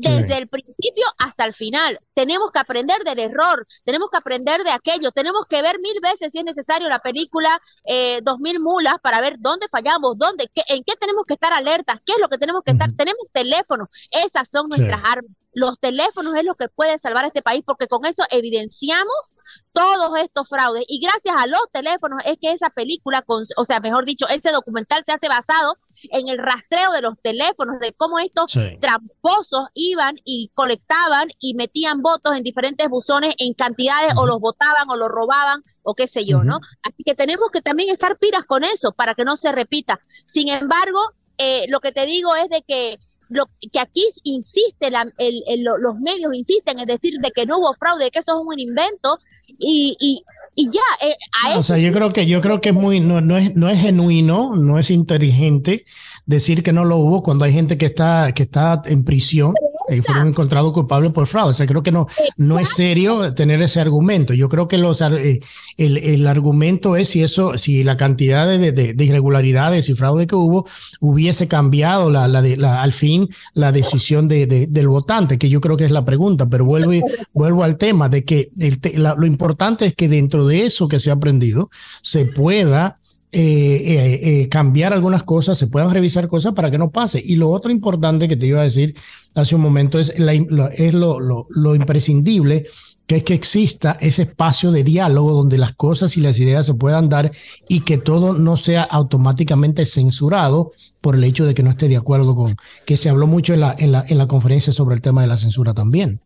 desde 0.01 0.39
el 0.39 0.49
principio 0.49 1.05
hasta 1.19 1.45
el 1.45 1.55
final. 1.55 1.99
Tenemos 2.15 2.51
que 2.51 2.59
aprender 2.59 3.03
del 3.05 3.19
error, 3.19 3.67
tenemos 3.85 4.09
que 4.11 4.19
aprender 4.19 4.63
de 4.63 4.71
aquello, 4.71 5.11
tenemos 5.13 5.47
que 5.49 5.63
ver 5.63 5.79
mil 5.81 5.99
veces 6.03 6.33
si 6.33 6.39
es 6.39 6.45
necesario 6.45 6.89
la 6.89 7.01
película 7.01 7.61
eh, 7.85 8.21
Dos 8.23 8.39
Mil 8.39 8.61
Mulas 8.61 8.97
para 9.03 9.21
ver 9.21 9.37
dónde 9.39 9.67
fallamos, 9.69 10.17
dónde, 10.19 10.49
qué, 10.55 10.63
en 10.69 10.83
qué 10.85 10.95
tenemos 10.97 11.25
que 11.27 11.35
estar 11.35 11.53
alertas, 11.53 12.01
qué 12.05 12.13
es 12.13 12.19
lo 12.21 12.29
que 12.29 12.39
tenemos 12.39 12.63
que 12.65 12.73
estar. 12.73 12.91
Tenemos 12.93 13.29
teléfonos, 13.33 13.89
esas 14.11 14.49
son 14.49 14.69
nuestras 14.69 15.01
armas. 15.05 15.33
Los 15.53 15.79
teléfonos 15.81 16.35
es 16.37 16.45
lo 16.45 16.55
que 16.55 16.69
puede 16.69 16.99
salvar 16.99 17.25
a 17.25 17.29
este 17.29 17.43
país 17.43 17.63
porque 17.67 17.89
con 17.89 18.05
eso 18.05 18.23
evidenciamos 18.31 19.35
todos 19.73 20.17
estos 20.19 20.49
fraudes 20.49 20.85
y 20.89 21.01
gracias 21.01 21.35
a 21.37 21.47
los 21.47 21.61
teléfonos 21.73 22.21
es 22.25 22.39
que 22.41 22.53
esa 22.53 22.71
película, 22.71 23.23
con, 23.23 23.43
o 23.57 23.65
sea, 23.65 23.81
mejor 23.81 24.05
dicho, 24.05 24.29
ese 24.29 24.53
documental 24.53 25.03
se 25.05 25.13
hace 25.13 25.29
basado 25.29 25.77
en 26.11 26.29
el 26.29 26.39
rastreo 26.39 26.93
de 26.93 27.03
los 27.03 27.15
teléfonos, 27.21 27.81
de 27.81 27.93
cómo 27.93 28.19
estos 28.19 28.53
tramposos 28.81 29.69
iban 29.75 30.17
y 30.25 30.51
colectaban 30.55 31.29
y 31.39 31.55
metían 31.55 32.03
votos 32.03 32.37
en 32.37 32.43
diferentes 32.43 32.89
buzones 32.89 33.35
en 33.39 33.55
cantidades 33.55 34.15
o 34.17 34.27
los 34.27 34.41
votaban 34.41 34.89
o 34.89 34.97
los 34.97 35.09
robaban 35.09 35.65
o 35.83 35.95
qué 35.95 36.07
sé 36.07 36.25
yo, 36.25 36.45
¿no? 36.45 36.61
Así 36.83 37.03
que 37.05 37.15
tenemos 37.15 37.51
que 37.53 37.61
también 37.61 37.91
estar 37.91 38.19
piras 38.19 38.45
con 38.45 38.65
eso 38.65 38.93
para 38.93 39.15
que 39.15 39.25
no 39.25 39.37
se 39.37 39.53
repita. 39.53 40.01
Sin 40.27 40.49
embargo, 40.49 41.01
eh, 41.39 41.67
lo 41.69 41.81
que 41.81 41.93
te 41.93 42.07
digo 42.07 42.35
es 42.37 42.49
de 42.51 42.63
que 42.63 42.99
lo 43.31 43.47
que 43.73 43.79
aquí 43.79 44.05
insiste, 44.25 44.91
los 44.91 46.01
medios 46.01 46.35
insisten 46.35 46.79
en 46.79 46.87
decir 46.87 47.15
de 47.21 47.31
que 47.31 47.47
no 47.47 47.59
hubo 47.59 47.73
fraude, 47.75 48.11
que 48.11 48.19
eso 48.19 48.33
es 48.33 48.47
un 48.47 48.59
invento 48.59 49.19
y, 49.47 49.97
y, 50.01 50.25
y 50.57 50.71
ya. 50.71 50.81
Eh, 51.01 51.57
o 51.57 51.63
sea, 51.63 51.79
yo 51.79 51.93
creo 51.93 52.11
que 52.11 52.27
yo 52.27 52.41
creo 52.41 52.61
que 52.61 52.71
es 52.71 52.75
muy 52.75 53.01
no, 53.01 53.21
no 53.21 53.39
es 53.39 53.55
no 53.55 53.71
es 53.71 53.79
genuino, 53.79 54.55
no 54.57 54.79
es 54.79 54.91
inteligente 54.91 55.85
decir 56.27 56.63
que 56.63 56.73
no 56.73 56.85
lo 56.85 56.97
hubo 56.97 57.23
cuando 57.23 57.45
hay 57.45 57.53
gente 57.53 57.79
que 57.79 57.87
está 57.87 58.33
que 58.35 58.43
está 58.43 58.83
en 58.85 59.05
prisión 59.05 59.55
y 59.89 60.01
fueron 60.03 60.29
encontrados 60.29 60.73
culpables 60.73 61.13
por 61.13 61.27
fraude. 61.27 61.51
O 61.51 61.55
sea, 61.55 61.67
creo 61.67 61.83
que 61.83 61.93
no, 61.93 62.07
no 62.37 62.59
es 62.59 62.69
serio 62.71 63.33
tener 63.35 63.61
ese 63.63 63.81
argumento. 63.81 64.35
Yo 64.35 64.49
creo 64.49 64.69
que 64.69 64.79
los, 64.79 65.01
eh, 65.01 65.41
el, 65.77 65.97
el, 65.97 66.27
argumento 66.27 66.97
es 66.97 67.09
si 67.09 67.23
eso, 67.23 67.59
si 67.59 67.83
la 67.83 67.97
cantidad 67.97 68.47
de, 68.47 68.73
de, 68.73 69.05
irregularidades 69.05 69.89
y 69.89 69.95
fraude 69.95 70.27
que 70.27 70.37
hubo 70.37 70.67
hubiese 71.01 71.49
cambiado 71.49 72.11
la, 72.11 72.29
la, 72.29 72.43
de, 72.43 72.57
la 72.57 72.83
al 72.83 72.93
fin 72.93 73.29
la 73.55 73.73
decisión 73.73 74.29
de, 74.29 74.47
del 74.47 74.89
votante, 74.89 75.39
que 75.39 75.49
yo 75.49 75.61
creo 75.61 75.77
que 75.77 75.85
es 75.85 75.91
la 75.91 76.05
pregunta. 76.05 76.49
Pero 76.49 76.65
vuelvo, 76.65 76.93
vuelvo 77.33 77.65
al 77.65 77.77
tema 77.77 78.09
de 78.09 78.25
que 78.25 78.51
el, 78.59 78.79
lo 79.03 79.27
importante 79.27 79.87
es 79.87 79.95
que 79.95 80.09
dentro 80.09 80.47
de 80.47 80.67
eso 80.67 80.89
que 80.89 81.01
se 81.01 81.11
ha 81.11 81.15
aprendido 81.15 81.71
se 82.03 82.27
pueda 82.27 83.00
eh, 83.33 84.19
eh, 84.23 84.49
cambiar 84.49 84.93
algunas 84.93 85.23
cosas, 85.23 85.57
se 85.57 85.69
puedan 85.69 85.93
revisar 85.93 86.27
cosas 86.27 86.53
para 86.53 86.71
que 86.71 86.79
no 86.79 86.91
pase. 86.91 87.23
Y 87.25 87.37
lo 87.37 87.51
otro 87.51 87.71
importante 87.71 88.27
que 88.27 88.37
te 88.37 88.47
iba 88.47 88.61
a 88.61 88.65
decir 88.65 88.97
hace 89.35 89.55
un 89.55 89.61
momento 89.61 90.01
es, 90.01 90.11
es 90.11 90.95
lo, 90.95 91.21
lo, 91.21 91.75
imprescindible, 91.77 92.67
que 93.07 93.17
es 93.19 93.23
que 93.23 93.35
exista 93.35 93.97
ese 94.01 94.23
espacio 94.23 94.73
de 94.73 94.83
diálogo 94.83 95.33
donde 95.33 95.59
las 95.59 95.75
cosas 95.75 96.17
y 96.17 96.21
las 96.21 96.39
ideas 96.41 96.67
se 96.67 96.75
puedan 96.75 97.09
dar 97.09 97.31
y 97.69 97.83
que 97.83 97.99
todo 97.99 98.33
no 98.33 98.57
sea 98.57 98.83
automáticamente 98.83 99.87
censurado 99.87 100.73
por 101.01 101.15
el 101.15 101.23
hecho 101.23 101.45
de 101.45 101.55
que 101.55 101.63
no 101.63 101.71
esté 101.71 101.87
de 101.89 101.97
acuerdo 101.97 102.35
con, 102.35 102.57
que 102.85 102.97
se 102.97 103.09
habló 103.11 103.29
mucho 103.29 103.55
en 103.55 103.61
la, 103.61 103.77
en 103.79 103.93
la, 103.93 104.05
en 104.09 104.19
la 104.19 104.27
conferencia 104.27 104.73
sobre 104.73 104.97
el 104.97 105.01
tema 105.01 105.23
de 105.23 105.29
la 105.29 105.37
censura 105.37 105.73
también. 105.73 106.21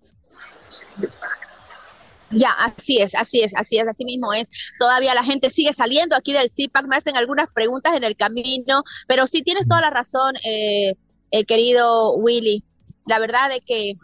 Ya, 2.30 2.50
así 2.50 3.00
es, 3.00 3.14
así 3.14 3.42
es, 3.42 3.54
así 3.54 3.78
es, 3.78 3.86
así 3.86 4.04
mismo 4.04 4.32
es. 4.32 4.48
Todavía 4.78 5.14
la 5.14 5.24
gente 5.24 5.50
sigue 5.50 5.72
saliendo 5.72 6.16
aquí 6.16 6.32
del 6.32 6.50
CIPAC, 6.50 6.86
me 6.86 6.96
hacen 6.96 7.16
algunas 7.16 7.48
preguntas 7.54 7.94
en 7.94 8.04
el 8.04 8.16
camino, 8.16 8.82
pero 9.06 9.26
sí 9.26 9.42
tienes 9.42 9.68
toda 9.68 9.80
la 9.80 9.90
razón, 9.90 10.34
eh, 10.44 10.94
eh, 11.30 11.44
querido 11.44 12.14
Willy 12.16 12.64
la 13.06 13.18
verdad 13.18 13.50
es 13.52 13.64
que 13.64 13.94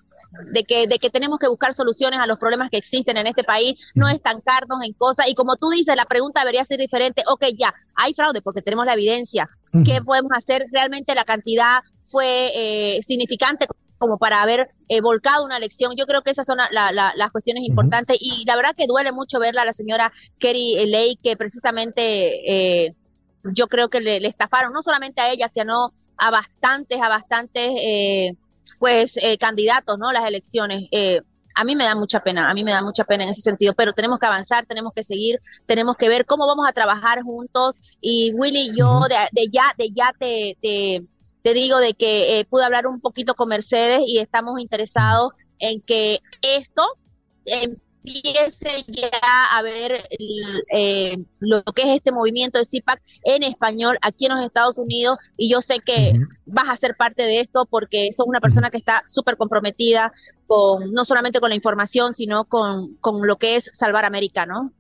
de 0.53 0.63
que, 0.63 0.87
de 0.87 0.99
que 0.99 1.11
tenemos 1.11 1.41
que 1.41 1.49
buscar 1.49 1.75
soluciones 1.75 2.21
a 2.21 2.27
los 2.27 2.39
problemas 2.39 2.71
que 2.71 2.77
existen 2.77 3.17
en 3.17 3.27
este 3.27 3.43
país, 3.43 3.91
no 3.97 4.09
estancarnos 4.09 4.81
en 4.85 4.93
cosas. 4.93 5.27
Y 5.29 5.35
como 5.35 5.57
tú 5.57 5.71
dices, 5.71 5.97
la 5.97 6.05
pregunta 6.05 6.41
debería 6.41 6.65
ser 6.65 6.79
diferente. 6.79 7.25
Ok, 7.27 7.47
ya, 7.59 7.75
hay 7.97 8.15
fraude 8.15 8.41
porque 8.41 8.63
tenemos 8.63 8.87
la 8.87 8.95
evidencia. 8.95 9.49
¿Qué 9.85 10.01
podemos 10.03 10.31
hacer? 10.35 10.67
Realmente 10.73 11.15
la 11.17 11.25
cantidad 11.25 11.81
fue 12.05 12.53
eh, 12.55 13.01
significante 13.03 13.67
como 14.01 14.17
para 14.17 14.41
haber 14.41 14.71
eh, 14.89 15.03
volcado 15.03 15.45
una 15.45 15.59
elección. 15.59 15.93
Yo 15.95 16.07
creo 16.07 16.23
que 16.23 16.31
esas 16.31 16.47
son 16.47 16.57
las 16.57 17.31
cuestiones 17.33 17.65
importantes 17.65 18.17
y 18.19 18.45
la 18.47 18.57
verdad 18.57 18.75
que 18.75 18.87
duele 18.87 19.13
mucho 19.13 19.39
verla 19.39 19.61
a 19.63 19.67
la 19.67 19.75
señora 19.75 20.11
Kerry 20.39 20.87
Ley, 20.87 21.19
que 21.23 21.37
precisamente 21.37 22.87
eh, 22.87 22.95
yo 23.45 23.67
creo 23.67 23.91
que 23.91 24.01
le, 24.01 24.27
estafaron 24.27 24.73
no 24.73 24.83
solamente 24.83 25.21
a 25.21 25.31
ella, 25.31 25.49
sino 25.49 25.93
a 26.17 26.31
bastantes, 26.31 26.99
a 27.01 27.11
bastantes 27.11 27.69
eh, 27.77 28.37
pues 28.79 29.19
candidatos, 29.39 29.99
¿no? 29.99 30.11
Las 30.13 30.27
elecciones. 30.27 30.85
a 31.55 31.65
mí 31.65 31.77
me 31.77 31.85
da 31.85 31.95
mucha 31.95 32.21
pena, 32.21 32.49
a 32.49 32.55
mí 32.55 32.65
me 32.65 32.71
da 32.71 32.83
mucha 32.83 33.05
pena 33.05 33.25
en 33.25 33.31
ese 33.31 33.43
sentido, 33.43 33.75
pero 33.75 33.93
tenemos 33.93 34.19
que 34.19 34.25
avanzar, 34.25 34.65
tenemos 34.65 34.95
que 34.95 35.03
seguir, 35.03 35.39
tenemos 35.67 35.99
que 35.99 36.09
ver 36.09 36.25
cómo 36.25 36.47
vamos 36.47 36.67
a 36.67 36.73
trabajar 36.73 37.21
juntos 37.21 37.77
y 38.01 38.33
Willy, 38.33 38.75
yo 38.75 39.03
de, 39.11 39.49
ya, 39.53 39.75
de 39.77 39.91
ya 39.91 40.15
te, 40.19 40.57
te 40.63 41.03
te 41.43 41.55
digo 41.55 41.79
de 41.79 41.95
que 41.95 42.39
eh, 42.39 42.45
pude 42.45 42.65
hablar 42.65 42.87
un 42.87 43.01
poquito 43.01 43.35
con 43.35 43.49
Mercedes 43.49 44.03
y 44.07 44.19
estamos 44.19 44.61
interesados 44.61 45.33
en 45.59 45.81
que 45.81 46.21
esto 46.43 46.83
empiece 47.45 48.85
ya 48.89 49.11
a 49.51 49.63
ver 49.63 50.09
eh, 50.73 51.17
lo 51.39 51.63
que 51.65 51.83
es 51.83 51.97
este 51.97 52.13
movimiento 52.13 52.59
de 52.59 52.65
CIPAC 52.65 53.01
en 53.25 53.43
español 53.43 53.99
aquí 54.03 54.27
en 54.27 54.35
los 54.35 54.45
Estados 54.45 54.79
Unidos. 54.79 55.19
Y 55.37 55.51
yo 55.51 55.63
sé 55.63 55.81
que 55.81 56.13
vas 56.47 56.69
a 56.69 56.77
ser 56.77 56.97
parte 56.97 57.23
de 57.23 57.41
esto 57.41 57.67
porque 57.67 58.11
sos 58.17 58.27
una 58.27 58.41
persona 58.41 58.71
que 58.71 58.79
está 58.79 59.03
súper 59.07 59.37
comprometida 59.37 60.13
con 60.47 60.93
no 60.93 61.05
solamente 61.05 61.41
con 61.41 61.51
la 61.51 61.57
información 61.57 62.15
sino 62.15 62.45
con, 62.45 62.97
con 62.97 63.27
lo 63.27 63.37
que 63.37 63.57
es 63.57 63.71
salvar 63.73 64.05
América, 64.05 64.47
¿no? 64.47 64.73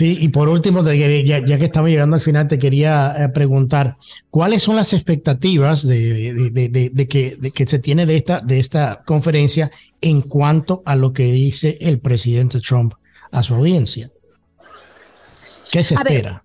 Y 0.00 0.28
por 0.28 0.48
último, 0.48 0.82
ya, 0.82 1.44
que 1.44 1.64
estamos 1.64 1.90
llegando 1.90 2.16
al 2.16 2.22
final, 2.22 2.48
te 2.48 2.58
quería 2.58 3.14
eh, 3.16 3.28
preguntar, 3.28 3.96
¿cuáles 4.30 4.62
son 4.62 4.76
las 4.76 4.92
expectativas 4.92 5.86
de, 5.86 7.06
que, 7.54 7.66
se 7.66 7.78
tiene 7.78 8.06
de 8.06 8.16
esta, 8.16 8.40
de 8.40 8.60
esta 8.60 9.02
conferencia 9.04 9.70
en 10.00 10.22
cuanto 10.22 10.82
a 10.86 10.96
lo 10.96 11.12
que 11.12 11.24
dice 11.24 11.76
el 11.80 11.98
presidente 12.00 12.60
Trump 12.60 12.94
a 13.30 13.42
su 13.42 13.54
audiencia? 13.54 14.10
¿Qué 15.70 15.82
se 15.82 15.94
espera? 15.94 16.44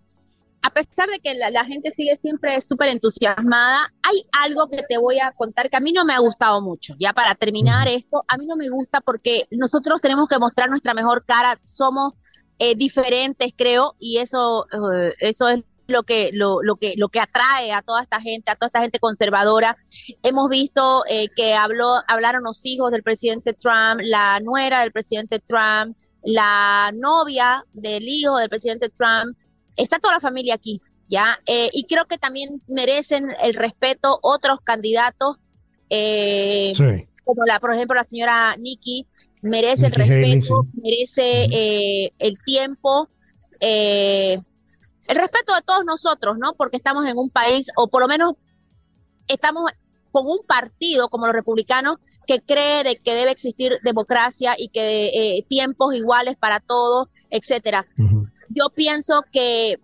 a 0.66 0.72
pesar 0.72 1.08
de 1.08 1.20
que 1.20 1.36
la, 1.36 1.64
gente 1.64 1.92
sigue 1.92 2.16
siempre 2.16 2.60
súper 2.60 2.90
entusiasmada, 2.90 3.94
hay 4.02 4.26
algo 4.32 4.68
que 4.68 4.82
te 4.82 4.98
voy 4.98 5.20
a 5.20 5.32
contar 5.32 5.70
que 5.70 5.78
a 5.78 5.80
mí 5.80 5.92
no 5.92 6.06
me 6.06 6.14
ha 6.14 6.20
gustado 6.20 6.60
mucho. 6.60 6.96
Ya 6.98 7.14
para 7.14 7.36
terminar 7.36 7.88
esto, 7.88 8.26
a 8.28 8.36
mí 8.36 8.48
no 8.48 8.56
me 8.56 8.70
gusta 8.70 9.00
porque 9.00 9.48
nosotros 9.52 10.02
tenemos 10.02 10.28
que 10.28 10.40
mostrar 10.40 10.70
nuestra 10.72 10.96
mejor 10.96 11.24
cara. 11.24 11.60
Somos 11.62 12.14
eh, 12.58 12.76
diferentes, 12.76 13.54
creo, 13.56 13.96
y 14.00 14.20
eso, 14.20 14.66
eh, 14.72 15.10
eso 15.20 15.50
es 15.50 15.62
lo 15.88 16.04
que, 16.04 16.30
lo, 16.34 16.64
lo, 16.64 16.78
que, 16.78 16.94
lo 16.98 17.10
que 17.10 17.20
atrae 17.20 17.74
a 17.74 17.82
toda 17.82 18.02
esta 18.02 18.22
gente, 18.22 18.50
a 18.50 18.56
toda 18.56 18.68
esta 18.68 18.82
gente 18.82 19.00
conservadora. 19.00 19.78
Hemos 20.24 20.50
visto 20.50 21.04
eh, 21.10 21.28
que 21.36 21.54
habló, 21.54 21.96
hablaron 22.08 22.44
los 22.44 22.66
hijos 22.66 22.92
del 22.92 23.04
presidente 23.04 23.54
Trump, 23.54 24.00
la 24.02 24.40
nuera 24.40 24.82
del 24.82 24.94
presidente 24.94 25.40
Trump, 25.40 25.98
la 26.24 26.92
novia 26.96 27.66
del 27.74 28.08
hijo 28.08 28.38
del 28.38 28.50
presidente 28.50 28.90
Trump. 28.90 29.38
Está 29.76 30.00
toda 30.00 30.14
la 30.14 30.22
familia 30.22 30.56
aquí, 30.56 30.82
¿ya? 31.10 31.38
y 31.46 31.86
creo 31.86 32.06
que 32.06 32.18
también 32.18 32.62
merecen 32.68 33.28
el 33.44 33.54
respeto 33.54 34.18
otros 34.22 34.60
candidatos, 34.64 35.36
como 37.26 37.46
la, 37.46 37.60
por 37.60 37.74
ejemplo, 37.74 37.96
la 37.96 38.06
señora 38.06 38.56
Nikki, 38.56 39.06
merece 39.42 39.88
el 39.88 39.92
respeto, 39.94 40.66
merece 40.82 41.46
eh, 41.46 42.12
el 42.20 42.38
tiempo, 42.46 43.10
eh, 43.60 44.40
el 45.08 45.16
respeto 45.16 45.54
de 45.56 45.62
todos 45.62 45.86
nosotros, 45.86 46.38
¿no? 46.38 46.54
Porque 46.54 46.78
estamos 46.78 47.06
en 47.08 47.18
un 47.18 47.30
país, 47.30 47.68
o 47.76 47.88
por 47.88 48.02
lo 48.02 48.08
menos 48.08 48.34
estamos 49.28 49.72
con 50.12 50.28
un 50.28 50.40
partido 50.48 51.10
como 51.10 51.26
los 51.26 51.36
republicanos 51.36 51.98
que 52.26 52.42
cree 52.42 52.84
de 52.84 52.96
que 52.96 53.14
debe 53.14 53.32
existir 53.32 53.78
democracia 53.84 54.56
y 54.58 54.70
que 54.70 55.08
eh, 55.08 55.46
tiempos 55.48 55.94
iguales 55.94 56.36
para 56.38 56.60
todos, 56.60 57.10
etcétera. 57.30 57.86
Yo 58.50 58.70
pienso 58.74 59.24
que 59.32 59.80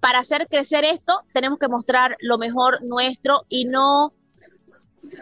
para 0.00 0.20
hacer 0.20 0.48
crecer 0.48 0.84
esto 0.84 1.20
tenemos 1.32 1.58
que 1.58 1.68
mostrar 1.68 2.16
lo 2.20 2.38
mejor 2.38 2.82
nuestro 2.82 3.44
y 3.48 3.66
no 3.66 4.12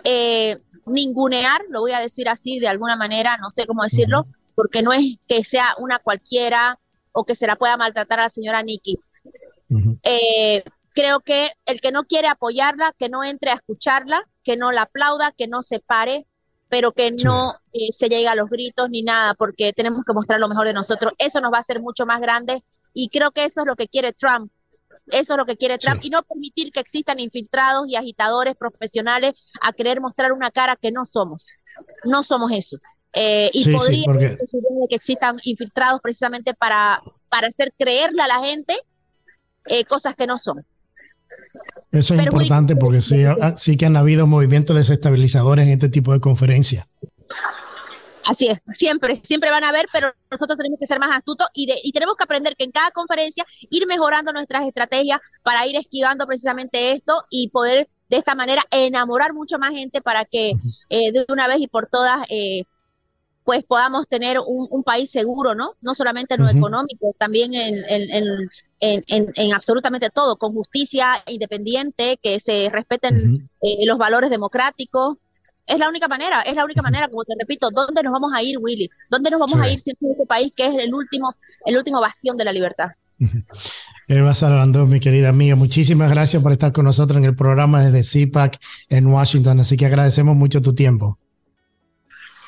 eh, 0.04 0.58
ningunear, 0.90 1.62
lo 1.70 1.80
voy 1.80 1.92
a 1.92 2.00
decir 2.00 2.28
así 2.28 2.58
de 2.58 2.68
alguna 2.68 2.96
manera, 2.96 3.36
no 3.38 3.50
sé 3.50 3.66
cómo 3.66 3.82
decirlo, 3.82 4.26
porque 4.54 4.82
no 4.82 4.92
es 4.92 5.16
que 5.26 5.44
sea 5.44 5.74
una 5.78 5.98
cualquiera 5.98 6.78
o 7.12 7.24
que 7.24 7.34
se 7.34 7.46
la 7.46 7.56
pueda 7.56 7.76
maltratar 7.76 8.20
a 8.20 8.24
la 8.24 8.30
señora 8.30 8.62
Nikki. 8.62 8.98
Eh, 10.02 10.62
creo 10.94 11.20
que 11.20 11.50
el 11.66 11.80
que 11.80 11.92
no 11.92 12.04
quiere 12.04 12.28
apoyarla, 12.28 12.94
que 12.98 13.08
no 13.08 13.22
entre 13.22 13.50
a 13.50 13.54
escucharla, 13.54 14.26
que 14.42 14.56
no 14.56 14.72
la 14.72 14.82
aplauda, 14.82 15.32
que 15.36 15.46
no 15.46 15.62
se 15.62 15.80
pare, 15.80 16.26
pero 16.68 16.92
que 16.92 17.12
no 17.12 17.54
eh, 17.72 17.92
se 17.92 18.08
llegue 18.08 18.28
a 18.28 18.34
los 18.34 18.50
gritos 18.50 18.90
ni 18.90 19.02
nada, 19.02 19.34
porque 19.34 19.72
tenemos 19.72 20.04
que 20.04 20.12
mostrar 20.12 20.40
lo 20.40 20.48
mejor 20.48 20.66
de 20.66 20.72
nosotros. 20.72 21.12
Eso 21.18 21.40
nos 21.40 21.52
va 21.52 21.58
a 21.58 21.60
hacer 21.60 21.80
mucho 21.80 22.06
más 22.06 22.20
grande 22.20 22.64
y 22.92 23.08
creo 23.08 23.30
que 23.30 23.44
eso 23.44 23.60
es 23.60 23.66
lo 23.66 23.76
que 23.76 23.88
quiere 23.88 24.12
Trump, 24.12 24.50
eso 25.10 25.34
es 25.34 25.38
lo 25.38 25.46
que 25.46 25.56
quiere 25.56 25.78
Trump 25.78 26.00
y 26.02 26.10
no 26.10 26.22
permitir 26.22 26.72
que 26.72 26.80
existan 26.80 27.18
infiltrados 27.20 27.88
y 27.88 27.96
agitadores 27.96 28.56
profesionales 28.56 29.34
a 29.60 29.72
querer 29.72 30.00
mostrar 30.00 30.32
una 30.32 30.50
cara 30.50 30.76
que 30.76 30.90
no 30.90 31.06
somos. 31.06 31.52
No 32.04 32.24
somos 32.24 32.50
eso. 32.52 32.76
Eh, 33.12 33.50
y 33.52 33.72
podría 33.72 34.04
que 34.88 34.94
existan 34.94 35.38
infiltrados 35.44 36.00
precisamente 36.02 36.54
para, 36.54 37.02
para 37.28 37.48
hacer 37.48 37.72
creerle 37.78 38.22
a 38.22 38.28
la 38.28 38.40
gente 38.40 38.76
eh, 39.66 39.84
cosas 39.84 40.14
que 40.14 40.26
no 40.26 40.38
son. 40.38 40.64
Eso 41.90 42.14
es 42.14 42.22
importante 42.22 42.76
porque 42.76 43.00
sí, 43.00 43.24
sí 43.56 43.76
que 43.76 43.86
han 43.86 43.96
habido 43.96 44.26
movimientos 44.26 44.76
desestabilizadores 44.76 45.66
en 45.66 45.72
este 45.72 45.88
tipo 45.88 46.12
de 46.12 46.20
conferencias. 46.20 46.86
Así 48.28 48.48
es, 48.48 48.58
siempre, 48.72 49.22
siempre 49.24 49.50
van 49.50 49.64
a 49.64 49.72
ver, 49.72 49.86
pero 49.90 50.12
nosotros 50.30 50.58
tenemos 50.58 50.78
que 50.78 50.86
ser 50.86 50.98
más 50.98 51.16
astutos 51.16 51.46
y, 51.54 51.66
y 51.82 51.92
tenemos 51.92 52.14
que 52.14 52.24
aprender 52.24 52.54
que 52.56 52.64
en 52.64 52.72
cada 52.72 52.90
conferencia 52.90 53.44
ir 53.70 53.86
mejorando 53.86 54.32
nuestras 54.32 54.66
estrategias 54.66 55.18
para 55.42 55.66
ir 55.66 55.76
esquivando 55.76 56.26
precisamente 56.26 56.92
esto 56.92 57.24
y 57.30 57.48
poder 57.48 57.88
de 58.10 58.16
esta 58.16 58.34
manera 58.34 58.64
enamorar 58.70 59.32
mucho 59.32 59.58
más 59.58 59.70
gente 59.70 60.00
para 60.00 60.24
que 60.24 60.52
eh, 60.90 61.12
de 61.12 61.24
una 61.28 61.46
vez 61.46 61.58
y 61.60 61.68
por 61.68 61.86
todas 61.86 62.26
eh, 62.28 62.64
pues 63.44 63.64
podamos 63.64 64.06
tener 64.06 64.36
un, 64.46 64.84
país 64.84 65.10
seguro, 65.10 65.54
¿no? 65.54 65.72
No 65.80 65.94
solamente 65.94 66.34
en 66.34 66.42
lo 66.42 66.50
económico, 66.50 67.14
también 67.18 67.54
en, 67.54 67.82
en, 67.88 68.50
en, 68.78 69.32
en, 69.34 69.54
absolutamente 69.54 70.10
todo, 70.10 70.36
con 70.36 70.52
justicia 70.52 71.24
independiente, 71.26 72.18
que 72.22 72.40
se 72.40 72.68
respeten 72.70 73.48
eh, 73.62 73.86
los 73.86 73.96
valores 73.96 74.28
democráticos, 74.28 75.16
es 75.68 75.78
la 75.78 75.88
única 75.88 76.08
manera, 76.08 76.40
es 76.42 76.56
la 76.56 76.64
única 76.64 76.82
manera, 76.82 77.08
como 77.08 77.24
te 77.24 77.34
repito, 77.38 77.70
¿dónde 77.70 78.02
nos 78.02 78.12
vamos 78.12 78.32
a 78.34 78.42
ir, 78.42 78.56
Willy? 78.58 78.88
¿Dónde 79.10 79.30
nos 79.30 79.40
vamos 79.40 79.60
a 79.60 79.68
ir 79.68 79.78
si 79.78 79.90
es 79.90 79.96
este 80.00 80.26
país 80.26 80.52
que 80.56 80.66
es 80.66 80.74
el 80.84 80.94
último, 80.94 81.34
el 81.66 81.76
último 81.76 82.00
bastión 82.00 82.36
de 82.36 82.44
la 82.44 82.52
libertad? 82.52 82.88
Eva 84.08 84.34
Salvando, 84.34 84.86
mi 84.86 85.00
querida 85.00 85.28
amiga, 85.28 85.56
muchísimas 85.56 86.10
gracias 86.10 86.42
por 86.42 86.52
estar 86.52 86.72
con 86.72 86.86
nosotros 86.86 87.18
en 87.18 87.24
el 87.24 87.36
programa 87.36 87.84
desde 87.84 88.02
CIPAC 88.02 88.58
en 88.88 89.06
Washington, 89.06 89.60
así 89.60 89.76
que 89.76 89.86
agradecemos 89.86 90.34
mucho 90.34 90.62
tu 90.62 90.74
tiempo. 90.74 91.18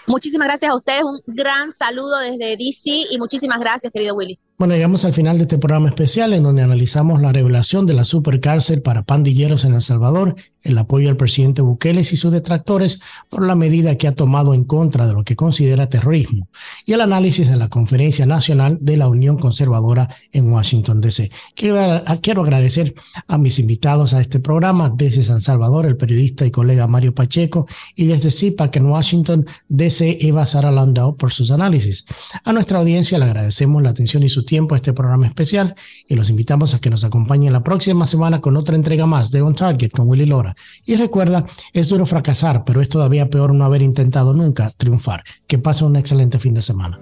Muchísimas 0.07 0.49
gracias 0.49 0.71
a 0.71 0.77
ustedes, 0.77 1.03
un 1.05 1.21
gran 1.27 1.73
saludo 1.73 2.19
desde 2.19 2.57
DC 2.57 2.91
y 3.11 3.19
muchísimas 3.19 3.61
gracias, 3.61 3.93
querido 3.93 4.15
Willy. 4.15 4.39
Bueno, 4.61 4.75
llegamos 4.75 5.07
al 5.07 5.15
final 5.15 5.39
de 5.39 5.45
este 5.45 5.57
programa 5.57 5.89
especial 5.89 6.35
en 6.35 6.43
donde 6.43 6.61
analizamos 6.61 7.23
la 7.23 7.33
revelación 7.33 7.87
de 7.87 7.95
la 7.95 8.05
supercárcel 8.05 8.83
para 8.83 9.05
pandilleros 9.05 9.65
en 9.65 9.73
El 9.73 9.81
Salvador, 9.81 10.35
el 10.61 10.77
apoyo 10.77 11.09
al 11.09 11.17
presidente 11.17 11.63
Bukele 11.63 12.03
y 12.03 12.05
sus 12.05 12.31
detractores 12.31 13.01
por 13.31 13.47
la 13.47 13.55
medida 13.55 13.97
que 13.97 14.07
ha 14.07 14.15
tomado 14.15 14.53
en 14.53 14.65
contra 14.65 15.07
de 15.07 15.15
lo 15.15 15.25
que 15.25 15.35
considera 15.35 15.89
terrorismo 15.89 16.51
y 16.85 16.93
el 16.93 17.01
análisis 17.01 17.49
de 17.49 17.57
la 17.57 17.71
Conferencia 17.71 18.27
Nacional 18.27 18.77
de 18.83 18.99
la 18.99 19.09
Unión 19.09 19.39
Conservadora 19.39 20.15
en 20.31 20.53
Washington, 20.53 21.01
D.C. 21.01 21.31
Quiero, 21.55 21.81
agradecer 21.81 22.95
a 23.29 23.39
mis 23.39 23.59
invitados 23.59 24.13
a 24.13 24.21
este 24.21 24.41
programa 24.41 24.93
desde 24.95 25.25
San 25.25 25.41
Salvador, 25.41 25.87
el 25.87 25.97
periodista 25.97 26.45
y 26.45 26.51
colega 26.51 26.87
Mario 26.87 27.15
Pacheco, 27.15 27.67
y 27.97 28.05
desde 28.05 28.31
CIPAC 28.31 28.77
en 28.77 28.87
Washington, 28.87 29.47
D.C. 29.71 30.19
Eva 30.21 30.45
Sara 30.45 30.71
Landau 30.71 31.17
por 31.17 31.33
sus 31.33 31.51
análisis. 31.51 32.05
A 32.45 32.53
nuestra 32.53 32.79
audiencia 32.79 33.19
le 33.19 33.25
agradecemos 33.25 33.83
la 33.83 33.89
atención 33.89 34.23
y 34.23 34.29
su 34.29 34.45
tiempo 34.51 34.75
a 34.75 34.79
este 34.79 34.93
programa 34.93 35.27
especial 35.27 35.77
y 36.09 36.17
los 36.17 36.29
invitamos 36.29 36.75
a 36.75 36.81
que 36.81 36.91
nos 36.91 37.05
acompañen 37.05 37.53
la 37.53 37.63
próxima 37.63 38.09
semana 38.09 38.41
con 38.41 38.57
otra 38.57 38.75
entrega 38.75 39.07
más 39.07 39.31
de 39.31 39.43
On 39.43 39.55
Target 39.55 39.93
con 39.93 40.09
Willy 40.09 40.27
Lora. 40.27 40.57
Y 40.85 40.97
recuerda, 40.97 41.47
es 41.73 41.89
duro 41.89 42.05
fracasar, 42.05 42.65
pero 42.65 42.81
es 42.81 42.89
todavía 42.89 43.31
peor 43.31 43.55
no 43.55 43.65
haber 43.65 43.81
intentado 43.81 44.35
nunca 44.35 44.73
triunfar. 44.77 45.23
Que 45.47 45.59
pase 45.59 45.85
un 45.85 45.95
excelente 45.95 46.41
fin 46.41 46.53
de 46.55 46.63
semana. 46.63 46.99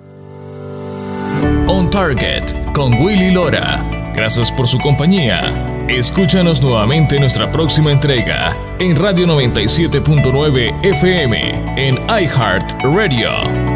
On 1.66 1.88
Target 1.88 2.74
con 2.74 2.92
Willy 3.00 3.30
Lora. 3.30 4.12
Gracias 4.14 4.52
por 4.52 4.68
su 4.68 4.78
compañía. 4.78 5.86
Escúchanos 5.88 6.62
nuevamente 6.62 7.14
en 7.14 7.22
nuestra 7.22 7.50
próxima 7.50 7.90
entrega 7.90 8.54
en 8.78 8.94
Radio 8.94 9.26
97.9 9.26 10.84
FM 10.84 11.88
en 11.88 11.94
iHeart 12.08 12.82
Radio. 12.82 13.67